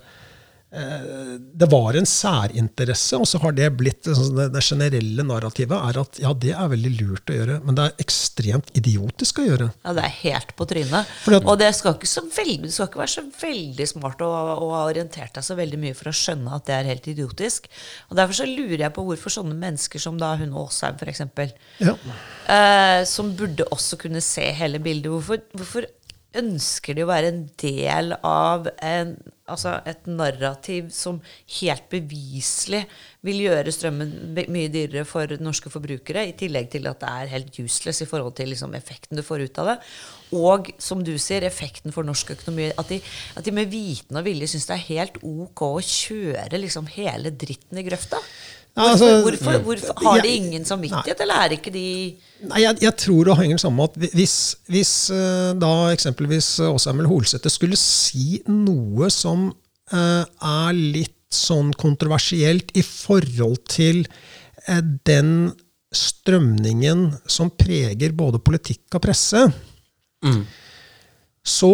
[0.74, 6.18] Det var en særinteresse, og så har det blitt sånn, det, generelle narrativet er at
[6.22, 9.68] ja, det er veldig lurt å gjøre, men det er ekstremt idiotisk å gjøre.
[9.84, 11.10] Ja, det er helt på trynet.
[11.30, 14.30] At- og det skal ikke, så veldig, skal ikke være så veldig smart å,
[14.74, 17.68] ha orientert deg så veldig mye for å skjønne at det er helt idiotisk.
[18.10, 21.54] Og Derfor så lurer jeg på hvorfor sånne mennesker som da hun Åsheim, f.eks.,
[21.84, 21.94] Ja.
[22.48, 25.86] eh, som burde også kunne se hele bildet, hvorfor, hvorfor
[26.39, 29.14] ønsker de å være en del av en,
[29.51, 31.20] altså et narrativ som
[31.59, 32.85] helt beviselig
[33.24, 37.61] vil gjøre strømmen mye dyrere for norske forbrukere, i tillegg til at det er helt
[37.61, 39.78] useless i forhold til liksom effekten du får ut av det.
[40.35, 42.72] Og som du sier, effekten for norsk økonomi.
[42.80, 42.99] At de,
[43.39, 47.30] at de med viten og vilje syns det er helt ok å kjøre liksom hele
[47.30, 48.20] dritten i grøfta.
[48.74, 51.88] Ja, Hvorfor, altså, hvorfor, hvorfor Har de ingen samvittighet, eller er ikke de
[52.48, 54.34] Nei, jeg, jeg tror det henger sammen med at hvis,
[54.66, 59.46] hvis eh, da eksempelvis Åse Emil Holsæter skulle si noe som
[59.94, 64.02] uh, er litt sånn kontroversielt i forhold til
[64.66, 65.54] uh, den
[65.94, 69.44] strømningen som preger både politikk og presse,
[71.46, 71.70] så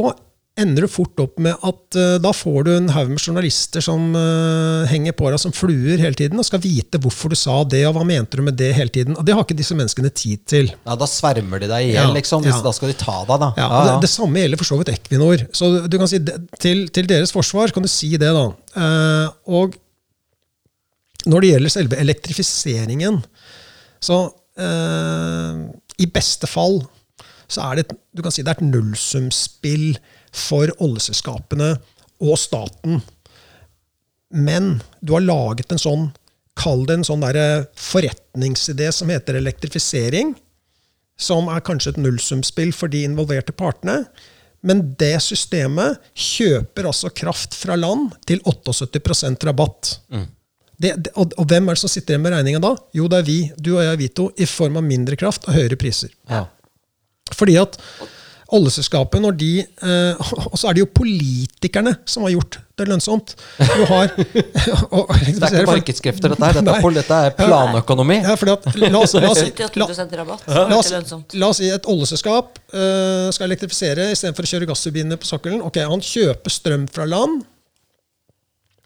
[0.58, 4.10] ender du fort opp med at uh, da får du en haug med journalister som
[4.16, 7.84] uh, henger på deg som fluer hele tiden og skal vite hvorfor du sa det,
[7.88, 9.16] og hva mente du med det hele tiden.
[9.16, 10.72] Og det har ikke disse menneskene tid til.
[10.74, 10.96] ja.
[11.00, 12.44] Da svermer de deg i hjel, Ja, liksom.
[12.44, 12.58] Ja.
[12.64, 13.52] Da skal de ta deg, da.
[13.56, 15.46] Ja, ja, Det, det samme gjelder for så vidt Equinor.
[15.56, 16.20] Så du kan si,
[16.60, 18.46] til, til deres forsvar kan du si det, da.
[18.76, 19.78] Uh, og
[21.30, 23.22] når det gjelder selve elektrifiseringen,
[24.00, 24.22] så
[26.00, 26.82] i beste fall
[27.50, 29.94] så er det, du kan si det er et nullsumspill
[30.34, 31.74] for oljeselskapene
[32.20, 33.00] og staten.
[34.30, 36.10] Men du har laget en sånn,
[36.60, 40.34] kall det en sånn der forretningsidé som heter elektrifisering
[41.20, 44.04] som er kanskje et nullsumspill for de involverte partene.
[44.64, 49.94] Men det systemet kjøper altså kraft fra land til 78% rabatt.
[50.80, 52.72] Det, det, og, og hvem er det som sitter igjen med regninga da?
[52.96, 55.76] Jo, det er vi, du og jeg, Vito, i form av mindre kraft og høyere
[55.80, 56.12] priser.
[56.28, 56.46] Ja.
[57.36, 57.76] Fordi at
[58.56, 63.34] oljeselskapet, når de eh, Og så er det jo politikerne som har gjort det lønnsomt.
[63.58, 64.10] Du har,
[64.96, 66.58] og, Det er ikke markedskrefter, dette her.
[66.60, 68.18] Dette, er, dette er planøkonomi.
[68.24, 69.42] Ja, fordi at, la, oss, la, oss,
[69.76, 70.44] la, 78 rabatt.
[70.48, 71.36] La Det oss, lønnsomt.
[71.36, 75.62] la oss si et oljeselskap eh, skal elektrifisere istedenfor å kjøre gassturbiner på sokkelen.
[75.66, 77.42] Ok, Han kjøper strøm fra land.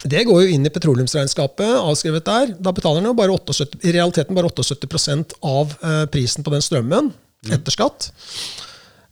[0.05, 2.51] Det går jo inn i petroleumsregnskapet, avskrevet der.
[2.61, 6.65] Da betaler han jo bare 78, i realiteten bare 78 av eh, prisen på den
[6.65, 7.15] strømmen
[7.53, 8.11] etter skatt.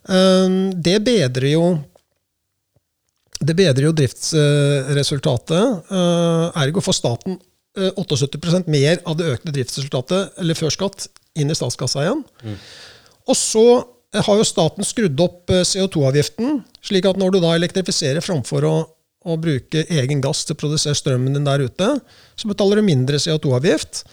[0.09, 1.65] Um, det bedrer jo
[3.43, 5.89] det bedrer jo driftsresultatet.
[5.91, 7.41] Uh, ergo får staten
[7.79, 12.23] eh, 78 mer av det økte driftsresultatet eller før skatt inn i statskassa igjen.
[13.27, 17.55] Og så eh, har jo staten skrudd opp eh, CO2-avgiften, slik at når du da
[17.57, 18.75] elektrifiserer framfor å,
[19.27, 21.95] å bruke egen gass til å produsere strømmen din der ute,
[22.37, 24.05] så betaler du mindre CO2-avgift.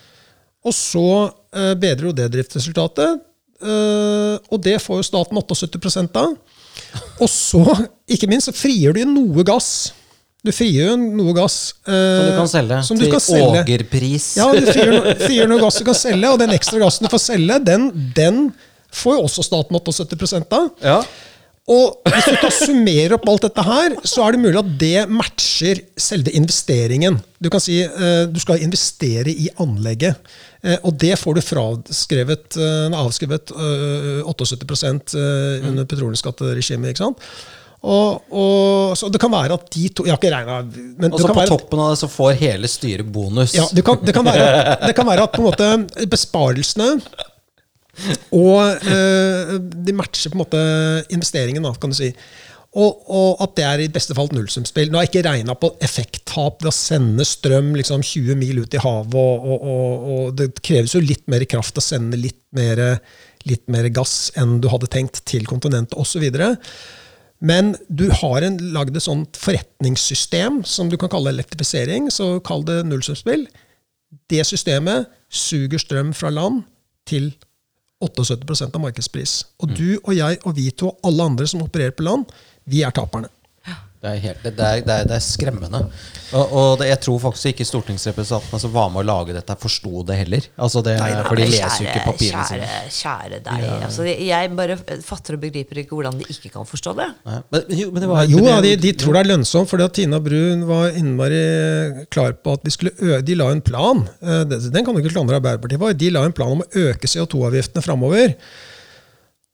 [0.68, 1.10] Og så
[1.56, 3.26] eh, bedrer jo det driftsresultatet, eh,
[3.64, 6.36] og det får jo staten 78 av.
[7.20, 7.62] Og så,
[8.10, 9.92] ikke minst, så frigjør du noe gass.
[10.46, 11.58] Du frigjør jo noe gass.
[11.84, 13.64] eh, Som du kan selge som du til selge.
[13.66, 14.28] ågerpris.
[14.40, 17.24] Ja, du frigjør, frigjør noe gass du kan selge, og den ekstra gassen du får
[17.26, 18.40] selge, den, den
[18.96, 20.70] får jo også staten 78 av.
[20.82, 21.02] Ja.
[21.70, 25.04] Og hvis du da summerer opp alt dette her, så er det mulig at det
[25.14, 27.20] matcher selve investeringen.
[27.38, 30.18] Du kan si eh, du skal investere i anlegget.
[30.60, 36.92] Eh, og det får du fraskrevet, eh, avskrevet eh, 78 eh, under petroleumsskatteregimet.
[36.92, 37.24] ikke sant?
[37.80, 40.58] Og, og, så det kan være at de to Jeg har ikke regna
[41.08, 43.54] Og så på toppen av det så får hele styret bonus.
[43.56, 46.90] ja, det kan, det, kan være, at- det kan være at på en måte besparelsene
[48.36, 50.60] og eh, de matcher på en måte
[51.12, 52.12] investeringen, da, kan du si.
[52.78, 54.92] Og, og at det er i beste fall et nullsumspill.
[54.92, 58.78] Nå har jeg ikke regna på effekttap ved å sende strøm liksom 20 mil ut
[58.78, 59.18] i havet.
[59.18, 63.00] Og, og, og, det kreves jo litt mer kraft å sende litt mer,
[63.50, 66.28] litt mer gass enn du hadde tenkt til kontinentet osv.
[67.40, 72.12] Men du har en, lagd et sånt forretningssystem som du kan kalle elektrifisering.
[72.14, 73.48] Så kall det nullsumspill.
[74.30, 76.68] Det systemet suger strøm fra land
[77.10, 77.32] til
[78.04, 79.34] 78% av markedspris.
[79.64, 82.30] Og du og jeg og vi to og alle andre som opererer på land,
[82.70, 83.32] vi er taperne.
[84.00, 85.80] Det er, helt, det er, det er, det er skremmende.
[86.32, 90.16] Og, og jeg tror faktisk ikke stortingsrepresentantene som var med å lage dette, forsto det
[90.22, 90.46] heller.
[90.56, 90.94] Altså det,
[91.26, 92.94] for de leser jo ikke papirene kjære, sine.
[92.96, 93.66] kjære deg.
[93.90, 97.10] Altså, jeg bare fatter og begriper ikke hvordan de ikke kan forstå det.
[97.28, 99.90] Nei, Men, jo, men det var, Jo men de, de tror det er lønnsomt, fordi
[100.00, 101.44] Tina Brun var innmari
[102.16, 104.06] klar på at vi skulle ø De la en plan.
[104.24, 106.00] eh, Den kan du ikke klandre Arbeiderpartiet for.
[106.08, 108.38] De la en plan om å øke CO2-avgiftene framover.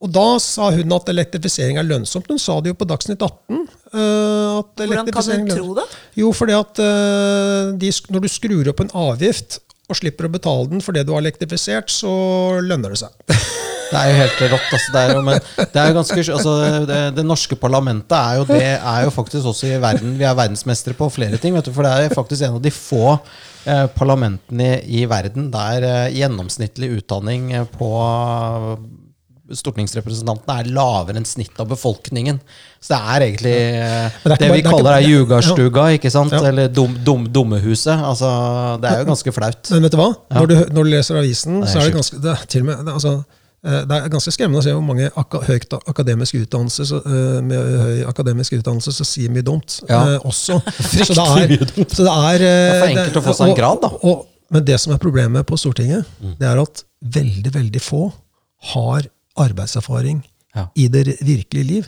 [0.04, 2.28] Og da sa hun at elektrifisering er lønnsomt.
[2.28, 3.62] Hun sa det jo på Dagsnytt 18.
[3.96, 5.86] eh, at Hvordan kan hun du tro det?
[6.20, 10.68] Jo, fordi at eh, de, når du skrur opp en avgift og slipper å betale
[10.72, 12.12] den for det du har elektrifisert, så
[12.66, 13.16] lønner det seg.
[13.86, 14.70] Det er jo helt rått.
[14.74, 16.54] Altså, det, er jo, men det, er jo ganske, altså,
[16.90, 20.34] det, det norske parlamentet er jo, det, er jo faktisk også i verden Vi er
[20.34, 21.54] verdensmestere på flere ting.
[21.54, 25.52] Vet du, for det er faktisk en av de få eh, parlamentene i, i verden
[25.54, 27.92] der eh, gjennomsnittlig utdanning eh, på
[29.54, 32.40] stortingsrepresentantene er lavere enn snittet av befolkningen.
[32.82, 35.86] Så det er egentlig eh, det er det vi bare- det er kaller er jugarstuga,
[36.00, 36.32] ikke sant?
[36.34, 36.42] Ja.
[36.50, 37.94] Eller dum, dum, dummehuset.
[37.96, 38.30] Altså,
[38.82, 39.72] det er jo ganske flaut.
[39.72, 40.10] Men vet du hva?
[40.40, 42.62] Når, du, når du leser avisen, Det er så er det ganske det er til
[42.62, 43.14] og med, det, altså,
[43.66, 47.42] eh, det er ganske skremmende å se hvor mange ak høyt akademisk utdannelse så, eh,
[47.46, 49.80] med høy akademisk utdannelse så sier mye dumt.
[49.90, 50.02] Ja.
[50.16, 50.62] eh, også.
[51.06, 51.26] så det
[51.56, 51.58] er,
[51.90, 53.94] så det er, Det er for enkelt å få seg en grad, da.
[54.02, 56.36] Og, og, men det som er problemet på Stortinget, Mm.
[56.40, 58.04] det er at veldig, veldig få
[58.74, 59.06] har
[59.38, 60.24] arbeidserfaring
[60.56, 60.66] Ja.
[60.76, 61.84] i det virkelige liv.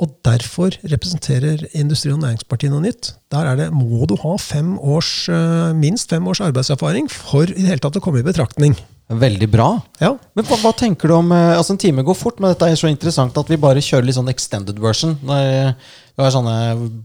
[0.00, 3.14] Og derfor representerer Industri- og Næringspartiet noe nytt.
[3.32, 7.46] Der er det, må du ha fem års, eh, minst fem års arbeidserfaring for i
[7.58, 8.76] det hele tatt å komme i betraktning.
[9.08, 9.68] Veldig bra.
[10.02, 10.10] Ja.
[10.36, 12.76] Men hva, hva tenker du om eh, Altså En time går fort, men dette er
[12.76, 15.14] så interessant at vi bare kjører litt sånn extended version.
[15.24, 15.72] Når
[16.18, 16.56] vi har sånne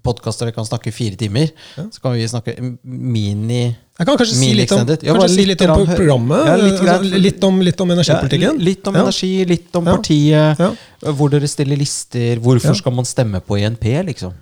[0.03, 1.51] podkaster vi kan snakke fire timer.
[1.77, 5.61] Så kan vi snakke mini Jeg kan kanskje si litt om, Ja, litt si litt
[5.61, 6.45] om grann- programmet.
[6.49, 8.47] Ja, litt altså, litt, om, litt om energipolitikken.
[8.49, 9.03] Ja, litt om Ja.
[9.05, 9.95] energi, litt om Ja.
[9.95, 10.59] partiet.
[10.59, 10.71] Ja.
[11.13, 12.35] Hvor dere stiller lister.
[12.41, 12.73] Hvorfor Ja.
[12.73, 14.33] skal man stemme på INP, liksom?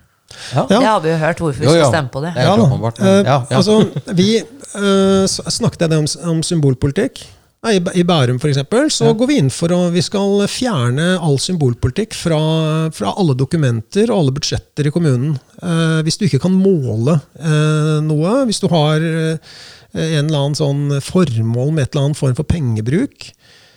[0.55, 0.65] Ja.
[0.69, 0.79] Ja.
[0.79, 2.33] Det har vi jo hørt hvorfor vi Jo, skal stemme på det.
[2.33, 3.05] Det er Ja, da.
[3.05, 3.57] Eh, ja, ja.
[3.57, 7.21] Altså, vi eh, Snakket jeg om, om symbolpolitikk?
[7.61, 12.15] I Bærum for eksempel, så går vi inn for å vi skal fjerne all symbolpolitikk
[12.17, 12.39] fra,
[12.89, 15.35] fra alle dokumenter og alle budsjetter i kommunen.
[15.61, 19.37] Eh, hvis du ikke kan måle eh, noe, hvis du har eh,
[19.93, 23.29] en eller annen sånn formål med et eller annet form for pengebruk,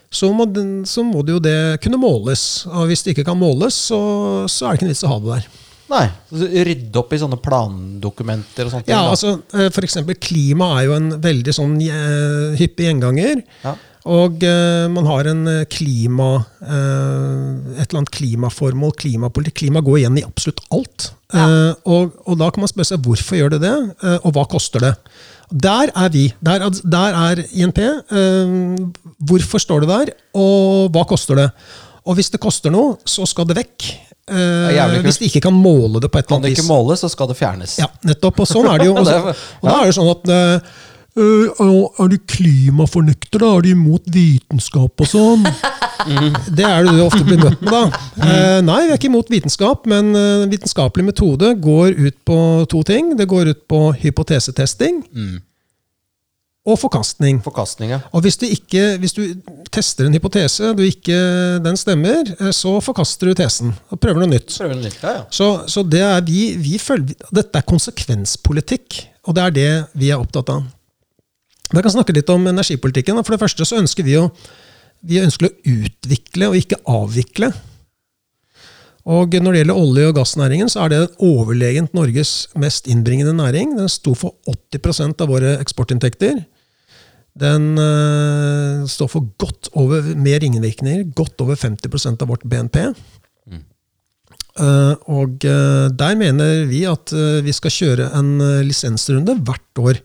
[0.09, 2.64] så må, den, så må det jo det kunne måles.
[2.70, 4.01] Og hvis det ikke kan måles, så,
[4.49, 5.53] så er det ikke noen vits å ha det der.
[5.91, 6.05] Nei.
[6.32, 8.89] Rydde opp i sånne plandokumenter og sånt.
[8.89, 9.74] Ja, altså F.eks.
[9.76, 13.43] for eksempel klima er jo en veldig sånn eh, hyppig gjenganger.
[13.64, 13.74] Ja.
[14.14, 16.30] Og eh, man har en eh, klima
[16.61, 19.59] eh, et eller annet klimaformål, klimapolitikk.
[19.62, 21.11] Klima går igjen i absolutt alt.
[21.32, 21.45] Ja.
[21.45, 23.74] Eh, og, og da kan man spørre seg hvorfor gjør det det,
[24.05, 24.95] eh, og hva koster det?
[25.55, 26.26] Der er vi.
[26.45, 27.80] Der, er- der er INP.
[27.85, 28.57] Eh,
[29.28, 31.51] hvorfor står det der, og hva koster det?
[32.05, 33.87] Og hvis det koster noe, så skal det vekk.
[34.27, 35.05] Kult.
[35.05, 36.57] hvis de ikke kan måle det på et eller annet vis.
[36.57, 37.77] Kan det ikke måle, så skal det fjernes.
[37.79, 38.41] Ja, nettopp.
[38.41, 38.97] Og sånn er det jo.
[38.99, 40.83] Og, Det så, er- og da er det sånn at øh,
[42.03, 43.53] Er du klimafornekter, da?
[43.59, 45.45] Er du imot vitenskap og sånn?
[46.57, 47.85] Det er det du ofte blir møtt med, da.
[48.18, 50.11] Uh, nei, vi er ikke imot vitenskap, men
[50.51, 53.14] vitenskapelig metode går ut på to ting.
[53.16, 55.05] Det går ut på hypotesetesting
[56.65, 57.43] og forkastning.
[57.45, 57.99] Forkastning, ja.
[58.17, 59.23] Og hvis du, ikke, hvis du
[59.73, 61.17] tester en hypotese, du ikke,
[61.65, 64.55] den stemmer, eh, så forkaster du tesen og prøver noe nytt.
[64.57, 65.27] Prøver noe nytt Ja, ja.
[65.29, 69.68] Så, så det er vi, vi følger, dette er konsekvenspolitikk, og det er det
[70.01, 70.64] vi er opptatt av.
[71.75, 73.21] Jeg kan snakke litt om energipolitikken.
[73.25, 74.29] For det første så ønsker vi å,
[75.05, 77.53] vi ønsker å utvikle og ikke avvikle.
[79.05, 83.76] Og Når det gjelder olje- og gassnæringen, så er det overlegent Norges mest innbringende næring.
[83.76, 86.45] Den sto for 80% av våre eksportinntekter.
[87.35, 92.79] Den uh, står for godt over, med ringvirkninger, godt over 50% av vårt BNP.
[94.55, 99.81] Uh, og uh, der mener vi at eh, vi skal kjøre en eh, lisensrunde hvert
[99.83, 99.99] år.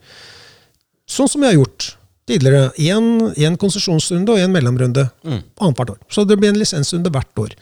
[1.06, 1.92] Sånn som vi har gjort
[2.30, 2.72] tidligere.
[2.82, 5.44] Én konsesjonsrunde og én mellomrunde Mm.
[5.62, 6.00] annethvert år.
[6.10, 7.54] Så det blir en lisensrunde hvert år.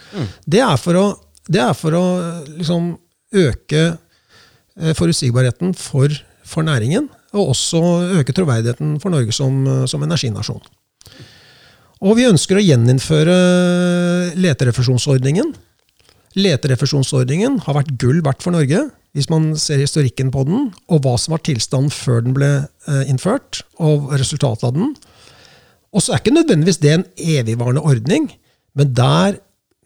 [0.48, 1.06] Det er for å,
[1.52, 2.94] det er for å eh, liksom,
[3.36, 3.84] øke
[4.80, 6.08] eh, forutsigbarheten for,
[6.48, 7.82] for næringen, og også
[8.20, 10.62] øke troverdigheten for Norge som, eh, som energinasjon.
[12.06, 13.38] Og vi ønsker å gjeninnføre
[14.38, 15.56] leterefusjonsordningen.
[16.38, 18.84] Leterefusjonsordningen har vært gull verdt for Norge,
[19.18, 22.52] hvis man ser historikken på den, og hva som var tilstanden før den ble
[22.86, 24.94] eh, innført, og resultatet av den.
[25.96, 28.30] Og så er ikke nødvendigvis det en evigvarende ordning,
[28.78, 29.40] men der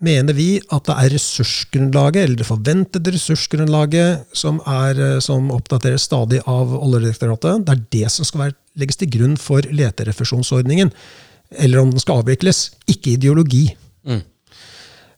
[0.05, 6.07] mener vi at det er ressursgrunnlaget, eller det forventede ressursgrunnlaget, som, er, eh, som oppdateres
[6.09, 7.65] stadig av Oljedirektoratet.
[7.67, 10.93] Det er det som skal være, legges til grunn for leterefusjonsordningen.
[11.59, 12.69] Eller om den skal avvikles.
[12.89, 13.67] Ikke ideologi.
[14.07, 14.23] Mm.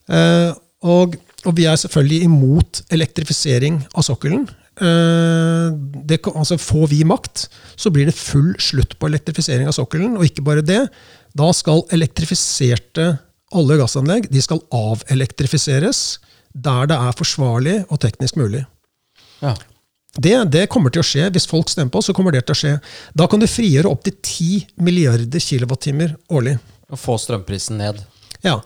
[0.10, 0.52] Eh,
[0.84, 1.16] og,
[1.46, 4.48] og vi er selvfølgelig imot elektrifisering av sokkelen.
[4.82, 5.68] Eh,
[6.10, 7.46] det, altså Får vi makt,
[7.78, 10.18] så blir det full slutt på elektrifisering av sokkelen.
[10.18, 10.82] Og ikke bare det.
[11.38, 13.14] Da skal elektrifiserte
[13.54, 16.20] olje- og gassanlegg de skal avelektrifiseres
[16.54, 18.64] der det er forsvarlig og teknisk mulig.
[19.42, 19.56] Ja.
[20.14, 21.30] Det, det kommer til å skje.
[21.34, 22.74] Hvis folk stemmer på oss, så kommer det til å skje.
[23.18, 26.60] Da kan du frigjøre opptil 10 milliarder kilowattimer årlig.
[26.94, 28.04] Og få strømprisen ned.
[28.46, 28.60] Ja.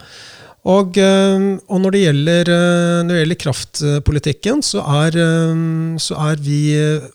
[0.67, 6.17] Og, øh, og når, det gjelder, øh, når det gjelder kraftpolitikken, så er, øh, så
[6.27, 6.59] er vi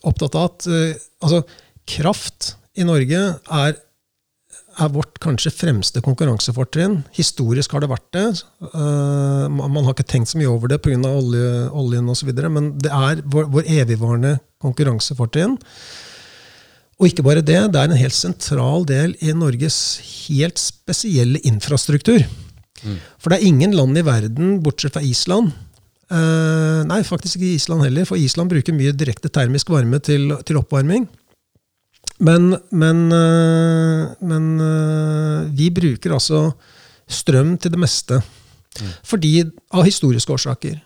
[0.00, 0.68] opptatt av at
[1.20, 1.42] altså,
[1.84, 3.76] kraft i Norge er,
[4.80, 7.00] er vårt kanskje fremste konkurransefortrinn.
[7.16, 8.26] Historisk har det vært det.
[8.72, 11.00] Uh, man har ikke tenkt så mye over det pga.
[11.10, 15.58] Olje, oljen osv., men det er vår, vår evigvarende konkurransefortrinn.
[17.00, 19.76] Og ikke bare det, det er en helt sentral del i Norges
[20.28, 22.22] helt spesielle infrastruktur.
[23.18, 25.52] For det er ingen land i verden, bortsett fra Island
[26.10, 30.58] eh, Nei, faktisk ikke Island heller, for Island bruker mye direkte termisk varme til, til
[30.58, 31.06] oppvarming.
[32.22, 36.44] Men, men, eh, men eh, vi bruker altså
[37.10, 38.20] strøm til det meste.
[39.04, 39.42] Fordi
[39.74, 40.78] Av historiske årsaker.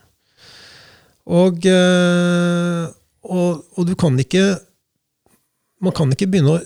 [1.26, 2.86] Og, eh,
[3.26, 4.56] og, og du kan ikke
[5.82, 6.60] Man kan ikke begynne å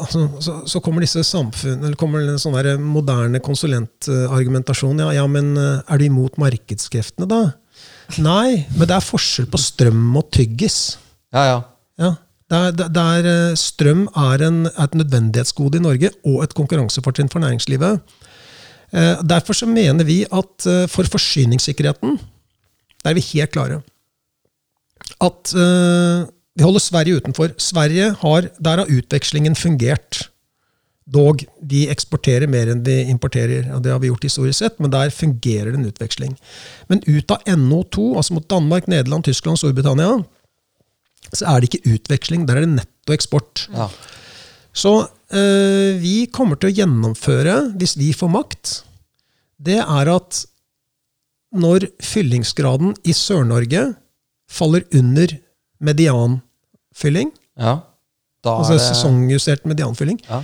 [0.00, 5.02] altså, så, så kommer disse samfunn, eller kommer en sånn der moderne konsulentargumentasjon.
[5.04, 7.42] Ja, ja, men er du imot markedskreftene, da?
[8.16, 10.96] Nei, men det er forskjell på strøm og tyggis.
[11.36, 11.58] Ja, ja.
[12.00, 12.10] Ja,
[12.46, 16.54] det er, det er, eh, strøm er, en, er et nødvendighetsgode i Norge og et
[16.54, 17.98] konkurransefortrinn for næringslivet.
[18.94, 22.20] Eh, Derfor så mener vi at eh, for forsyningssikkerheten,
[23.02, 23.82] der er vi helt klare.
[25.22, 27.48] At vi holder Sverige utenfor.
[27.58, 30.30] Sverige har, Der har utvekslingen fungert.
[31.06, 33.72] Dog, vi eksporterer mer enn vi importerer.
[33.74, 36.36] og Det har vi gjort historisk sett, men der fungerer det en utveksling.
[36.88, 40.24] Men ut av NO2, altså mot Danmark, Nederland, Tyskland, Storbritannia,
[41.34, 42.46] så er det ikke utveksling.
[42.46, 43.68] Der er det nettoeksport.
[43.74, 43.88] ja.
[44.76, 44.90] Så
[45.32, 48.82] eh, vi kommer til å gjennomføre, hvis vi får makt,
[49.58, 50.42] det er at
[51.56, 53.94] når fyllingsgraden i Sør-Norge
[54.52, 55.32] faller under
[55.80, 57.78] medianfylling, ja.
[58.44, 60.42] Da altså det sesongjustert medianfylling, Ja.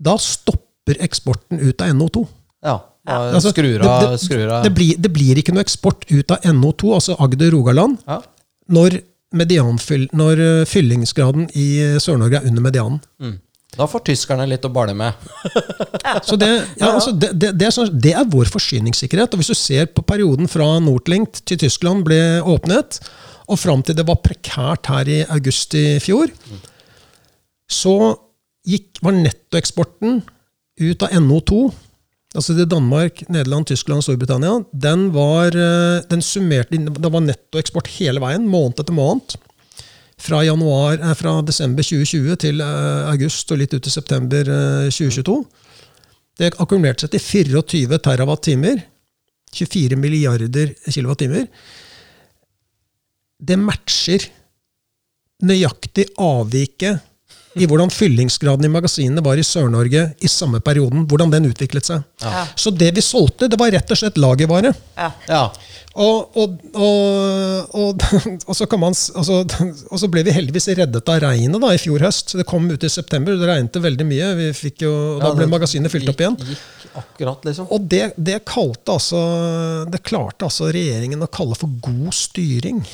[0.00, 2.26] da stopper eksporten ut av NO2.
[2.64, 2.78] Ja.
[3.06, 6.30] Ja, Altså, skrur det- av, det, det, det, blir, det blir ikke noe eksport ut
[6.30, 8.22] av NO2, altså Agder-Rogaland, Ja.
[8.70, 9.02] når,
[9.36, 13.00] medianfyll, når eh, fyllingsgraden i eh, Sør-Norge er under medianen.
[13.22, 13.38] Mm.
[13.74, 15.18] Da får tyskerne litt å bale med.
[16.28, 19.34] Så det, ja, altså det, det, det, er sånn, det er vår forsyningssikkerhet.
[19.34, 23.00] Og hvis du ser på perioden fra Nordlink til Tyskland ble åpnet,
[23.50, 26.30] og fram til det var prekært her i august i fjor,
[27.70, 27.96] så
[28.64, 30.22] gikk, var nettoeksporten
[30.80, 31.58] ut av NO2,
[32.34, 37.90] altså det Danmark, Nederland, Tyskland og Storbritannia, den var, eh, den summerte, det var nettoeksport
[37.98, 39.36] hele veien, måned etter måned.
[40.18, 44.90] Fra, januar, eh, fra desember 2020 til eh, august og litt ut til september eh,
[44.90, 45.38] 2022.
[46.38, 47.24] Det akkumulerte seg til
[47.54, 48.82] 24 terawatt-timer.
[49.54, 51.46] 24 milliarder kilowattimer.
[53.38, 54.26] Det matcher
[55.44, 57.02] nøyaktig avviket
[57.54, 61.04] i hvordan fyllingsgraden i magasinene var i Sør-Norge i samme perioden.
[61.10, 62.02] Hvordan den utviklet seg.
[62.22, 62.46] Ja.
[62.58, 64.74] Så det vi solgte, det var rett og slett lagervare.
[64.98, 65.44] Ja.
[65.94, 68.04] Og, og, og, og,
[68.48, 69.36] og, så kan man, altså,
[69.92, 72.32] og så ble vi heldigvis reddet av regnet da, i fjor høst.
[72.32, 74.32] Så Det kom ut i september, det regnet veldig mye.
[74.40, 76.38] Vi fikk jo, og da ble magasinet fylt opp igjen.
[76.94, 77.68] Akkurat, liksom.
[77.74, 79.20] Og det, det, kalte altså,
[79.90, 82.82] det klarte altså regjeringen å kalle for god styring.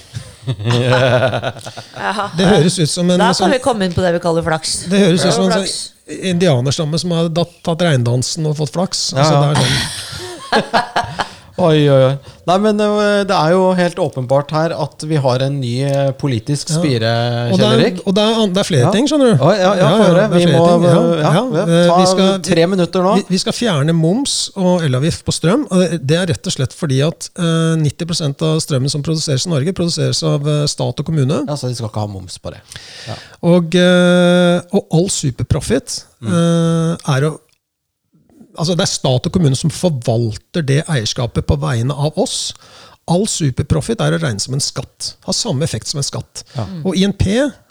[2.39, 4.43] Det høres ut som en Da kan sånn, vi komme inn på det vi kaller
[4.43, 4.87] flaks.
[4.91, 9.11] det høres ut som en sånn indianerstamme som har tatt regndansen og fått flaks.
[9.15, 9.53] Altså, Ja, ja.
[9.53, 11.37] det er sånn.
[11.61, 12.37] Oi, oi, oi.
[12.49, 15.75] Nei, men det er jo helt åpenbart her at vi har en ny
[16.19, 17.11] politisk spire,
[17.51, 18.01] det Kjell er, Erik.
[18.05, 18.93] og det er, det er flere Ja.
[18.95, 19.45] ting, skjønner du.
[19.45, 19.91] Ja, ja,
[20.25, 21.45] er Vi må ja, ja.
[21.45, 23.15] ja, ta vi skal- tre minutter nå.
[23.21, 25.67] Vi, vi skal fjerne moms og elavgift på strøm.
[25.71, 29.51] og det- er rett og slett fordi at uh, 90% av strømmen som produseres i
[29.51, 31.45] Norge, produseres av stat og kommune.
[31.47, 32.61] Ja, så de skal ikke ha moms på det.
[33.07, 33.15] Ja.
[33.43, 36.35] Og, uh, og all superprofit mm.
[37.09, 37.39] er å
[38.61, 42.53] Altså det er stat og kommune som forvalter det eierskapet på vegne av oss.
[43.11, 45.15] All superprofit er å regne som en skatt.
[45.27, 46.45] Har samme effekt som en skatt.
[46.85, 47.25] Og INP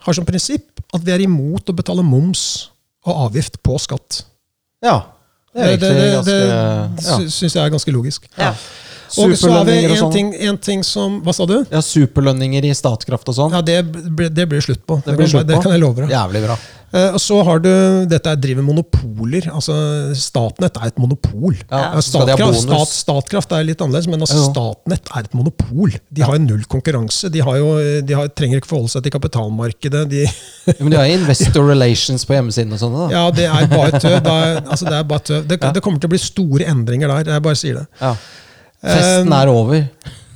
[0.04, 2.72] har som prinsipp at vi er imot å betale moms
[3.06, 4.24] og avgift på skatt.
[4.84, 5.00] ja.
[5.50, 7.16] Det Det, det, det ja.
[7.26, 8.28] syns jeg er ganske logisk.
[8.38, 8.52] Ja.
[9.18, 10.12] Og så har vi en sånn.
[10.14, 11.56] ting, en ting som Hva sa du?
[11.72, 13.56] Ja, superlønninger i Statkraft og sånn.
[13.58, 13.80] Ja, Det,
[14.30, 15.00] det blir slutt på.
[15.02, 15.64] Det blir kan, slutt det på.
[15.66, 16.14] kan jeg love deg.
[16.14, 16.58] Jævlig bra.
[16.92, 17.70] Eh, Og så har du
[18.10, 19.46] Dette er driver monopoler.
[19.54, 19.76] altså
[20.18, 21.56] Statnett er et monopol.
[21.70, 24.42] Ja, Statkraft, stat, Statkraft er litt annerledes, men altså.
[24.50, 25.94] Statnett er et monopol.
[26.10, 27.30] De har jo null konkurranse.
[27.34, 27.70] De, har jo,
[28.02, 30.04] de har, trenger ikke forholde seg til kapitalmarkedet.
[30.10, 30.26] De,
[30.80, 33.10] Men de har investor relations på hjemmesiden og sånne, da.
[33.18, 34.18] ja, Det er bare tøv.
[34.26, 35.44] Det, er, altså, det, er bare tøv.
[35.50, 37.36] Det, det kommer til å bli store endringer der.
[37.36, 37.86] Jeg bare sier det.
[38.02, 38.16] Ja.
[38.80, 39.86] Festen er over.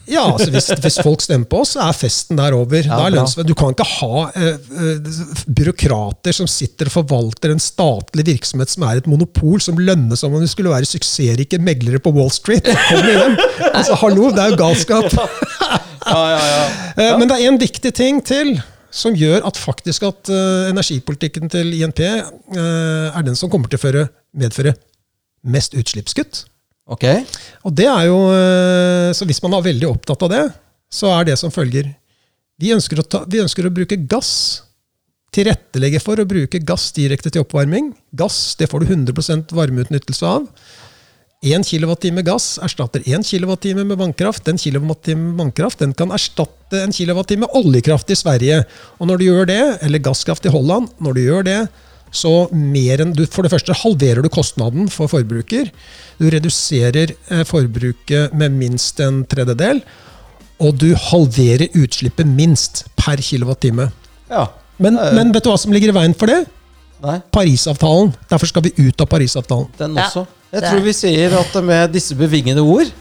[0.10, 2.84] Ja, altså hvis, hvis folk stemmer på oss, så er festen der over.
[2.84, 5.14] Ja, er Du kan ikke ha eh, eh,
[5.48, 10.36] byråkrater som sitter og forvalter en statlig virksomhet som er et monopol, som lønnes som
[10.36, 12.68] om de skulle være suksessrike meglere på Wall Street.
[12.90, 13.40] Kom igjen!
[13.72, 15.10] Altså, hallo, det er jo galskap.
[16.04, 18.58] Eh, Men det er en viktig ting til
[18.94, 23.80] som gjør at faktisk at uh, energipolitikken til INP uh, er den som kommer til
[24.04, 24.04] å
[24.38, 24.76] medføre
[25.48, 26.44] mest utslippskutt.
[26.92, 27.06] Ok?
[27.64, 30.44] Og det er jo, eh, så Hvis man er veldig opptatt av det,
[30.92, 31.94] så er det som følger
[32.60, 34.64] Vi ønsker å, ta, vi ønsker å bruke gass.
[35.34, 37.94] Tilrettelegge for å bruke gass direkte til oppvarming.
[38.14, 40.46] Gass det får du 100% varmeutnyttelse av.
[41.44, 44.46] 1 kWt gass erstatter 1 kWt med vannkraft.
[44.46, 48.62] Den kWt med vannkraft den kan erstatte en kWt med oljekraft i Sverige.
[49.00, 51.60] Og når du gjør det, eller gasskraft i Holland, når du gjør det,
[52.14, 55.72] så mer enn du, For det første halverer du kostnaden for forbruker.
[56.22, 59.82] Du reduserer eh, forbruket med minst en tredjedel.
[60.64, 63.90] Og du halverer utslippet minst per kilowattime.
[64.30, 64.48] Ja.
[64.78, 66.44] Men, men vet du hva som ligger i veien for det?
[67.04, 68.14] Nei, Parisavtalen.
[68.30, 69.68] Derfor skal vi ut av Parisavtalen.
[69.78, 70.26] den Ja, også.
[70.54, 72.92] Jeg tror vi sier at med disse bevingede ord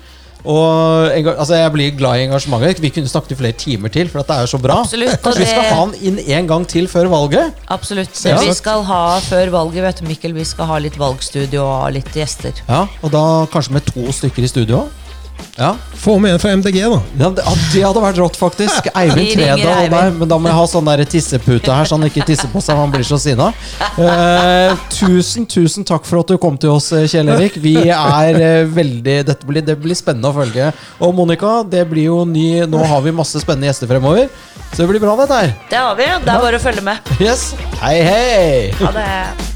[0.45, 2.81] og altså Jeg blir glad i engasjementet.
[2.83, 4.81] Vi kunne snakket i flere timer til, for at det er så bra.
[4.83, 5.47] Absolutt, Kanskje det...
[5.47, 7.61] vi skal ha den inn en gang til før valget?
[7.71, 8.25] Absolutt.
[8.27, 8.41] Ja.
[8.43, 12.11] Vi skal ha før valget, vet du, Mikkel, vi skal ha litt valgstudio og litt
[12.17, 12.65] gjester.
[12.69, 14.87] Ja, Og da kanskje med to stykker i studio?
[15.59, 16.99] Ja, Få med en fra MDG, da.
[17.21, 17.43] ja det,
[17.75, 18.89] det hadde vært rått, faktisk.
[18.99, 19.93] Eivind Tredal Eivind.
[19.95, 20.15] der.
[20.17, 22.81] Men da må jeg ha sånn der tissepute her, så han ikke tisser på seg.
[22.81, 23.51] Han blir så sinna.
[24.01, 27.61] Eh, tusen, tusen takk for at du kom til oss, eh, Kjell Erik.
[27.63, 30.73] Vi er eh, veldig Dette blir, det blir spennende å følge.
[31.05, 34.27] Og Monica, det blir jo ny Nå har vi masse spennende gjester fremover.
[34.73, 35.55] Så det blir bra, dette her.
[35.71, 36.11] Det har vi.
[36.25, 37.15] Det er bare å følge med.
[37.21, 37.51] Yes.
[37.85, 38.71] Hei, hei!
[38.81, 39.52] Ha det.